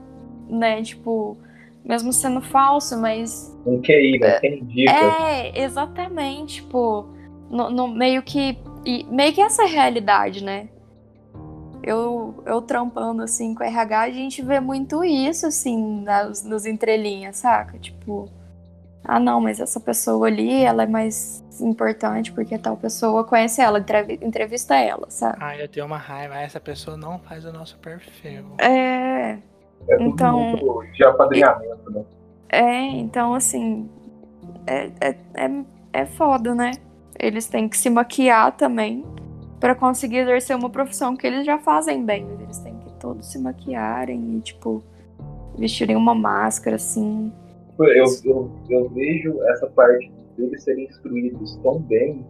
né, 0.49 0.81
tipo, 0.81 1.37
mesmo 1.85 2.13
sendo 2.13 2.41
falso, 2.41 2.97
mas 2.97 3.53
Um 3.67 3.83
QI, 3.83 4.21
né? 4.21 4.39
Quem 4.39 4.61
indica? 4.61 4.93
é, 4.93 5.61
exatamente, 5.61 6.63
tipo, 6.63 7.09
no, 7.51 7.69
no 7.69 7.89
meio 7.89 8.23
que. 8.23 8.57
e 8.87 9.05
meio 9.11 9.33
que 9.33 9.41
essa 9.41 9.63
é 9.63 9.65
a 9.65 9.69
realidade, 9.69 10.45
né? 10.45 10.69
Eu, 11.83 12.45
eu 12.47 12.63
trampando 12.63 13.23
assim 13.23 13.57
com 13.57 13.65
RH, 13.65 14.01
a 14.01 14.11
gente 14.11 14.41
vê 14.41 14.61
muito 14.61 15.03
isso, 15.03 15.47
assim, 15.47 16.03
nas, 16.03 16.45
nos 16.45 16.65
entrelinhas, 16.65 17.39
saca? 17.39 17.77
Tipo, 17.77 18.29
ah 19.09 19.19
não, 19.19 19.41
mas 19.41 19.59
essa 19.59 19.81
pessoa 19.81 20.27
ali, 20.29 20.63
ela 20.63 20.83
é 20.83 20.87
mais 20.87 21.43
importante 21.61 22.31
porque 22.33 22.57
tal 22.59 22.77
pessoa 22.77 23.25
conhece 23.25 23.61
ela, 23.61 23.81
entrevi- 23.81 24.21
entrevista 24.23 24.77
ela, 24.77 25.07
sabe? 25.11 25.39
Ah, 25.41 25.57
eu 25.57 25.67
tenho 25.69 25.87
uma 25.87 25.97
raiva. 25.99 26.37
Essa 26.39 26.61
pessoa 26.61 26.97
não 26.97 27.19
faz 27.19 27.45
o 27.45 27.53
nosso 27.53 27.77
perfil. 27.79 28.45
É, 28.59 29.39
É 29.89 30.03
então- 30.03 30.53
de 30.95 31.05
apadrinhamento, 31.05 31.91
né? 31.91 32.05
É, 32.51 32.81
então 32.99 33.35
assim, 33.35 33.89
é, 34.67 34.91
é, 35.01 35.17
é, 35.35 35.51
é 35.93 36.07
foda, 36.07 36.55
né? 36.55 36.73
Eles 37.19 37.47
têm 37.47 37.69
que 37.69 37.77
se 37.77 37.91
maquiar 37.91 38.53
também 38.57 39.05
pra 39.59 39.75
conseguir 39.75 40.19
exercer 40.19 40.55
uma 40.55 40.71
profissão 40.71 41.17
que 41.17 41.27
eles 41.27 41.45
já 41.45 41.59
fazem 41.59 42.05
bem. 42.05 42.25
mas 42.25 42.41
Eles 42.41 42.59
têm 42.59 42.79
que 42.79 42.93
todos 43.01 43.27
se 43.33 43.39
maquiarem 43.41 44.37
e, 44.37 44.41
tipo, 44.41 44.83
vestirem 45.57 45.97
uma 45.97 46.15
máscara, 46.15 46.77
assim. 46.77 47.33
Eu, 47.79 48.05
eu, 48.25 48.51
eu 48.69 48.89
vejo 48.91 49.43
essa 49.45 49.67
parte 49.69 50.11
deles 50.37 50.63
serem 50.63 50.85
instruídos 50.85 51.57
tão 51.63 51.79
bem 51.81 52.27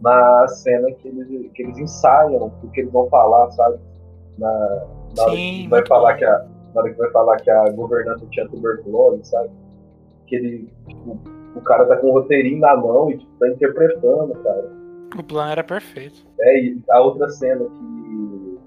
na 0.00 0.48
cena 0.48 0.90
que 0.92 1.08
eles, 1.08 1.52
que 1.52 1.62
eles 1.62 1.78
ensaiam 1.78 2.52
o 2.62 2.70
que 2.70 2.80
eles 2.80 2.92
vão 2.92 3.08
falar, 3.08 3.50
sabe? 3.52 3.78
Na, 4.38 4.48
na 5.16 5.22
hora 5.24 5.36
Sim, 5.36 5.62
que 5.62 5.68
vai 5.68 5.86
falar 5.86 6.12
bom. 6.12 6.18
que 6.18 6.24
a 6.24 6.46
na 6.74 6.80
hora 6.80 6.90
que 6.90 6.98
vai 6.98 7.10
falar 7.10 7.36
que 7.38 7.50
a 7.50 7.70
governanta 7.70 8.24
tinha 8.30 8.48
tuberculose, 8.48 9.24
sabe? 9.24 9.50
Que 10.26 10.36
ele, 10.36 10.72
tipo, 10.86 11.18
o 11.54 11.60
cara 11.62 11.86
tá 11.86 11.96
com 11.96 12.08
o 12.08 12.12
roteirinho 12.12 12.60
na 12.60 12.76
mão 12.76 13.10
e 13.10 13.18
tipo, 13.18 13.30
tá 13.38 13.48
interpretando, 13.48 14.34
cara. 14.42 14.70
O 15.18 15.22
plano 15.22 15.50
era 15.50 15.64
perfeito. 15.64 16.24
É, 16.40 16.60
e 16.60 16.82
a 16.90 17.00
outra 17.00 17.28
cena 17.28 17.64
que, 17.64 18.58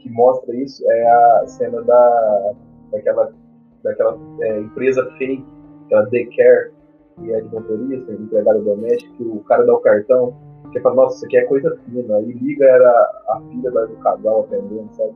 que 0.00 0.10
mostra 0.10 0.54
isso 0.56 0.84
é 0.90 1.06
a 1.06 1.46
cena 1.46 1.80
da, 1.82 2.52
daquela, 2.90 3.32
daquela 3.84 4.18
é, 4.40 4.58
empresa 4.58 5.08
fake, 5.16 5.46
aquela 5.92 6.02
daycare, 6.08 6.72
que 7.16 7.32
é 7.32 7.40
de 7.40 7.48
motorista, 7.48 8.16
de 8.16 8.22
empregada 8.22 8.60
doméstica, 8.60 9.14
que 9.16 9.22
o 9.22 9.40
cara 9.44 9.64
dá 9.64 9.74
o 9.74 9.80
cartão, 9.80 10.34
que 10.72 10.80
fala, 10.80 10.94
nossa, 10.94 11.16
isso 11.16 11.26
aqui 11.26 11.36
é 11.36 11.44
coisa 11.44 11.78
fina. 11.84 12.20
E 12.20 12.32
liga 12.32 12.64
era 12.64 12.90
a 13.28 13.40
filha 13.50 13.70
do 13.70 13.96
casal 13.96 14.44
atendendo, 14.44 14.88
sabe? 14.94 15.12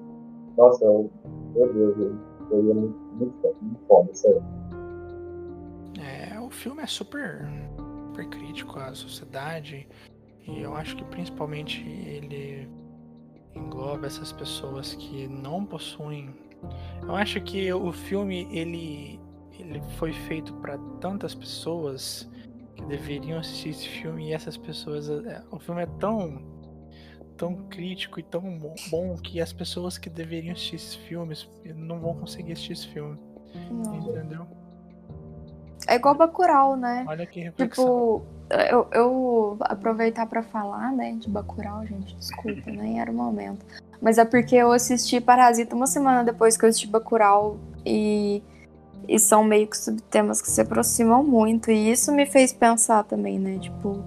Nossa, 0.57 0.85
eu, 0.85 1.11
meu 1.55 1.73
Deus, 1.73 1.99
eu, 1.99 2.17
eu 2.51 2.65
ia 2.67 2.75
muito, 2.75 2.99
muito, 3.15 3.57
muito 3.63 3.81
foda, 3.89 4.15
sério. 4.15 4.43
É, 5.99 6.39
o 6.39 6.51
filme 6.51 6.83
é 6.83 6.87
super, 6.87 7.49
super 8.09 8.29
crítico 8.29 8.79
à 8.79 8.95
sociedade 8.95 9.89
e 10.47 10.63
eu 10.63 10.75
acho 10.75 10.97
que 10.97 11.05
principalmente 11.07 11.83
ele 11.89 12.69
engloba 13.55 14.07
essas 14.07 14.33
pessoas 14.33 14.95
que 14.95 15.27
não 15.27 15.65
possuem. 15.65 16.35
Eu 17.03 17.15
acho 17.15 17.41
que 17.41 17.73
o 17.73 17.93
filme 17.93 18.47
ele 18.51 19.19
ele 19.63 19.81
foi 19.99 20.13
feito 20.13 20.53
para 20.55 20.79
tantas 21.01 21.35
pessoas 21.35 22.29
que 22.75 22.85
deveriam 22.85 23.39
assistir 23.39 23.71
esse 23.71 23.89
filme 23.89 24.29
e 24.29 24.33
essas 24.33 24.57
pessoas 24.57 25.09
é, 25.09 25.43
o 25.51 25.59
filme 25.59 25.83
é 25.83 25.87
tão 25.99 26.55
tão 27.37 27.55
crítico 27.69 28.19
e 28.19 28.23
tão 28.23 28.59
bo- 28.59 28.75
bom 28.91 29.15
que 29.17 29.41
as 29.41 29.53
pessoas 29.53 29.99
que 29.99 30.09
deveriam 30.09 30.53
assistir 30.53 30.77
esses 30.77 30.95
filmes 30.95 31.49
não 31.75 32.01
vão 32.01 32.15
conseguir 32.15 32.53
assistir 32.53 32.73
esse 32.73 32.89
filme. 32.89 33.19
Não. 33.71 33.95
Entendeu? 33.97 34.47
É 35.87 35.97
igual 35.97 36.15
Bacurau, 36.15 36.77
né? 36.77 37.05
Olha 37.07 37.27
que 37.27 37.41
reflexão. 37.41 37.85
Tipo, 37.85 38.23
eu, 38.71 38.89
eu 38.93 39.57
aproveitar 39.61 40.27
pra 40.27 40.43
falar, 40.43 40.91
né, 40.93 41.13
de 41.13 41.29
Bacurau, 41.29 41.85
gente, 41.87 42.17
desculpa, 42.17 42.71
nem 42.71 43.01
era 43.01 43.11
o 43.11 43.15
momento. 43.15 43.65
Mas 44.01 44.19
é 44.19 44.25
porque 44.25 44.57
eu 44.57 44.73
assisti 44.73 45.21
Parasita 45.21 45.75
uma 45.77 45.87
semana 45.87 46.25
depois 46.25 46.57
que 46.57 46.65
eu 46.65 46.69
assisti 46.69 46.87
Bacurau 46.87 47.59
e, 47.85 48.43
e 49.09 49.19
são 49.19 49.45
meio 49.45 49.67
que 49.67 49.77
subtemas 49.77 50.41
que 50.41 50.51
se 50.51 50.61
aproximam 50.61 51.23
muito. 51.23 51.71
E 51.71 51.91
isso 51.91 52.13
me 52.13 52.27
fez 52.27 52.53
pensar 52.53 53.05
também, 53.05 53.39
né, 53.39 53.59
tipo, 53.59 54.05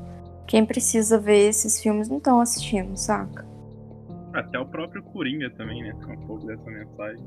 quem 0.48 0.66
precisa 0.66 1.20
ver 1.20 1.50
esses 1.50 1.82
filmes 1.82 2.10
não 2.10 2.18
estão 2.18 2.42
assistindo, 2.42 2.98
saca? 2.98 3.48
Até 4.34 4.60
o 4.60 4.66
próprio 4.66 5.04
Coringa 5.04 5.50
também, 5.52 5.82
né? 5.82 5.96
Tem 6.06 6.16
um 6.16 6.28
pouco 6.28 6.46
dessa 6.46 6.70
mensagem. 6.70 7.26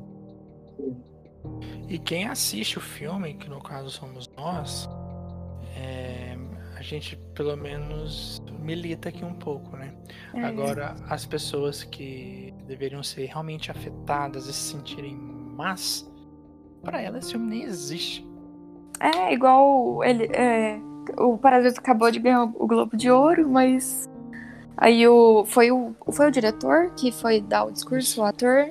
E 1.89 1.99
quem 1.99 2.29
assiste 2.29 2.79
o 2.79 2.81
filme, 2.81 3.35
que 3.35 3.49
no 3.49 3.61
caso 3.61 3.91
somos 3.91 4.29
nós, 4.37 4.89
é, 5.77 6.37
a 6.77 6.83
gente 6.83 7.16
pelo 7.35 7.57
menos 7.57 8.43
milita 8.61 9.09
aqui 9.09 9.25
um 9.25 9.35
pouco, 9.35 9.77
né? 9.77 9.95
É. 10.35 10.45
Agora, 10.45 10.95
as 11.09 11.27
pessoas 11.27 11.85
que 11.85 12.55
deveriam 12.66 13.03
ser 13.03 13.27
realmente 13.27 13.70
afetadas 13.70 14.47
e 14.47 14.53
se 14.53 14.73
sentirem 14.73 15.14
más, 15.14 16.12
para 16.83 17.01
elas 17.01 17.24
esse 17.24 17.33
filme 17.33 17.47
nem 17.49 17.62
existe. 17.62 18.26
É, 19.01 19.33
igual 19.33 20.03
ele. 20.05 20.24
É, 20.33 20.78
o 21.18 21.37
Parasita 21.37 21.80
acabou 21.80 22.11
de 22.11 22.18
ganhar 22.20 22.45
o 22.45 22.66
Globo 22.66 22.97
de 22.97 23.11
Ouro, 23.11 23.49
mas. 23.49 24.09
Aí 24.76 25.07
o. 25.09 25.45
Foi 25.47 25.70
o, 25.72 25.95
foi 26.12 26.28
o 26.28 26.30
diretor 26.30 26.93
que 26.97 27.11
foi 27.12 27.41
dar 27.41 27.64
o 27.64 27.70
discurso, 27.72 28.20
o 28.20 28.24
ator. 28.24 28.70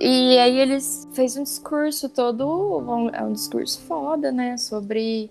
E 0.00 0.38
aí 0.38 0.58
eles 0.58 1.06
fez 1.12 1.36
um 1.36 1.42
discurso 1.42 2.08
todo. 2.08 2.46
um- 2.80 3.10
É 3.10 3.22
um 3.22 3.32
discurso 3.32 3.80
foda, 3.82 4.32
né? 4.32 4.56
Sobre. 4.56 5.30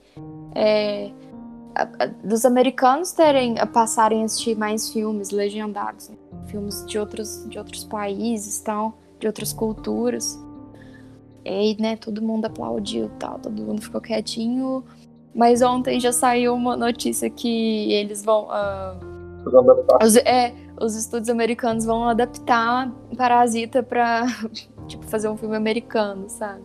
é, 0.55 1.11
a- 1.75 1.87
a- 2.03 2.05
dos 2.23 2.45
americanos 2.45 3.11
terem. 3.11 3.57
a 3.59 3.65
passarem 3.65 4.21
a 4.21 4.25
assistir 4.25 4.55
mais 4.57 4.89
filmes 4.91 5.31
legendados. 5.31 6.09
né? 6.09 6.15
Filmes 6.47 6.85
de 6.85 6.97
outros, 6.99 7.45
de 7.49 7.57
outros 7.57 7.83
países 7.83 8.59
tal, 8.59 8.97
de 9.19 9.25
outras 9.27 9.51
culturas. 9.53 10.39
E 11.45 11.49
aí, 11.49 11.77
né, 11.79 11.95
todo 11.95 12.21
mundo 12.21 12.45
aplaudiu 12.45 13.05
e 13.05 13.19
tal, 13.19 13.39
todo 13.39 13.61
mundo 13.61 13.81
ficou 13.81 14.01
quietinho. 14.01 14.83
Mas 15.33 15.61
ontem 15.61 15.99
já 15.99 16.11
saiu 16.11 16.55
uma 16.55 16.75
notícia 16.75 17.29
que 17.29 17.91
eles 17.93 18.23
vão. 18.23 18.49
adaptação. 18.51 19.99
os, 20.01 20.15
é, 20.17 20.53
os 20.81 20.95
estúdios 20.95 21.29
americanos 21.29 21.85
vão 21.85 22.03
adaptar 22.05 22.91
Parasita 23.15 23.83
pra 23.83 24.25
tipo, 24.87 25.05
fazer 25.05 25.29
um 25.29 25.37
filme 25.37 25.55
americano, 25.55 26.29
sabe? 26.29 26.63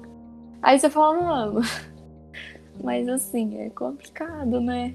Aí 0.62 0.78
você 0.78 0.88
fala, 0.88 1.20
mano. 1.20 1.60
Mas 2.82 3.08
assim, 3.08 3.60
é 3.60 3.70
complicado, 3.70 4.60
né? 4.60 4.94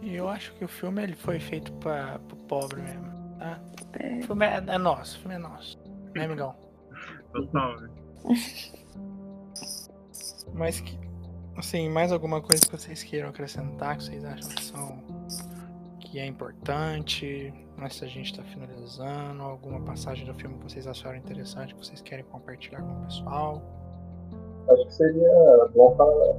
E 0.00 0.14
eu 0.14 0.28
acho 0.28 0.52
que 0.54 0.64
o 0.64 0.68
filme 0.68 1.02
ele 1.02 1.14
foi 1.14 1.38
feito 1.38 1.72
para 1.74 2.20
o 2.32 2.36
pobre 2.36 2.80
mesmo, 2.82 3.04
tá? 3.38 3.58
É. 4.00 4.18
O 4.18 4.22
filme 4.22 4.46
é, 4.46 4.62
é 4.66 4.78
nosso, 4.78 5.16
o 5.16 5.20
filme 5.20 5.34
é 5.36 5.38
nosso. 5.38 5.78
Né, 6.14 6.24
amigão? 6.24 6.54
Total, 7.32 7.80
né? 7.80 7.88
Mas 10.54 10.80
que. 10.80 10.98
Assim, 11.56 11.88
mais 11.88 12.10
alguma 12.12 12.40
coisa 12.40 12.62
que 12.64 12.76
vocês 12.76 13.02
queiram 13.02 13.28
acrescentar, 13.28 13.96
que 13.96 14.04
vocês 14.04 14.24
acham 14.24 14.48
que 14.48 14.64
são. 14.64 14.98
que 16.00 16.18
é 16.18 16.26
importante, 16.26 17.52
mas 17.76 17.96
se 17.96 18.04
a 18.04 18.08
gente 18.08 18.36
tá 18.36 18.42
finalizando, 18.42 19.42
alguma 19.42 19.80
passagem 19.80 20.26
do 20.26 20.34
filme 20.34 20.56
que 20.58 20.70
vocês 20.70 20.86
acharam 20.86 21.16
interessante, 21.16 21.74
que 21.74 21.84
vocês 21.84 22.00
querem 22.00 22.24
compartilhar 22.24 22.80
com 22.80 22.92
o 22.92 23.04
pessoal. 23.04 23.62
Acho 24.68 24.86
que 24.86 24.94
seria 24.94 25.68
bom 25.74 25.94
falar 25.96 26.32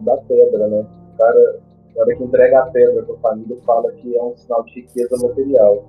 da, 0.00 0.16
pedra, 0.18 0.66
né? 0.68 0.80
O 0.80 1.18
cara, 1.18 1.60
na 1.94 2.02
hora 2.02 2.16
que 2.16 2.24
entrega 2.24 2.60
a 2.60 2.66
pedra 2.66 3.02
pra 3.04 3.16
família, 3.16 3.56
fala 3.64 3.92
que 3.92 4.16
é 4.16 4.22
um 4.22 4.36
sinal 4.36 4.64
de 4.64 4.74
riqueza 4.74 5.16
material. 5.26 5.84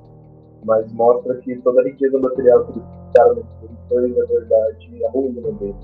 Mas 0.65 0.91
mostra 0.93 1.35
que 1.37 1.55
toda 1.57 1.81
a 1.81 1.85
riqueza 1.85 2.19
material 2.19 2.65
que 2.65 2.79
eles 2.79 2.89
ficaram 3.07 3.35
no 3.35 3.43
filme 3.59 3.77
foi, 3.87 4.09
na 4.15 4.25
verdade, 4.25 5.05
a 5.05 5.09
ruína 5.11 5.51
dele. 5.53 5.75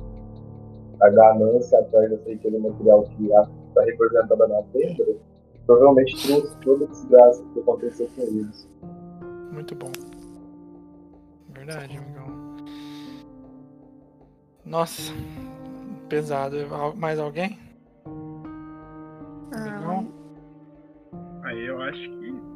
A 1.01 1.09
ganância 1.09 1.79
atrás 1.79 2.09
dessa 2.09 2.29
riqueza 2.29 2.59
material 2.59 3.03
que 3.03 3.25
está 3.25 3.83
representada 3.83 4.47
na 4.47 4.61
pedra 4.63 5.15
provavelmente 5.65 6.27
trouxe 6.27 6.57
toda 6.59 6.85
a 6.85 6.87
desgraça 6.87 7.43
que 7.53 7.59
aconteceu 7.59 8.07
com 8.15 8.21
eles. 8.21 8.69
Muito 9.51 9.75
bom. 9.75 9.91
Verdade, 11.49 11.97
amigão. 11.97 12.55
Nossa, 14.65 15.13
pesado. 16.09 16.57
Mais 16.97 17.19
alguém? 17.19 17.57
Ah, 19.53 19.57
Amigão? 19.57 20.07
Aí 21.43 21.65
eu 21.65 21.81
acho 21.81 22.01
que. 22.01 22.54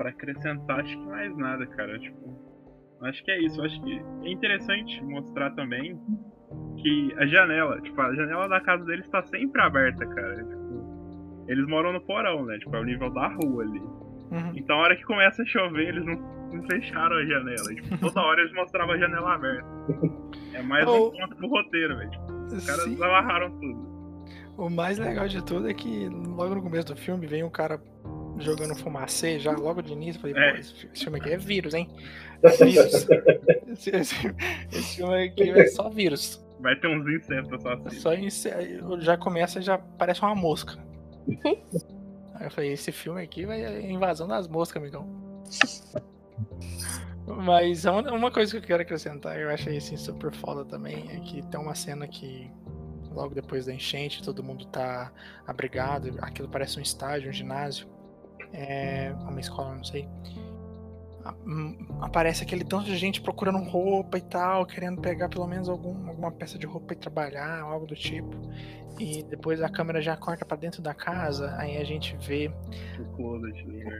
Pra 0.00 0.08
acrescentar, 0.08 0.80
acho 0.80 0.96
que 0.96 1.06
mais 1.06 1.36
nada, 1.36 1.66
cara. 1.66 1.98
Tipo. 1.98 2.16
Acho 3.02 3.22
que 3.22 3.30
é 3.30 3.38
isso. 3.44 3.60
Acho 3.60 3.78
que 3.82 4.02
é 4.24 4.30
interessante 4.32 5.04
mostrar 5.04 5.50
também 5.50 6.00
que 6.78 7.14
a 7.18 7.26
janela, 7.26 7.78
tipo, 7.82 8.00
a 8.00 8.14
janela 8.14 8.48
da 8.48 8.60
casa 8.62 8.82
deles 8.86 9.06
tá 9.10 9.22
sempre 9.24 9.60
aberta, 9.60 10.06
cara. 10.06 10.36
Tipo, 10.36 11.44
eles 11.48 11.66
moram 11.66 11.92
no 11.92 12.00
porão, 12.00 12.46
né? 12.46 12.58
Tipo, 12.58 12.76
é 12.76 12.80
o 12.80 12.84
nível 12.84 13.10
da 13.12 13.28
rua 13.28 13.62
ali. 13.62 13.78
Uhum. 13.78 14.52
Então 14.56 14.76
a 14.76 14.84
hora 14.84 14.96
que 14.96 15.04
começa 15.04 15.42
a 15.42 15.44
chover, 15.46 15.88
eles 15.88 16.04
não, 16.06 16.14
não 16.50 16.62
fecharam 16.62 17.16
a 17.16 17.24
janela. 17.26 17.74
Tipo, 17.74 17.98
toda 17.98 18.20
hora 18.22 18.40
eles 18.40 18.54
mostravam 18.54 18.94
a 18.94 18.98
janela 18.98 19.34
aberta. 19.34 19.68
É 20.54 20.62
mais 20.62 20.86
Oh. 20.88 21.08
um 21.08 21.10
ponto 21.10 21.36
pro 21.36 21.48
roteiro, 21.48 21.96
velho. 21.98 22.10
Os 22.46 22.66
caras 22.66 22.84
Sim. 22.84 22.96
amarraram 23.02 23.50
tudo. 23.60 23.90
O 24.56 24.68
mais 24.70 24.98
legal 24.98 25.28
de 25.28 25.44
tudo 25.44 25.68
é 25.70 25.74
que 25.74 26.08
logo 26.08 26.54
no 26.54 26.62
começo 26.62 26.86
do 26.88 26.96
filme 26.96 27.26
vem 27.26 27.44
um 27.44 27.50
cara 27.50 27.78
jogando 28.40 28.74
fumacê 28.74 29.38
já 29.38 29.52
logo 29.52 29.82
de 29.82 29.92
início. 29.92 30.20
Falei, 30.20 30.36
É. 30.36 30.52
pô, 30.52 30.58
esse 30.58 30.74
fi- 30.74 30.90
esse 30.92 31.04
filme 31.04 31.18
aqui 31.20 31.30
é 31.30 31.36
vírus, 31.36 31.74
hein? 31.74 31.88
Vírus. 32.60 33.06
esse, 33.68 33.90
esse- 33.96 34.34
esse 34.72 34.96
filme 34.96 35.24
aqui 35.24 35.50
é 35.50 35.66
só 35.68 35.88
vírus. 35.88 36.44
Vai 36.60 36.76
ter 36.76 36.88
uns 36.88 37.06
insetos 37.08 37.62
só 37.62 37.70
É 37.72 37.74
assim. 37.86 38.00
Só 38.00 38.14
inse- 38.14 38.52
já 39.00 39.16
começa, 39.16 39.60
já 39.62 39.78
parece 39.78 40.20
uma 40.22 40.34
mosca. 40.34 40.76
Aí 42.34 42.46
eu 42.46 42.50
falei, 42.50 42.72
esse 42.72 42.90
filme 42.92 43.22
aqui 43.22 43.44
vai 43.46 43.62
é 43.62 43.90
invasão 43.90 44.26
das 44.26 44.48
moscas, 44.48 44.82
amigão. 44.82 45.06
Mas 47.26 47.84
uma, 47.84 48.00
uma 48.12 48.30
coisa 48.30 48.50
que 48.52 48.58
eu 48.58 48.62
quero 48.62 48.82
acrescentar, 48.82 49.38
eu 49.38 49.50
achei 49.50 49.76
assim 49.76 49.96
super 49.96 50.32
foda 50.32 50.64
também, 50.64 51.10
é 51.10 51.20
que 51.20 51.42
tem 51.46 51.60
uma 51.60 51.74
cena 51.74 52.08
que 52.08 52.50
logo 53.12 53.34
depois 53.34 53.66
da 53.66 53.74
enchente, 53.74 54.22
todo 54.22 54.42
mundo 54.42 54.64
tá 54.66 55.12
abrigado, 55.46 56.16
aquilo 56.22 56.48
parece 56.48 56.78
um 56.78 56.82
estádio, 56.82 57.28
um 57.28 57.32
ginásio, 57.32 57.86
é, 58.52 59.12
uma 59.20 59.40
escola, 59.40 59.74
não 59.74 59.84
sei. 59.84 60.08
Hum, 61.46 61.76
Aparece 62.00 62.42
aquele 62.42 62.64
tanto 62.64 62.86
de 62.86 62.96
gente 62.96 63.20
procurando 63.20 63.58
roupa 63.58 64.16
e 64.16 64.22
tal, 64.22 64.64
querendo 64.64 65.00
pegar 65.00 65.28
pelo 65.28 65.46
menos 65.46 65.68
algum, 65.68 66.08
alguma 66.08 66.32
peça 66.32 66.58
de 66.58 66.66
roupa 66.66 66.94
e 66.94 66.96
trabalhar, 66.96 67.60
algo 67.60 67.86
do 67.86 67.94
tipo. 67.94 68.34
E 68.98 69.22
depois 69.22 69.62
a 69.62 69.68
câmera 69.68 70.00
já 70.00 70.16
corta 70.16 70.44
pra 70.44 70.56
dentro 70.56 70.82
da 70.82 70.94
casa, 70.94 71.54
aí 71.58 71.76
a 71.76 71.84
gente 71.84 72.16
vê 72.16 72.50
O 72.98 73.04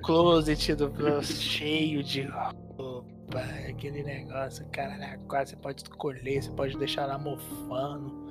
closet 0.02 0.74
do 0.74 0.86
o 0.86 0.90
closet 0.90 1.14
do 1.16 1.22
cheio 1.24 2.02
de 2.02 2.22
roupa, 2.22 3.40
aquele 3.68 4.02
negócio, 4.02 4.66
cara, 4.70 5.18
quase 5.28 5.50
você 5.50 5.56
pode 5.56 5.82
escolher, 5.82 6.42
você 6.42 6.50
pode 6.50 6.76
deixar 6.78 7.06
lá 7.06 7.18
mofando. 7.18 8.29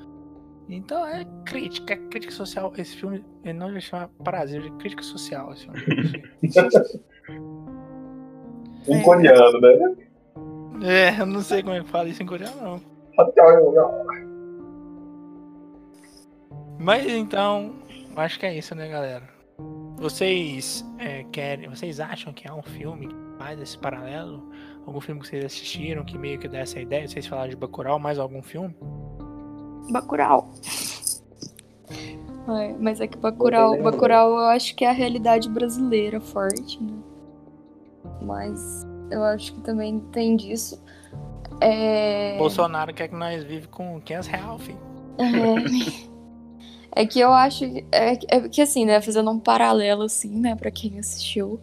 Então 0.70 1.06
é 1.06 1.26
crítica, 1.46 1.94
é 1.94 1.98
crítica 1.98 2.34
social. 2.34 2.72
Esse 2.78 2.96
filme, 2.96 3.26
ele 3.44 3.58
não 3.58 3.72
vai 3.72 3.82
chamar 3.82 4.08
Parasita, 4.24 4.62
de 4.62 4.72
crítica 4.74 5.02
social. 5.02 5.52
Esse 5.52 5.66
filme. 5.66 5.80
Um 8.88 9.04
coreano, 9.04 9.60
né? 9.62 9.96
é, 10.82 11.22
eu 11.22 11.26
não 11.26 11.42
sei 11.42 11.62
como 11.62 11.76
é 11.76 11.84
que 11.84 11.90
fala 11.90 12.10
isso 12.10 12.24
em 12.24 12.26
coreano, 12.26 12.56
não. 12.62 12.82
Mas 16.80 17.06
então, 17.06 17.76
acho 18.16 18.40
que 18.40 18.46
é 18.46 18.58
isso, 18.58 18.74
né, 18.74 18.88
galera? 18.88 19.30
Vocês 19.98 20.84
é, 20.98 21.24
querem, 21.32 21.70
vocês 21.70 22.00
acham 22.00 22.32
que 22.32 22.48
é 22.48 22.54
um 22.54 22.64
filme 22.64 23.10
que 23.10 23.16
faz 23.38 23.60
esse 23.60 23.78
paralelo? 23.78 24.50
Algum 24.88 25.02
filme 25.02 25.22
que 25.22 25.28
vocês 25.28 25.46
assistiram 25.46 26.06
que 26.06 26.18
meio 26.18 26.40
que 26.40 26.48
dá 26.48 26.60
essa 26.60 26.80
ideia? 26.80 27.08
Vocês 27.08 27.28
falaram 27.28 27.50
de 27.50 27.58
Bacurau, 27.58 28.00
mais 28.00 28.18
algum 28.18 28.42
filme? 28.42 28.74
Bacurau. 29.90 30.50
É, 32.48 32.74
mas 32.80 33.00
é 33.00 33.08
que 33.08 33.18
Bacurau, 33.18 33.82
Bacurau 33.82 34.32
eu 34.32 34.46
acho 34.48 34.76
que 34.76 34.84
é 34.84 34.90
a 34.90 34.94
realidade 34.94 35.48
brasileira 35.50 36.20
forte, 36.20 36.82
né? 36.82 36.94
Mas 38.22 38.88
eu 39.12 39.24
acho 39.24 39.54
que 39.54 39.62
também 39.62 40.00
tem 40.12 40.36
disso. 40.36 40.82
É... 41.62 42.38
Bolsonaro 42.38 42.94
quer 42.94 43.08
que 43.08 43.16
nós 43.16 43.44
vive 43.44 43.68
com 43.68 44.00
500 44.02 44.28
reais, 44.28 44.62
filho. 44.62 44.80
É. 45.18 46.10
É 46.96 47.06
que 47.06 47.20
eu 47.20 47.32
acho. 47.32 47.64
É, 47.92 48.18
é 48.28 48.50
que 48.50 48.62
assim, 48.62 48.84
né? 48.84 49.00
Fazendo 49.00 49.30
um 49.30 49.40
paralelo, 49.40 50.02
assim, 50.02 50.28
né? 50.40 50.56
Pra 50.56 50.72
quem 50.72 50.98
assistiu. 50.98 51.60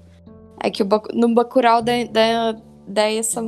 É 0.62 0.70
que 0.70 0.82
o 0.82 0.86
Bacu- 0.86 1.10
no 1.12 1.34
Bacurau 1.34 1.82
dá, 1.82 1.92
dá, 2.10 2.56
dá 2.86 3.10
essa, 3.10 3.42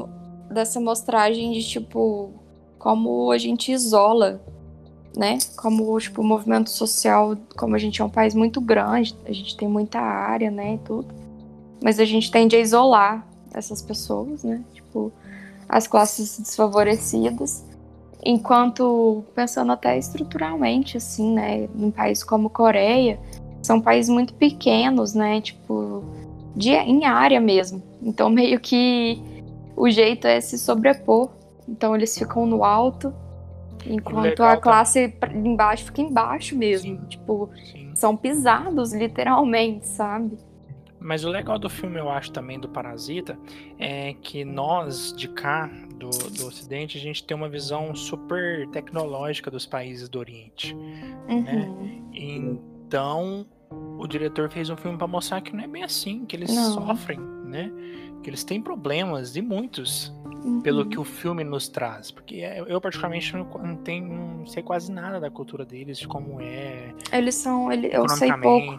dessa 0.50 0.80
mostragem 0.80 1.52
de 1.52 1.62
tipo. 1.62 2.32
como 2.80 3.30
a 3.30 3.38
gente 3.38 3.70
isola, 3.70 4.42
né? 5.16 5.38
Como 5.56 5.98
tipo 5.98 6.22
o 6.22 6.24
movimento 6.24 6.70
social, 6.70 7.36
como 7.56 7.74
a 7.74 7.78
gente 7.78 8.00
é 8.00 8.04
um 8.04 8.10
país 8.10 8.34
muito 8.34 8.60
grande, 8.60 9.16
a 9.26 9.32
gente 9.32 9.56
tem 9.56 9.68
muita 9.68 9.98
área, 9.98 10.50
né, 10.50 10.74
e 10.74 10.78
tudo. 10.78 11.08
Mas 11.82 12.00
a 12.00 12.04
gente 12.04 12.30
tende 12.30 12.56
a 12.56 12.58
isolar 12.58 13.26
essas 13.52 13.82
pessoas, 13.82 14.42
né? 14.42 14.62
Tipo, 14.72 15.12
as 15.68 15.86
classes 15.86 16.38
desfavorecidas. 16.38 17.64
Enquanto, 18.24 19.24
pensando 19.34 19.72
até 19.72 19.96
estruturalmente, 19.96 20.96
assim, 20.96 21.32
né? 21.34 21.68
Num 21.74 21.90
país 21.90 22.24
como 22.24 22.50
Coreia, 22.50 23.18
são 23.62 23.80
países 23.80 24.10
muito 24.10 24.34
pequenos, 24.34 25.14
né? 25.14 25.40
Tipo, 25.40 26.02
de, 26.54 26.70
em 26.70 27.04
área 27.04 27.40
mesmo. 27.40 27.82
Então, 28.02 28.28
meio 28.28 28.58
que 28.58 29.22
o 29.76 29.88
jeito 29.88 30.26
é 30.26 30.40
se 30.40 30.58
sobrepor. 30.58 31.30
Então, 31.68 31.94
eles 31.94 32.16
ficam 32.16 32.46
no 32.46 32.64
alto, 32.64 33.14
enquanto 33.86 34.42
a 34.42 34.56
classe 34.56 35.14
embaixo 35.34 35.86
fica 35.86 36.00
embaixo 36.00 36.56
mesmo. 36.56 36.96
Sim. 36.96 37.06
Tipo, 37.06 37.50
Sim. 37.72 37.92
são 37.94 38.16
pisados, 38.16 38.92
literalmente, 38.92 39.86
sabe? 39.86 40.38
Mas 41.00 41.24
o 41.24 41.28
legal 41.28 41.58
do 41.58 41.70
filme, 41.70 41.98
eu 41.98 42.10
acho, 42.10 42.32
também 42.32 42.58
do 42.58 42.68
Parasita, 42.68 43.38
é 43.78 44.14
que 44.14 44.44
nós, 44.44 45.12
de 45.16 45.28
cá, 45.28 45.70
do, 45.96 46.10
do 46.10 46.46
Ocidente, 46.46 46.98
a 46.98 47.00
gente 47.00 47.22
tem 47.24 47.36
uma 47.36 47.48
visão 47.48 47.94
super 47.94 48.68
tecnológica 48.70 49.50
dos 49.50 49.64
países 49.64 50.08
do 50.08 50.18
Oriente. 50.18 50.74
Né? 50.74 51.14
Uhum. 51.28 51.42
Né? 51.42 52.02
Então, 52.12 53.46
o 53.98 54.06
diretor 54.06 54.50
fez 54.50 54.70
um 54.70 54.76
filme 54.76 54.98
para 54.98 55.06
mostrar 55.06 55.40
que 55.40 55.54
não 55.54 55.62
é 55.62 55.68
bem 55.68 55.84
assim, 55.84 56.24
que 56.24 56.34
eles 56.34 56.54
não. 56.54 56.72
sofrem, 56.72 57.20
né? 57.20 57.70
Que 58.22 58.30
eles 58.30 58.42
têm 58.42 58.60
problemas, 58.60 59.36
e 59.36 59.42
muitos, 59.42 60.12
uhum. 60.44 60.60
pelo 60.60 60.86
que 60.86 60.98
o 60.98 61.04
filme 61.04 61.44
nos 61.44 61.68
traz. 61.68 62.10
Porque 62.10 62.36
eu, 62.66 62.80
particularmente, 62.80 63.34
não, 63.34 63.44
não, 63.44 63.76
tenho, 63.76 64.08
não 64.38 64.46
sei 64.46 64.62
quase 64.62 64.90
nada 64.90 65.20
da 65.20 65.30
cultura 65.30 65.64
deles, 65.64 65.98
de 65.98 66.08
como 66.08 66.40
é. 66.40 66.92
Eles 67.12 67.34
são. 67.34 67.70
Ele, 67.72 67.88
eu 67.92 68.08
sei 68.08 68.32
pouco. 68.32 68.78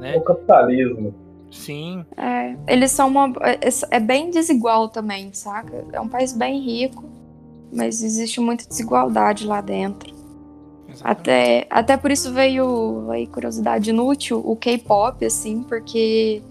Né? 0.00 0.16
O 0.16 0.22
capitalismo. 0.22 1.14
Sim. 1.50 2.04
É, 2.16 2.56
eles 2.66 2.90
são 2.90 3.08
uma. 3.08 3.32
É, 3.40 3.96
é 3.96 4.00
bem 4.00 4.30
desigual 4.30 4.88
também, 4.88 5.32
saca? 5.32 5.84
É 5.92 6.00
um 6.00 6.08
país 6.08 6.32
bem 6.32 6.60
rico, 6.60 7.04
mas 7.72 8.02
existe 8.02 8.40
muita 8.40 8.66
desigualdade 8.66 9.46
lá 9.46 9.60
dentro. 9.60 10.14
Até, 11.02 11.66
até 11.68 11.96
por 11.96 12.10
isso 12.10 12.32
veio 12.32 13.10
aí 13.10 13.26
curiosidade 13.26 13.90
inútil, 13.90 14.42
o 14.44 14.56
K-pop, 14.56 15.24
assim, 15.24 15.62
porque 15.62 16.42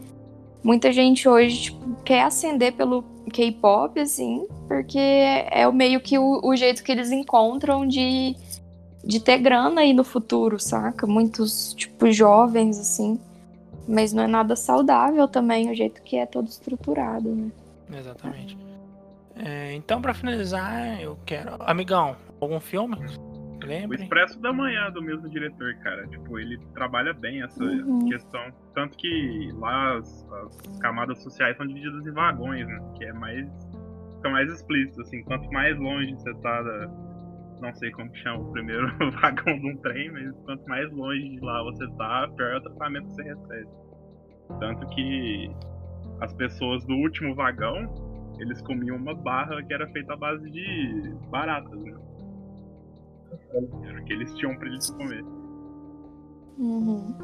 muita 0.65 0.91
gente 0.91 1.29
hoje 1.29 1.65
tipo, 1.65 1.95
quer 2.03 2.23
ascender 2.23 2.73
pelo 2.73 3.03
K-pop, 3.31 3.99
assim, 3.99 4.47
porque 4.67 4.97
é 4.97 5.71
meio 5.71 6.01
que 6.01 6.17
o, 6.17 6.41
o, 6.43 6.55
jeito 6.55 6.83
que 6.83 6.91
eles 6.91 7.11
encontram 7.11 7.85
de, 7.85 8.35
de 9.03 9.19
ter 9.19 9.37
grana 9.37 9.81
aí 9.81 9.93
no 9.93 10.03
futuro, 10.03 10.59
saca? 10.59 11.05
Muitos, 11.05 11.75
tipo, 11.75 12.11
jovens, 12.11 12.79
assim. 12.79 13.19
Mas 13.87 14.11
não 14.11 14.23
é 14.23 14.27
nada 14.27 14.55
saudável 14.55 15.27
também 15.27 15.69
o 15.69 15.75
jeito 15.75 16.01
que 16.01 16.17
é 16.17 16.25
todo 16.25 16.47
estruturado, 16.47 17.29
né? 17.29 17.51
Exatamente. 17.99 18.57
É, 19.35 19.73
então, 19.73 20.01
para 20.01 20.15
finalizar, 20.15 20.99
eu 20.99 21.15
quero. 21.25 21.57
Amigão, 21.59 22.15
algum 22.41 22.59
filme? 22.59 22.97
Lembre? 23.65 23.97
O 23.97 24.01
Expresso 24.01 24.39
da 24.41 24.53
Manhã 24.53 24.91
do 24.91 25.01
mesmo 25.01 25.29
diretor, 25.29 25.75
cara. 25.83 26.07
Tipo, 26.07 26.39
ele 26.39 26.57
trabalha 26.73 27.13
bem 27.13 27.41
essa 27.41 27.63
uhum. 27.63 28.07
questão. 28.07 28.41
Tanto 28.73 28.97
que 28.97 29.51
lá 29.53 29.97
as, 29.97 30.27
as, 30.31 30.79
camadas 30.79 31.21
sociais 31.23 31.55
são 31.57 31.65
divididas 31.65 32.05
em 32.05 32.11
vagões, 32.11 32.67
né? 32.67 32.93
Que 32.97 33.05
é 33.05 33.13
mais. 33.13 33.47
Fica 34.17 34.29
mais 34.29 34.51
explícito, 34.51 35.01
assim. 35.01 35.23
Quanto 35.23 35.49
mais 35.51 35.77
longe 35.77 36.13
você 36.13 36.33
tá 36.35 36.61
da. 36.61 36.87
Não 37.61 37.73
sei 37.75 37.89
como 37.91 38.11
que 38.11 38.19
chama 38.19 38.39
o 38.39 38.51
primeiro 38.51 38.87
vagão 39.21 39.57
de 39.59 39.71
um 39.71 39.77
trem, 39.77 40.11
mas 40.11 40.37
quanto 40.41 40.65
mais 40.67 40.91
longe 40.91 41.29
de 41.29 41.39
lá 41.39 41.63
você 41.63 41.87
tá, 41.97 42.27
pior 42.35 42.51
é 42.51 42.57
o 42.57 42.61
tratamento 42.61 43.07
que 43.07 43.15
você 43.15 43.23
recebe. 43.23 43.69
Tanto 44.59 44.85
que 44.87 45.49
as 46.21 46.33
pessoas 46.33 46.85
do 46.85 46.93
último 46.95 47.33
vagão, 47.33 48.33
eles 48.39 48.61
comiam 48.61 48.97
uma 48.97 49.13
barra 49.13 49.63
que 49.63 49.73
era 49.73 49.87
feita 49.87 50.13
à 50.13 50.17
base 50.17 50.49
de 50.49 51.15
baratas, 51.29 51.79
né? 51.79 51.93
Era 53.55 54.01
o 54.01 54.03
que 54.03 54.13
eles 54.13 54.33
tinham 54.35 54.55
pra 54.57 54.67
eles 54.67 54.89
comer. 54.89 55.23
Uhum. 56.57 57.15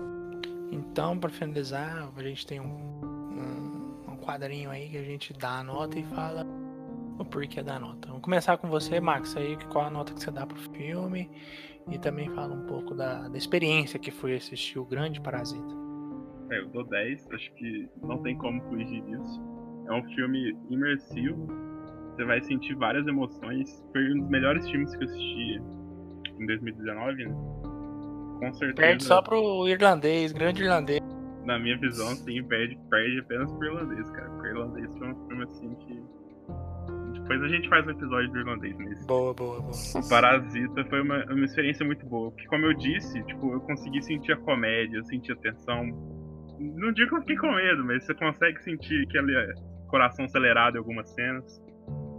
Então, 0.71 1.17
para 1.17 1.29
finalizar, 1.29 2.09
a 2.15 2.23
gente 2.23 2.47
tem 2.47 2.59
um, 2.59 2.65
um, 2.65 4.11
um, 4.11 4.17
quadrinho 4.17 4.69
aí 4.69 4.89
que 4.89 4.97
a 4.97 5.03
gente 5.03 5.33
dá 5.33 5.59
a 5.59 5.63
nota 5.63 5.99
e 5.99 6.03
fala 6.03 6.45
o 7.19 7.25
porquê 7.25 7.61
da 7.61 7.77
nota. 7.79 8.07
Vamos 8.07 8.23
começar 8.23 8.57
com 8.57 8.69
você, 8.69 8.99
Max, 8.99 9.35
aí 9.35 9.57
qual 9.71 9.85
a 9.85 9.89
nota 9.89 10.13
que 10.13 10.21
você 10.21 10.31
dá 10.31 10.45
pro 10.45 10.57
filme 10.57 11.29
e 11.89 11.97
também 11.97 12.29
fala 12.29 12.53
um 12.53 12.65
pouco 12.65 12.93
da, 12.93 13.27
da 13.27 13.37
experiência 13.37 13.99
que 13.99 14.11
foi 14.11 14.35
assistir 14.35 14.79
o 14.79 14.85
Grande 14.85 15.19
Parasita. 15.19 15.75
É, 16.51 16.59
eu 16.59 16.67
dou 16.69 16.83
10, 16.85 17.31
acho 17.31 17.53
que 17.53 17.89
não 18.01 18.21
tem 18.21 18.37
como 18.37 18.61
fugir 18.63 19.01
disso. 19.03 19.41
É 19.87 19.93
um 19.93 20.03
filme 20.15 20.55
imersivo, 20.69 21.47
você 22.11 22.25
vai 22.25 22.41
sentir 22.41 22.75
várias 22.75 23.07
emoções. 23.07 23.83
Foi 23.91 24.13
um 24.13 24.19
dos 24.19 24.29
melhores 24.29 24.69
filmes 24.69 24.95
que 24.95 25.03
eu 25.03 25.07
assisti 25.07 25.61
em 26.39 26.45
2019, 26.45 27.25
né? 27.25 27.31
Com 28.39 28.53
certeza. 28.53 28.87
Perde 28.87 29.03
só 29.03 29.21
pro 29.21 29.67
irlandês, 29.67 30.31
grande 30.31 30.63
irlandês. 30.63 30.99
Na 31.45 31.59
minha 31.59 31.77
visão, 31.77 32.15
sim, 32.15 32.43
perde, 32.43 32.77
perde 32.89 33.19
apenas 33.19 33.51
pro 33.53 33.67
irlandês, 33.67 34.09
cara. 34.11 34.29
Porque 34.29 34.47
o 34.47 34.51
irlandês 34.51 34.97
foi 34.97 35.07
um 35.07 35.27
filme 35.27 35.43
assim 35.43 35.75
que. 35.75 36.03
Depois 37.19 37.43
a 37.43 37.47
gente 37.47 37.69
faz 37.69 37.85
um 37.85 37.91
episódio 37.91 38.31
do 38.31 38.39
irlandês 38.39 38.77
nesse. 38.77 39.05
Boa, 39.05 39.33
boa, 39.33 39.61
boa. 39.61 39.71
O 39.71 40.09
Parasita 40.09 40.83
foi 40.85 41.01
uma, 41.01 41.23
uma 41.25 41.45
experiência 41.45 41.85
muito 41.85 42.05
boa. 42.05 42.31
Porque, 42.31 42.47
como 42.47 42.65
eu 42.65 42.73
disse, 42.73 43.23
tipo, 43.23 43.53
eu 43.53 43.61
consegui 43.61 44.01
sentir 44.01 44.33
a 44.33 44.37
comédia, 44.37 44.97
eu 44.97 45.03
senti 45.05 45.31
a 45.31 45.35
tensão. 45.35 45.85
Não 46.59 46.91
digo 46.91 47.09
que 47.09 47.15
eu 47.15 47.21
fiquei 47.21 47.37
com 47.37 47.51
medo, 47.51 47.85
mas 47.85 48.03
você 48.05 48.13
consegue 48.15 48.61
sentir 48.63 49.05
aquele 49.07 49.33
coração 49.87 50.25
acelerado 50.25 50.75
em 50.75 50.77
algumas 50.79 51.09
cenas. 51.09 51.61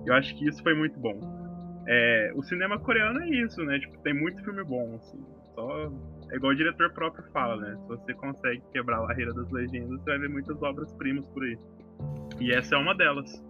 Eu 0.06 0.14
acho 0.14 0.36
que 0.36 0.48
isso 0.48 0.62
foi 0.62 0.74
muito 0.74 0.98
bom. 1.00 1.41
É, 1.86 2.32
o 2.34 2.42
cinema 2.42 2.78
coreano 2.78 3.20
é 3.22 3.28
isso, 3.28 3.62
né? 3.64 3.78
Tipo, 3.78 3.98
tem 3.98 4.14
muito 4.14 4.42
filme 4.44 4.62
bom, 4.64 4.96
assim. 4.96 5.18
Só. 5.54 5.92
É 6.30 6.36
igual 6.36 6.52
o 6.52 6.56
diretor 6.56 6.90
próprio 6.92 7.24
fala, 7.32 7.56
né? 7.56 7.76
Se 7.82 7.88
você 7.88 8.14
consegue 8.14 8.62
quebrar 8.72 8.98
a 8.98 9.06
barreira 9.06 9.34
das 9.34 9.50
legendas, 9.50 10.00
você 10.00 10.10
vai 10.10 10.18
ver 10.18 10.28
muitas 10.28 10.62
obras-primas 10.62 11.26
por 11.28 11.42
aí. 11.42 11.58
E 12.40 12.52
essa 12.52 12.74
é 12.74 12.78
uma 12.78 12.94
delas. 12.94 13.42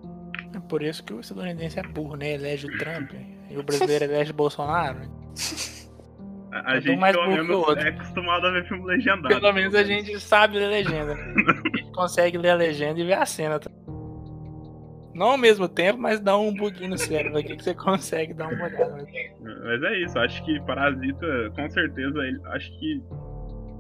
É 0.55 0.61
por 0.61 0.83
isso 0.83 1.05
que 1.05 1.13
o 1.13 1.21
estadunidense 1.21 1.79
é 1.79 1.83
burro, 1.83 2.17
né? 2.17 2.33
Elege 2.33 2.67
o 2.67 2.79
Trump. 2.79 3.13
e 3.51 3.57
o 3.57 3.63
brasileiro 3.63 4.05
elege 4.05 4.33
o 4.33 4.35
Bolsonaro. 4.35 5.01
A, 6.53 6.73
a 6.73 6.81
gente, 6.81 6.99
mais 6.99 7.17
pelo 7.17 7.31
menos, 7.31 7.77
é 7.79 7.89
acostumado 7.89 8.47
a 8.47 8.51
ver 8.51 8.69
filme 8.69 8.85
legendado. 8.85 9.29
Pelo 9.29 9.53
menos 9.55 9.75
a 9.75 9.83
gente 9.83 10.21
sabe 10.21 10.59
ler 10.59 10.69
legenda. 10.69 11.15
Né? 11.15 11.35
a 11.75 11.79
gente 11.79 11.93
consegue 11.93 12.37
ler 12.37 12.51
a 12.51 12.55
legenda 12.55 13.01
e 13.01 13.05
ver 13.05 13.15
a 13.15 13.25
cena. 13.25 13.59
Não 15.15 15.33
ao 15.33 15.39
mesmo 15.39 15.69
tempo, 15.69 16.01
mas 16.01 16.21
dá 16.21 16.37
um 16.39 16.55
buguinho 16.55 16.91
no 16.91 16.99
cérebro 16.99 17.39
aqui 17.39 17.57
que 17.57 17.65
você 17.65 17.75
consegue 17.77 18.33
dar 18.33 18.49
uma 18.49 18.65
olhada. 18.65 19.07
Mas 19.41 19.83
é 19.83 19.99
isso, 19.99 20.19
acho 20.19 20.45
que 20.45 20.61
Parasita, 20.63 21.53
com 21.55 21.69
certeza, 21.71 22.19
acho 22.47 22.79
que 22.79 23.03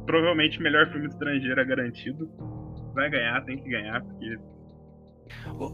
provavelmente 0.06 0.58
o 0.58 0.62
melhor 0.62 0.90
filme 0.90 1.06
estrangeiro 1.08 1.60
é 1.60 1.64
garantido. 1.64 2.28
Vai 2.94 3.08
ganhar, 3.08 3.42
tem 3.44 3.58
que 3.58 3.70
ganhar, 3.70 4.02
porque. 4.02 4.38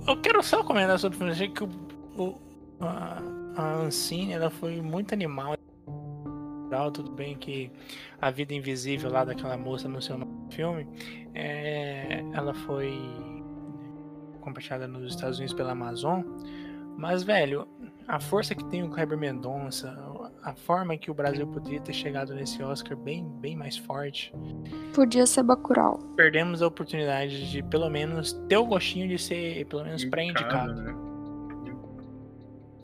Eu 0.07 0.21
quero 0.21 0.43
só 0.43 0.63
comentar 0.63 0.99
sobre 0.99 1.17
o 1.17 1.19
filme. 1.19 1.33
Achei 1.33 1.49
que 1.49 1.65
o, 1.65 1.69
o 2.17 2.41
a, 2.81 3.21
a 3.57 3.75
Ancine 3.75 4.33
ela 4.33 4.51
foi 4.51 4.81
muito 4.81 5.13
animal. 5.13 5.55
Tudo 6.93 7.11
bem 7.11 7.35
que 7.35 7.73
a 8.21 8.31
vida 8.31 8.55
invisível 8.55 9.11
lá 9.11 9.25
daquela 9.25 9.57
moça 9.57 9.89
no 9.89 10.03
seu 10.03 10.19
filme, 10.51 10.87
é, 11.35 12.23
ela 12.35 12.53
foi 12.53 12.93
compartilhada 14.49 14.89
nos 14.89 15.15
Estados 15.15 15.39
Unidos 15.39 15.55
pela 15.55 15.73
Amazon. 15.73 16.23
Mas, 16.97 17.23
velho, 17.23 17.69
a 18.09 18.19
força 18.19 18.55
que 18.55 18.65
tem 18.65 18.83
o 18.83 18.89
Kleber 18.89 19.17
Mendonça, 19.17 19.97
a 20.43 20.55
forma 20.55 20.97
que 20.97 21.11
o 21.11 21.15
Brasil 21.15 21.47
poderia 21.47 21.81
ter 21.81 21.93
chegado 21.93 22.35
nesse 22.35 22.61
Oscar 22.63 22.97
bem, 22.97 23.25
bem 23.41 23.55
mais 23.55 23.77
forte. 23.77 24.35
Podia 24.95 25.27
ser 25.27 25.45
Bacurau. 25.45 25.99
Perdemos 26.17 26.61
a 26.61 26.67
oportunidade 26.67 27.51
de, 27.51 27.63
pelo 27.63 27.89
menos, 27.89 28.33
ter 28.49 28.57
o 28.57 28.67
gostinho 28.67 29.07
de 29.09 29.19
ser, 29.19 29.65
pelo 29.67 29.85
menos, 29.85 30.05
pré-indicado. 30.07 30.75
Né? 30.75 30.95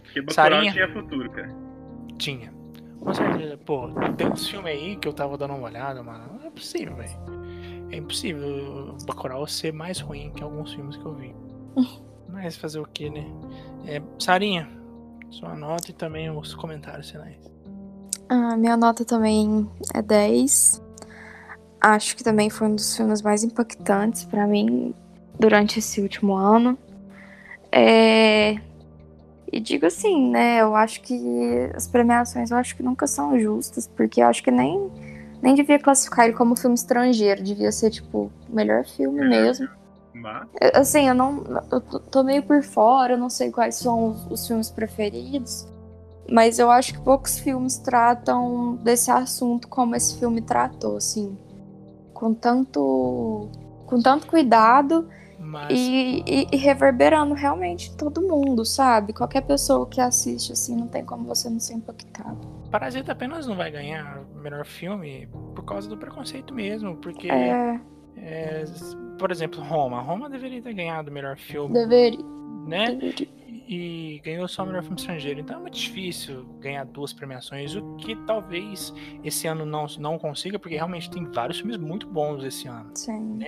Porque 0.03 0.21
Bacurau 0.23 0.35
Sarinha, 0.35 0.73
tinha 0.73 0.93
futuro, 0.93 1.31
cara. 1.31 1.57
Tinha. 2.17 2.53
Com 3.01 3.12
certeza. 3.12 3.57
Pô, 3.59 3.89
tem 4.17 4.29
uns 4.29 4.49
filmes 4.49 4.73
aí 4.73 4.97
que 4.97 5.09
eu 5.09 5.12
tava 5.12 5.37
dando 5.37 5.55
uma 5.55 5.67
olhada, 5.67 6.03
mano. 6.03 6.39
Não 6.39 6.47
é 6.47 6.51
possível, 6.51 6.95
velho. 6.95 7.19
É 7.91 7.97
impossível 7.97 8.95
o 8.99 9.07
Bacurau 9.07 9.47
ser 9.47 9.73
mais 9.73 10.01
ruim 10.01 10.31
que 10.31 10.43
alguns 10.43 10.73
filmes 10.73 10.97
que 10.97 11.05
eu 11.05 11.15
vi. 11.15 11.35
Mas 12.29 12.57
fazer 12.57 12.81
o 12.81 12.87
que, 12.87 13.11
né? 13.11 13.25
É, 13.87 14.03
Sarinha, 14.18 14.68
sua 15.31 15.55
nota 15.55 15.91
e 15.91 15.95
também 15.95 16.31
os 16.31 16.55
comentários 16.55 17.11
finais. 17.11 17.37
Ah, 18.29 18.57
minha 18.57 18.77
nota 18.77 19.05
também 19.05 19.68
é 19.93 20.03
10. 20.03 20.83
Acho 21.81 22.16
que 22.16 22.25
também 22.25 22.49
foi 22.49 22.68
um 22.68 22.75
dos 22.75 22.97
filmes 22.97 23.20
mais 23.22 23.45
impactantes 23.45 24.25
para 24.25 24.47
mim 24.47 24.95
durante 25.39 25.79
esse 25.79 26.01
último 26.01 26.35
ano. 26.35 26.79
É... 27.70 28.57
E 29.53 29.61
digo 29.61 29.87
assim, 29.87 30.31
né? 30.31 30.61
Eu 30.61 30.75
acho 30.75 31.01
que 31.03 31.70
as 31.75 31.87
premiações 31.87 32.51
eu 32.51 32.57
acho 32.57 32.75
que 32.75 32.83
nunca 32.83 33.07
são 33.07 33.39
justas, 33.39 33.87
porque 33.87 34.22
eu 34.22 34.27
acho 34.27 34.43
que 34.43 34.51
nem, 34.51 34.91
nem 35.43 35.55
devia 35.55 35.79
classificar 35.79 36.27
ele 36.27 36.35
como 36.35 36.57
filme 36.57 36.75
estrangeiro, 36.75 37.43
devia 37.43 37.70
ser, 37.70 37.91
tipo, 37.91 38.33
melhor 38.49 38.85
filme 38.85 39.20
mesmo. 39.29 39.68
Assim, 40.75 41.09
eu 41.09 41.14
não. 41.14 41.45
Eu 41.70 41.81
tô- 41.81 42.22
meio 42.25 42.43
por 42.43 42.62
fora, 42.62 43.14
eu 43.14 43.18
não 43.18 43.31
sei 43.31 43.51
quais 43.51 43.77
são 43.77 44.09
os, 44.09 44.27
os 44.31 44.47
filmes 44.47 44.70
preferidos. 44.70 45.66
Mas 46.31 46.59
eu 46.59 46.70
acho 46.70 46.95
que 46.95 47.01
poucos 47.01 47.39
filmes 47.39 47.77
tratam 47.77 48.77
desse 48.77 49.11
assunto 49.11 49.68
como 49.68 49.95
esse 49.95 50.18
filme 50.18 50.41
tratou, 50.41 50.97
assim. 50.97 51.37
Com 52.14 52.33
tanto. 52.35 53.49
Com 53.87 54.01
tanto 54.01 54.27
cuidado 54.27 55.07
Mas 55.39 55.70
e, 55.79 56.25
e- 56.27 56.49
e 56.51 56.57
reverberando 56.57 57.35
realmente 57.35 57.95
todo 57.97 58.22
mundo, 58.22 58.64
sabe? 58.64 59.12
Qualquer 59.12 59.43
pessoa 59.43 59.87
que 59.87 60.01
assiste, 60.01 60.53
assim, 60.53 60.75
não 60.75 60.89
tem 60.89 61.05
como 61.05 61.25
você 61.27 61.51
não 61.51 61.61
ser 61.61 61.75
impactado. 61.75 62.39
Parasita 62.70 63.12
apenas 63.12 63.47
não 63.47 63.55
vai 63.55 63.70
ganhar 63.70 64.25
o 64.35 64.39
melhor 64.39 64.64
filme 64.64 65.29
por 65.55 65.64
causa 65.64 65.89
do 65.89 65.97
preconceito 65.99 66.53
mesmo. 66.55 66.97
Porque, 66.97 67.29
É, 67.31 67.79
é, 68.17 68.65
por 69.19 69.31
exemplo, 69.31 69.62
Roma. 69.62 70.01
Roma 70.01 70.29
deveria 70.29 70.61
ter 70.62 70.73
ganhado 70.73 71.11
o 71.11 71.12
melhor 71.12 71.37
filme, 71.37 71.75
deveria. 71.75 72.25
né? 72.67 72.87
deveria. 72.95 73.29
e 73.69 74.21
ganhou 74.25 74.47
só 74.49 74.62
o 74.62 74.67
melhor 74.67 74.83
filme 74.83 74.97
estrangeiro. 74.97 75.41
Então 75.41 75.57
é 75.57 75.61
muito 75.61 75.79
difícil 75.79 76.45
ganhar 76.61 76.85
duas 76.85 77.12
premiações, 77.12 77.75
o 77.75 77.97
que 77.97 78.15
talvez 78.27 78.93
esse 79.23 79.47
ano 79.47 79.65
não, 79.65 79.87
não 79.99 80.19
consiga, 80.19 80.59
porque 80.59 80.77
realmente 80.77 81.11
tem 81.11 81.25
vários 81.25 81.59
filmes 81.59 81.77
muito 81.77 82.07
bons 82.07 82.45
esse 82.45 82.69
ano. 82.69 82.91
Sim. 82.95 83.41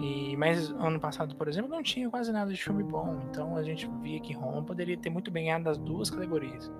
E, 0.00 0.36
mas 0.36 0.70
ano 0.70 0.98
passado, 1.00 1.34
por 1.36 1.48
exemplo, 1.48 1.70
não 1.70 1.82
tinha 1.82 2.08
quase 2.08 2.32
nada 2.32 2.50
de 2.52 2.62
filme 2.62 2.82
bom. 2.82 3.20
Então 3.30 3.56
a 3.56 3.62
gente 3.62 3.88
via 4.00 4.20
que 4.20 4.32
Roma 4.32 4.62
poderia 4.62 4.96
ter 4.96 5.10
muito 5.10 5.30
bem 5.30 5.44
ganhado 5.44 5.64
das 5.64 5.78
duas 5.78 6.10
categorias. 6.10 6.70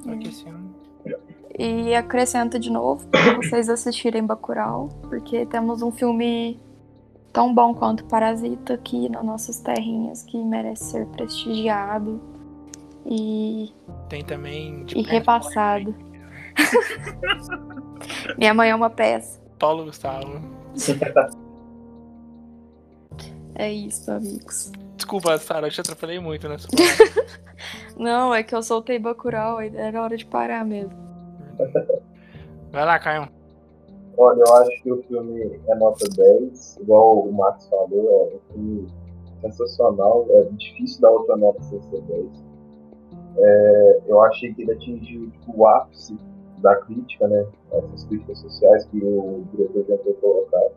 Só 0.00 0.16
que 0.16 0.28
esse 0.28 0.48
ano. 0.48 0.74
E 1.58 1.94
acrescento 1.94 2.58
de 2.58 2.70
novo 2.70 3.06
para 3.08 3.34
vocês 3.36 3.68
assistirem 3.68 4.24
Bacurau, 4.24 4.88
porque 5.02 5.44
temos 5.46 5.82
um 5.82 5.90
filme 5.90 6.60
tão 7.32 7.52
bom 7.54 7.74
quanto 7.74 8.04
Parasita 8.04 8.74
aqui 8.74 9.08
nas 9.08 9.24
nossas 9.24 9.60
terrinhas 9.60 10.22
que 10.22 10.36
merece 10.38 10.84
ser 10.84 11.06
prestigiado 11.06 12.20
e, 13.04 13.72
Tem 14.08 14.24
também. 14.24 14.84
de 14.84 14.92
e 14.98 15.02
pernas 15.02 15.12
repassado. 15.12 15.94
Minha 18.36 18.54
mãe 18.54 18.70
é 18.70 18.74
uma 18.74 18.90
peça. 18.90 19.40
Paulo 19.58 19.84
Gustavo. 19.84 20.40
É 23.54 23.72
isso, 23.72 24.10
amigos. 24.10 24.70
Desculpa, 25.08 25.38
Sara, 25.38 25.68
eu 25.68 25.70
te 25.70 25.80
atrapalhei 25.80 26.20
muito 26.20 26.46
nessa. 26.50 26.68
Não, 27.96 28.34
é 28.34 28.42
que 28.42 28.54
eu 28.54 28.62
soltei 28.62 28.98
Bacurau 28.98 29.62
e 29.62 29.74
era 29.74 30.02
hora 30.02 30.14
de 30.18 30.26
parar 30.26 30.66
mesmo. 30.66 30.92
Vai 32.70 32.84
lá, 32.84 32.98
Caio. 32.98 33.26
Olha, 34.18 34.42
eu 34.46 34.56
acho 34.56 34.82
que 34.82 34.92
o 34.92 35.02
filme 35.04 35.58
é 35.66 35.74
nota 35.76 36.06
10, 36.14 36.76
igual 36.82 37.20
o 37.20 37.32
Max 37.32 37.66
falou, 37.70 38.30
é 38.30 38.36
um 38.36 38.52
filme 38.52 38.86
sensacional, 39.40 40.26
é 40.28 40.42
difícil 40.58 41.00
dar 41.00 41.10
outra 41.10 41.38
nota 41.38 41.62
sem 41.62 41.80
ser 41.84 42.02
10. 42.02 42.44
É, 43.38 44.00
eu 44.08 44.22
achei 44.24 44.52
que 44.52 44.60
ele 44.60 44.72
atingiu 44.72 45.30
tipo, 45.30 45.54
o 45.56 45.66
ápice 45.66 46.18
da 46.58 46.76
crítica, 46.76 47.26
né? 47.28 47.46
Essas 47.72 48.04
críticas 48.04 48.40
sociais 48.40 48.84
que 48.90 48.98
o 48.98 49.42
diretor 49.54 49.84
tentou 49.84 50.12
colocar. 50.20 50.68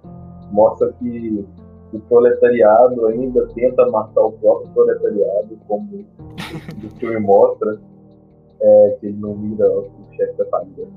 Mostra 0.53 0.93
que 0.93 1.45
o 1.93 1.99
proletariado 2.01 3.05
ainda 3.07 3.47
tenta 3.47 3.85
matar 3.89 4.21
o 4.21 4.31
próprio 4.33 4.71
proletariado, 4.73 5.57
como 5.67 6.05
o 6.83 6.89
filme 6.99 7.19
mostra, 7.19 7.79
é, 8.61 8.97
que 8.99 9.07
ele 9.07 9.17
não 9.17 9.35
mira 9.35 9.69
o 9.69 9.89
chefe 10.15 10.37
da 10.37 10.45
família. 10.45 10.87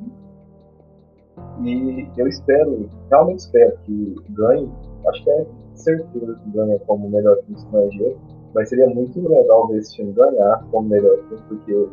E 1.63 2.09
eu 2.17 2.29
espero, 2.29 2.89
realmente 3.11 3.41
espero 3.41 3.77
que 3.85 4.15
ganhe, 4.31 4.71
acho 5.09 5.25
que 5.25 5.31
é 5.31 5.47
certeza 5.75 6.35
que 6.35 6.51
ganha 6.51 6.79
como 6.81 7.09
melhor 7.09 7.37
filme 7.45 7.57
estrangeiro, 7.57 8.19
mas 8.55 8.69
seria 8.69 8.87
muito 8.89 9.21
legal 9.29 9.67
ver 9.69 9.79
esse 9.79 9.97
filme 9.97 10.13
ganhar 10.13 10.65
como 10.71 10.89
melhor 10.89 11.17
filme, 11.29 11.43
porque 11.49 11.89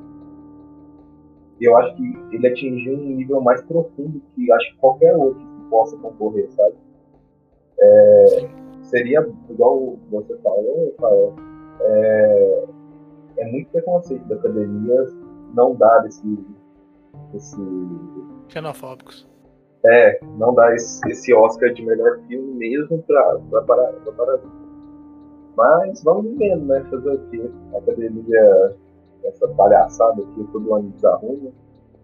eu 1.62 1.78
acho 1.78 1.96
que 1.96 2.36
ele 2.36 2.48
atingiu 2.48 2.94
um 2.96 3.16
nível 3.16 3.42
mais 3.42 3.62
profundo 3.64 4.22
que 4.36 4.52
acho 4.52 4.72
que 4.72 4.78
qualquer 4.78 5.16
outro 5.16 5.40
que 5.40 5.70
possa 5.70 5.98
concorrer, 5.98 6.50
sabe? 6.52 6.76
É, 7.80 8.50
seria, 8.92 9.28
igual 9.50 9.98
você 10.12 10.38
falou, 10.38 10.94
Rafael, 11.02 11.36
é, 11.82 12.64
é 13.38 13.46
muito 13.52 13.70
preconceito 13.72 14.24
da 14.28 14.36
academia 14.36 15.08
não 15.56 15.74
dar 15.76 16.06
esse, 16.06 16.46
esse 17.34 17.58
Xenofóbicos. 18.50 19.28
é, 19.86 20.20
não 20.38 20.54
dar 20.54 20.76
esse, 20.76 21.02
esse 21.10 21.34
Oscar 21.34 21.74
de 21.74 21.84
melhor 21.84 22.20
filme 22.28 22.54
mesmo 22.54 23.02
pra, 23.04 23.40
pra, 23.50 23.62
para, 23.64 23.94
pra 23.94 24.12
Parasita. 24.14 24.62
Mas 25.58 26.04
vamos 26.04 26.38
vendo, 26.38 26.66
né? 26.66 26.86
Fazer 26.90 27.10
o 27.10 27.30
quê? 27.30 27.50
A 27.74 27.78
academia, 27.80 28.76
essa 29.26 29.48
palhaçada 29.50 30.22
aqui, 30.22 30.48
todo 30.52 30.74
ano 30.76 30.90
desarruma. 30.92 31.52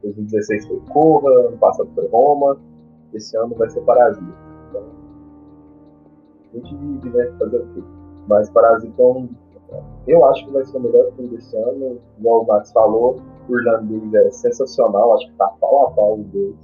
2016 0.03 0.67
foi 0.67 0.79
Corra, 0.91 1.31
ano 1.47 1.57
passado 1.57 1.89
foi 1.95 2.07
Roma, 2.09 2.59
esse 3.13 3.35
ano 3.37 3.55
vai 3.55 3.69
ser 3.69 3.81
Parasita. 3.81 4.25
Então, 4.69 4.83
a 6.57 6.61
gente 6.67 6.75
vive, 6.75 7.09
né? 7.09 7.31
Fazer 7.39 7.57
o 7.57 7.67
quê? 7.73 7.83
Mas 8.27 8.49
Parasita 8.49 9.01
é 9.01 9.05
um. 9.05 9.29
Eu 10.07 10.23
acho 10.25 10.45
que 10.45 10.51
vai 10.51 10.63
ser 10.65 10.77
o 10.77 10.79
melhor 10.81 11.11
filme 11.13 11.35
desse 11.35 11.55
ano. 11.57 11.99
Igual 12.19 12.43
o 12.43 12.47
Max 12.47 12.71
falou, 12.71 13.21
o 13.49 13.59
irlandês 13.59 14.13
é 14.13 14.31
sensacional, 14.31 15.13
acho 15.15 15.27
que 15.27 15.33
tá 15.33 15.47
pau 15.59 15.87
a 15.87 15.91
pau 15.91 16.15
os 16.19 16.25
dois. 16.27 16.55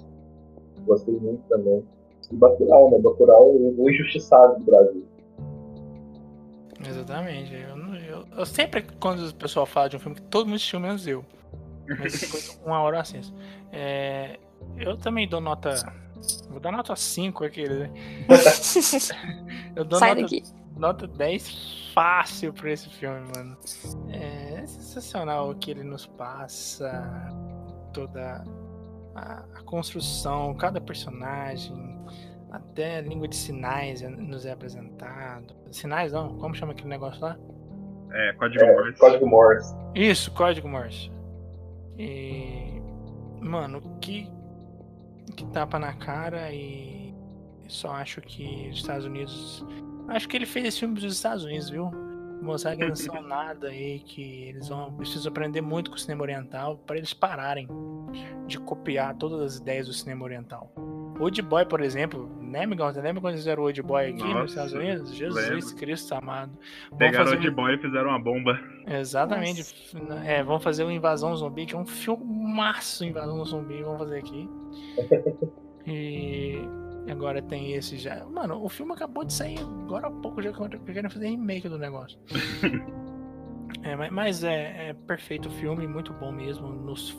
Gostei 0.85 1.15
muito 1.15 1.41
também. 1.49 1.83
E 2.31 2.35
Bacurau, 2.35 2.89
né? 2.91 2.99
Bacurau, 2.99 3.49
o 3.51 3.89
injustiçado 3.89 4.57
do 4.59 4.63
Brasil. 4.65 5.03
Exatamente. 6.85 7.53
Eu, 7.55 7.75
não- 7.75 7.95
eu- 7.95 8.23
eu 8.37 8.45
sempre, 8.45 8.85
quando 8.99 9.25
o 9.27 9.35
pessoal 9.35 9.65
fala 9.65 9.89
de 9.89 9.95
um 9.97 9.99
filme 9.99 10.15
que 10.15 10.21
todo 10.23 10.45
mundo 10.45 10.55
assistiu, 10.55 10.79
menos 10.79 11.07
eu. 11.07 11.23
Mas 11.87 12.59
uma 12.65 12.81
hora 12.81 12.99
assisto. 13.01 13.33
É, 13.71 14.37
eu 14.77 14.97
também 14.97 15.27
dou 15.27 15.39
nota. 15.41 15.71
Vou 16.49 16.59
dar 16.59 16.71
nota 16.71 16.95
5 16.95 17.43
aquele, 17.43 17.87
né? 17.87 17.91
Eu 19.75 19.83
dou 19.85 19.99
Sai 19.99 20.09
nota, 20.09 20.21
daqui. 20.21 20.43
nota 20.77 21.07
10 21.07 21.91
fácil 21.93 22.53
pra 22.53 22.71
esse 22.71 22.89
filme, 22.89 23.21
mano. 23.35 23.57
É 24.09 24.65
sensacional 24.65 25.49
o 25.51 25.55
que 25.55 25.71
ele 25.71 25.83
nos 25.83 26.05
passa. 26.05 27.29
Toda 27.93 28.43
a, 29.15 29.43
a 29.55 29.63
construção, 29.63 30.53
cada 30.55 30.79
personagem. 30.81 31.93
Até 32.51 32.97
a 32.97 33.01
língua 33.01 33.27
de 33.27 33.35
sinais 33.35 34.01
nos 34.01 34.45
é 34.45 34.51
apresentado. 34.51 35.55
Sinais 35.71 36.11
não, 36.11 36.37
como 36.37 36.53
chama 36.53 36.71
aquele 36.73 36.89
negócio 36.89 37.19
lá? 37.21 37.35
É, 38.11 38.31
Código 38.33 38.63
É, 38.63 38.73
Morse. 38.75 38.99
Código 38.99 39.27
Morse. 39.27 39.75
Isso, 39.95 40.31
código 40.31 40.67
Morse. 40.67 41.11
E. 41.97 42.79
Mano, 43.41 43.81
que. 43.99 44.31
Que 45.35 45.45
tapa 45.47 45.79
na 45.79 45.93
cara 45.93 46.51
e. 46.53 47.13
Só 47.67 47.91
acho 47.91 48.21
que 48.21 48.69
os 48.71 48.77
Estados 48.79 49.05
Unidos. 49.05 49.65
Acho 50.09 50.27
que 50.27 50.35
ele 50.37 50.45
fez 50.45 50.65
esse 50.67 50.79
filme 50.79 50.95
dos 50.95 51.03
Estados 51.13 51.43
Unidos, 51.45 51.69
viu? 51.69 51.89
Mostrar 52.41 52.75
que 52.75 52.85
não 52.85 52.93
são 52.95 53.21
nada 53.21 53.69
aí, 53.69 53.99
que 54.01 54.21
eles 54.49 54.67
vão. 54.67 54.91
Precisam 54.93 55.31
aprender 55.31 55.61
muito 55.61 55.89
com 55.89 55.95
o 55.95 55.99
cinema 55.99 56.23
oriental 56.23 56.77
para 56.85 56.97
eles 56.97 57.13
pararem 57.13 57.67
de 58.45 58.59
copiar 58.59 59.15
todas 59.15 59.39
as 59.41 59.55
ideias 59.57 59.87
do 59.87 59.93
cinema 59.93 60.25
oriental. 60.25 60.71
Old 61.19 61.41
Boy, 61.41 61.65
por 61.65 61.79
exemplo, 61.79 62.29
né, 62.41 62.63
amigão? 62.65 62.91
Você 62.91 62.99
lembra 63.01 63.21
quando 63.21 63.33
eles 63.33 63.41
fizeram 63.43 63.63
Old 63.63 63.81
Boy 63.81 64.09
aqui 64.09 64.23
nos 64.23 64.33
Nossa, 64.33 64.45
Estados 64.45 64.73
Unidos? 64.73 65.13
Jesus 65.15 65.49
lembro. 65.49 65.75
Cristo 65.77 66.13
amado. 66.15 66.51
Vamos 66.89 66.97
Pegaram 66.97 67.23
fazer 67.25 67.37
o 67.37 67.39
de 67.39 67.49
um- 67.49 67.53
boy 67.53 67.73
e 67.73 67.77
fizeram 67.77 68.09
uma 68.09 68.19
bomba. 68.19 68.59
Exatamente. 68.87 69.95
É, 70.25 70.43
vamos 70.43 70.63
fazer 70.63 70.83
o 70.83 70.91
Invasão 70.91 71.33
Zumbi, 71.35 71.65
que 71.65 71.75
é 71.75 71.77
um 71.77 71.85
filmaço 71.85 73.05
Invasão 73.05 73.43
Zumbi, 73.45 73.81
vamos 73.83 73.99
fazer 73.99 74.17
aqui. 74.19 74.49
E 75.85 76.65
agora 77.09 77.41
tem 77.41 77.73
esse 77.73 77.97
já. 77.97 78.25
Mano, 78.25 78.63
o 78.63 78.69
filme 78.69 78.93
acabou 78.93 79.25
de 79.25 79.33
sair 79.33 79.59
agora 79.59 80.07
há 80.07 80.11
pouco, 80.11 80.41
já 80.41 80.51
que 80.53 80.93
querem 80.93 81.09
fazer 81.09 81.27
remake 81.27 81.67
do 81.67 81.77
negócio. 81.77 82.17
É, 83.81 83.95
mas, 83.95 84.11
mas 84.11 84.43
é, 84.43 84.89
é 84.89 84.93
perfeito 84.93 85.49
o 85.49 85.51
filme, 85.51 85.85
muito 85.87 86.13
bom 86.13 86.31
mesmo. 86.31 86.69
Nos, 86.69 87.17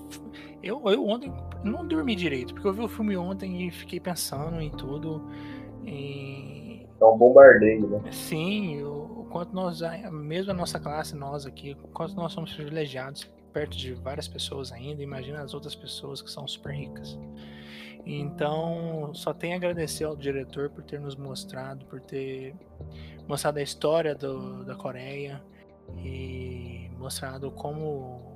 eu, 0.63 0.81
eu 0.87 1.07
ontem 1.07 1.31
não 1.63 1.87
dormi 1.87 2.15
direito, 2.15 2.55
porque 2.55 2.67
eu 2.67 2.73
vi 2.73 2.81
o 2.81 2.89
filme 2.89 3.17
ontem 3.17 3.67
e 3.67 3.71
fiquei 3.71 4.01
pensando 4.01 4.61
em 4.61 4.71
tudo. 4.71 5.29
E 5.85 6.87
É 7.01 7.05
um 7.05 7.19
bombardeio, 7.19 7.87
né? 7.89 8.11
Sim, 8.11 8.83
o, 8.83 9.23
o 9.23 9.27
quanto 9.31 9.55
nós, 9.55 9.81
mesmo 10.11 10.53
a 10.53 10.55
nossa 10.55 10.81
classe, 10.81 11.15
nós 11.15 11.45
aqui, 11.45 11.77
o 11.83 11.89
quanto 11.89 12.15
nós 12.15 12.33
somos 12.33 12.55
privilegiados 12.55 13.31
perto 13.55 13.77
de 13.77 13.95
várias 13.95 14.27
pessoas 14.27 14.73
ainda, 14.73 15.01
imagina 15.01 15.41
as 15.41 15.55
outras 15.55 15.77
pessoas 15.77 16.21
que 16.21 16.31
são 16.31 16.47
super 16.47 16.75
ricas. 16.75 17.17
Então, 18.05 19.15
só 19.15 19.33
tenho 19.33 19.55
a 19.55 19.57
agradecer 19.57 20.05
ao 20.05 20.15
diretor 20.15 20.69
por 20.69 20.83
ter 20.83 21.01
nos 21.01 21.17
mostrado, 21.17 21.87
por 21.87 22.01
ter 22.01 22.55
mostrado 23.27 23.61
a 23.61 23.63
história 23.63 24.15
do, 24.15 24.65
da 24.65 24.75
Coreia 24.75 25.43
e 26.05 26.91
mostrado 26.99 27.51
como 27.51 28.35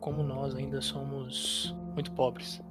como 0.00 0.22
nós 0.22 0.54
ainda 0.54 0.80
somos 0.80 1.74
muito 1.94 2.12
pobres. 2.12 2.62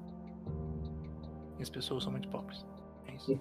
E 1.60 1.62
as 1.62 1.70
pessoas 1.70 2.04
são 2.04 2.12
muito 2.12 2.30
pobres. 2.30 2.66
É 3.08 3.16
isso. 3.16 3.38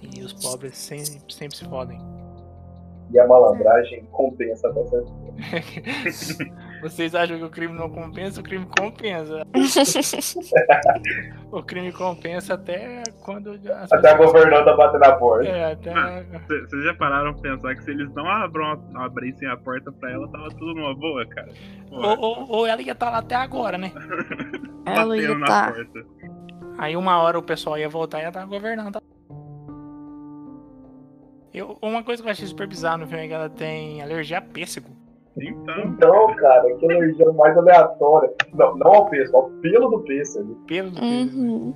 E 0.00 0.22
os 0.22 0.32
pobres 0.32 0.76
sempre, 0.76 1.32
sempre 1.32 1.56
se 1.56 1.64
fodem. 1.66 2.00
E 3.12 3.20
a 3.20 3.26
malandragem 3.28 4.04
compensa 4.06 4.72
certo 4.72 5.12
ponto. 5.12 5.36
Vocês 6.88 7.14
acham 7.14 7.38
que 7.38 7.44
o 7.44 7.50
crime 7.50 7.72
não 7.74 7.88
compensa? 7.90 8.40
O 8.40 8.44
crime 8.44 8.66
compensa. 8.78 9.42
o 11.50 11.62
crime 11.62 11.92
compensa 11.92 12.54
até 12.54 13.02
quando. 13.24 13.50
as 13.52 13.92
Até 13.92 14.10
a 14.10 14.16
pessoas- 14.16 14.32
governanta 14.32 14.76
bater 14.76 15.00
na 15.00 15.12
porta. 15.16 15.48
É, 15.48 15.72
até. 15.72 15.92
Ah, 15.92 16.22
Vocês 16.48 16.84
já 16.84 16.94
pararam 16.94 17.32
pra 17.34 17.42
pensar 17.50 17.74
que 17.74 17.82
se 17.84 17.90
eles 17.90 18.12
não 18.14 18.26
abram, 18.28 18.80
abrissem 18.96 19.48
a 19.48 19.56
porta 19.56 19.90
pra 19.92 20.10
ela, 20.12 20.28
tava 20.30 20.48
tudo 20.50 20.74
numa 20.74 20.94
boa, 20.94 21.26
cara? 21.26 21.48
Ou, 21.90 22.18
ou- 22.20 22.50
ou 22.50 22.66
ela 22.66 22.80
ia 22.82 22.92
estar 22.92 23.10
lá 23.10 23.18
até 23.18 23.34
agora, 23.34 23.76
né? 23.78 23.92
Ela 24.86 25.16
ia 25.18 25.34
na 25.36 25.46
tá. 25.46 25.72
porta. 25.72 26.06
Aí 26.78 26.96
uma 26.96 27.18
hora 27.20 27.36
o 27.38 27.42
pessoal 27.42 27.76
ia 27.76 27.88
voltar 27.88 28.18
e 28.20 28.22
ia 28.22 28.28
estar 28.28 28.44
governando. 28.46 28.98
Eu, 31.52 31.76
uma 31.82 32.02
coisa 32.04 32.22
que 32.22 32.28
eu 32.28 32.32
achei 32.32 32.46
super 32.46 32.68
bizarra 32.68 32.98
no 32.98 33.06
filme 33.08 33.24
é 33.24 33.28
que 33.28 33.34
ela 33.34 33.48
tem 33.48 34.00
alergia 34.02 34.38
a 34.38 34.42
pêssego. 34.42 34.90
Então, 35.38 35.78
Então, 35.84 36.34
cara, 36.36 36.74
que 36.76 36.84
energia 36.84 37.30
mais 37.32 37.56
aleatória. 37.56 38.32
Não, 38.54 38.76
não 38.76 38.94
ao 38.94 39.10
pêssego, 39.10 39.36
ao 39.36 39.50
pelo 39.60 39.88
do 39.90 40.00
pêssego. 40.00 40.54
Pelo 40.66 40.90
do 40.90 41.00
pêssego. 41.00 41.40
Uhum. 41.40 41.74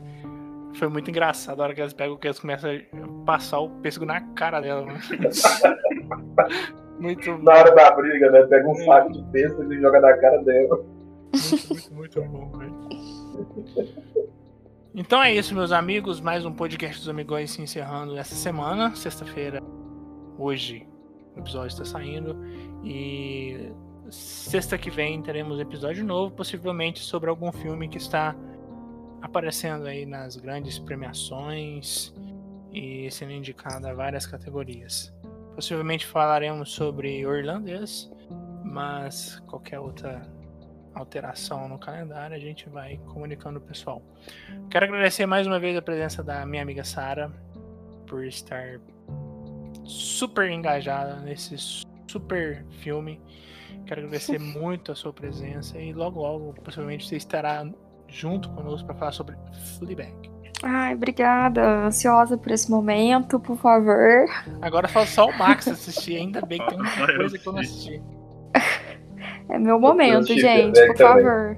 Foi 0.75 0.89
muito 0.89 1.11
engraçado 1.11 1.61
a 1.61 1.65
hora 1.65 1.75
que 1.75 1.81
elas 1.81 1.93
pegam 1.93 2.17
que 2.17 2.27
elas 2.27 2.39
começam 2.39 2.71
a 2.71 3.25
passar 3.27 3.59
o 3.61 3.69
pêssego 3.69 4.07
na 4.07 4.21
cara 4.21 4.61
dela. 4.61 4.87
Né? 4.87 5.01
muito 6.99 7.33
bom. 7.37 7.43
Na 7.43 7.53
hora 7.55 7.75
da 7.75 7.91
briga, 7.91 8.31
né? 8.31 8.43
Pega 8.47 8.69
um 8.69 8.75
saco 8.77 9.13
de 9.13 9.23
pêssego 9.31 9.73
e 9.73 9.81
joga 9.81 10.01
na 10.01 10.17
cara 10.17 10.39
dela. 10.43 10.83
Muito, 11.33 11.95
muito, 11.95 11.95
muito 11.95 12.23
bom, 12.23 12.59
velho. 12.59 12.75
Então 14.95 15.23
é 15.23 15.33
isso, 15.33 15.55
meus 15.55 15.71
amigos. 15.71 16.21
Mais 16.21 16.45
um 16.45 16.53
podcast 16.53 16.99
dos 16.99 17.09
Amigões 17.09 17.51
se 17.51 17.63
encerrando 17.63 18.17
essa 18.17 18.35
semana. 18.35 18.95
Sexta-feira, 18.95 19.63
hoje, 20.39 20.87
o 21.37 21.41
episódio 21.41 21.69
está 21.69 21.85
saindo. 21.85 22.37
E 22.83 23.73
sexta 24.11 24.77
que 24.79 24.91
vem 24.91 25.23
teremos 25.23 25.61
episódio 25.61 26.05
novo, 26.05 26.35
possivelmente 26.35 27.01
sobre 27.01 27.31
algum 27.31 27.53
filme 27.53 27.89
que 27.89 27.99
está 27.99 28.35
aparecendo 29.23 29.87
aí 29.87 30.07
nas 30.07 30.37
grandes 30.37 30.79
premiações 30.79 32.13
e 32.73 33.11
sendo 33.11 33.33
indicado 33.33 33.87
a 33.87 33.95
várias 33.95 34.27
categorias. 34.27 35.13
Possivelmente 35.55 36.07
falaremos 36.07 36.71
sobre 36.73 37.25
o 37.27 37.37
irlandês, 37.37 38.11
mas 38.65 39.39
qualquer 39.47 39.79
outra 39.79 40.23
alteração 40.95 41.69
no 41.69 41.79
calendário, 41.79 42.35
a 42.35 42.39
gente 42.39 42.69
vai 42.69 42.99
comunicando 43.07 43.59
o 43.59 43.63
pessoal. 43.63 44.03
Quero 44.71 44.87
agradecer 44.87 45.27
mais 45.27 45.47
uma 45.47 45.61
vez 45.61 45.77
a 45.77 45.83
presença 45.83 46.23
da 46.23 46.45
minha 46.45 46.63
amiga 46.63 46.83
Sara 46.83 47.31
por 48.07 48.25
estar 48.25 48.81
super 49.85 50.51
engajada 50.51 51.17
nesse 51.21 51.85
super 52.11 52.65
filme. 52.81 53.21
Quero 53.87 54.01
agradecer 54.01 54.39
muito 54.41 54.93
a 54.93 54.95
sua 54.95 55.13
presença 55.13 55.79
e 55.79 55.93
logo 55.93 56.21
logo 56.21 56.55
possivelmente 56.63 57.07
você 57.07 57.17
estará 57.17 57.67
junto 58.09 58.51
conosco 58.51 58.87
para 58.87 58.97
falar 58.97 59.13
sobre 59.13 59.37
Fleabag. 59.79 60.31
Ai, 60.63 60.95
obrigada. 60.95 61.87
Ansiosa 61.87 62.37
por 62.37 62.51
esse 62.53 62.71
momento, 62.71 63.41
por 63.41 63.57
favor. 63.57 64.27
Agora 64.61 64.89
falta 64.89 65.11
só 65.11 65.27
o 65.27 65.39
Max 65.39 65.69
assistir, 65.69 66.17
ainda 66.17 66.43
bem 66.43 66.59
que 66.59 66.67
tem 66.69 66.79
eu 67.09 67.17
coisa 67.17 67.39
que 67.39 67.49
eu 67.49 67.53
não 67.53 67.61
assisti. 67.61 68.03
É 69.49 69.59
meu 69.59 69.81
momento, 69.81 70.27
gente, 70.27 70.87
por 70.89 70.97
favor. 70.97 71.57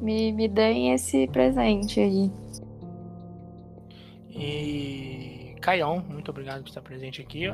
Me, 0.00 0.32
me 0.32 0.48
deem 0.48 0.92
esse 0.92 1.26
presente 1.28 2.00
aí. 2.00 2.30
E 4.30 5.56
Caião, 5.60 6.04
muito 6.08 6.30
obrigado 6.30 6.62
por 6.62 6.68
estar 6.68 6.80
presente 6.80 7.20
aqui. 7.20 7.48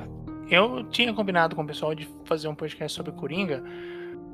Eu 0.49 0.85
tinha 0.91 1.13
combinado 1.15 1.57
com 1.57 1.63
o 1.63 1.67
pessoal 1.67 1.95
de 1.95 2.09
fazer 2.25 2.49
um 2.49 2.55
podcast 2.55 2.95
sobre 2.97 3.13
Coringa 3.13 3.63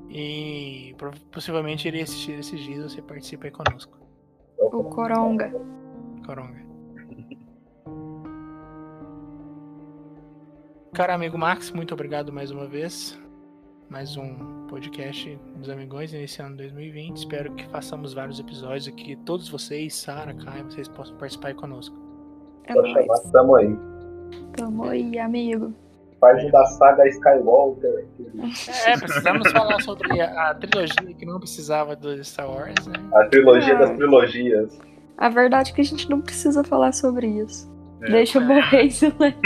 e 0.08 0.94
possivelmente 1.30 1.86
iria 1.86 2.02
assistir 2.02 2.32
esses 2.32 2.60
dias. 2.60 2.92
Você 2.92 3.00
participa 3.00 3.46
aí 3.46 3.50
conosco, 3.50 3.96
O 4.58 4.84
Coronga. 4.84 5.52
Coronga. 6.26 6.60
Cara 10.92 11.14
amigo 11.14 11.38
Max, 11.38 11.70
muito 11.70 11.94
obrigado 11.94 12.32
mais 12.32 12.50
uma 12.50 12.66
vez. 12.66 13.18
Mais 13.88 14.16
um 14.16 14.66
podcast 14.68 15.38
dos 15.56 15.68
Amigões 15.68 16.12
iniciando 16.12 16.56
2020. 16.58 17.16
Espero 17.16 17.54
que 17.54 17.66
façamos 17.68 18.12
vários 18.12 18.38
episódios 18.38 18.86
aqui. 18.88 19.16
Todos 19.24 19.48
vocês, 19.48 19.94
Sara, 19.94 20.34
Caio, 20.34 20.64
vocês 20.64 20.88
possam 20.88 21.16
participar 21.16 21.48
aí 21.48 21.54
conosco. 21.54 21.96
É 22.64 22.74
tamo 23.32 23.56
aí. 23.56 23.76
Tamo 24.56 24.84
aí, 24.84 25.18
amigo. 25.18 25.74
Faz 26.20 26.52
da 26.52 26.64
saga 26.66 27.08
Skywalker. 27.08 28.06
É, 28.86 28.96
precisamos 28.98 29.50
falar 29.52 29.80
sobre 29.80 30.20
a, 30.20 30.50
a 30.50 30.54
trilogia 30.54 31.14
que 31.14 31.24
não 31.24 31.38
precisava 31.40 31.96
do 31.96 32.22
Star 32.22 32.48
Wars, 32.50 32.86
né? 32.86 32.92
A 33.14 33.24
trilogia 33.26 33.74
Ah. 33.74 33.78
das 33.78 33.90
trilogias. 33.96 34.78
A 35.16 35.28
verdade 35.30 35.70
é 35.70 35.74
que 35.74 35.80
a 35.80 35.84
gente 35.84 36.08
não 36.10 36.20
precisa 36.20 36.62
falar 36.62 36.92
sobre 36.92 37.26
isso. 37.26 37.70
É. 38.02 38.10
Deixa 38.10 38.38
eu 38.38 38.42
morrer 38.42 38.82
em 38.84 38.90
silêncio. 38.90 39.40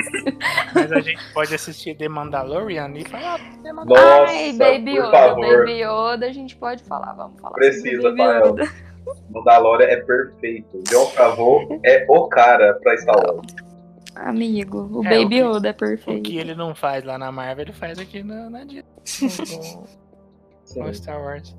Mas 0.74 0.92
a 0.92 1.00
gente 1.00 1.32
pode 1.32 1.54
assistir 1.54 1.96
The 1.96 2.08
Mandalorian 2.08 2.90
e 2.94 3.04
falar 3.04 3.34
"Ah, 3.40 3.58
The 3.62 3.72
Mandalorian. 3.72 4.20
Nossa, 4.20 4.32
Ai, 4.32 4.52
Baby 4.52 4.84
por 4.96 5.04
Yoda, 5.04 5.10
favor. 5.10 5.56
Baby 5.58 5.82
Yoda, 5.82 6.26
a 6.26 6.32
gente 6.32 6.56
pode 6.56 6.84
falar, 6.84 7.12
vamos 7.14 7.40
falar 7.40 7.54
Precisa. 7.54 8.08
Yoda. 8.08 8.64
Mandalorian 9.30 9.86
é 9.88 9.96
perfeito. 9.96 10.82
John 10.88 11.06
Favreau 11.06 11.80
é 11.84 12.06
o 12.08 12.28
cara 12.28 12.74
pra 12.82 12.96
Star 12.96 13.16
Wars. 13.16 13.46
Amigo, 14.14 14.88
o 15.00 15.04
é, 15.04 15.22
Baby 15.22 15.42
o 15.42 15.52
Oda 15.52 15.68
é 15.68 15.72
perfeito. 15.72 16.20
O 16.20 16.22
que 16.22 16.38
ele 16.38 16.54
não 16.54 16.74
faz 16.74 17.04
lá 17.04 17.18
na 17.18 17.32
Marvel, 17.32 17.64
ele 17.64 17.72
faz 17.72 17.98
aqui 17.98 18.22
na, 18.22 18.48
na 18.48 18.64
Disney. 18.64 18.84
com, 20.74 20.82
com 20.82 20.94
Star 20.94 21.20
Wars. 21.20 21.56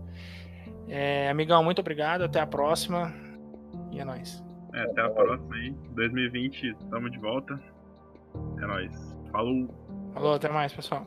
É, 0.87 1.29
amigão, 1.29 1.63
muito 1.63 1.79
obrigado. 1.79 2.23
Até 2.23 2.39
a 2.39 2.47
próxima. 2.47 3.13
E 3.91 3.99
é 3.99 4.05
nóis. 4.05 4.43
É, 4.73 4.81
até 4.83 5.01
a 5.01 5.09
próxima 5.09 5.55
aí. 5.55 5.71
2020, 5.95 6.75
tamo 6.89 7.09
de 7.09 7.19
volta. 7.19 7.59
É 8.61 8.65
nóis. 8.65 9.15
Falou. 9.31 9.67
Falou, 10.13 10.33
até 10.35 10.49
mais, 10.49 10.73
pessoal. 10.73 11.05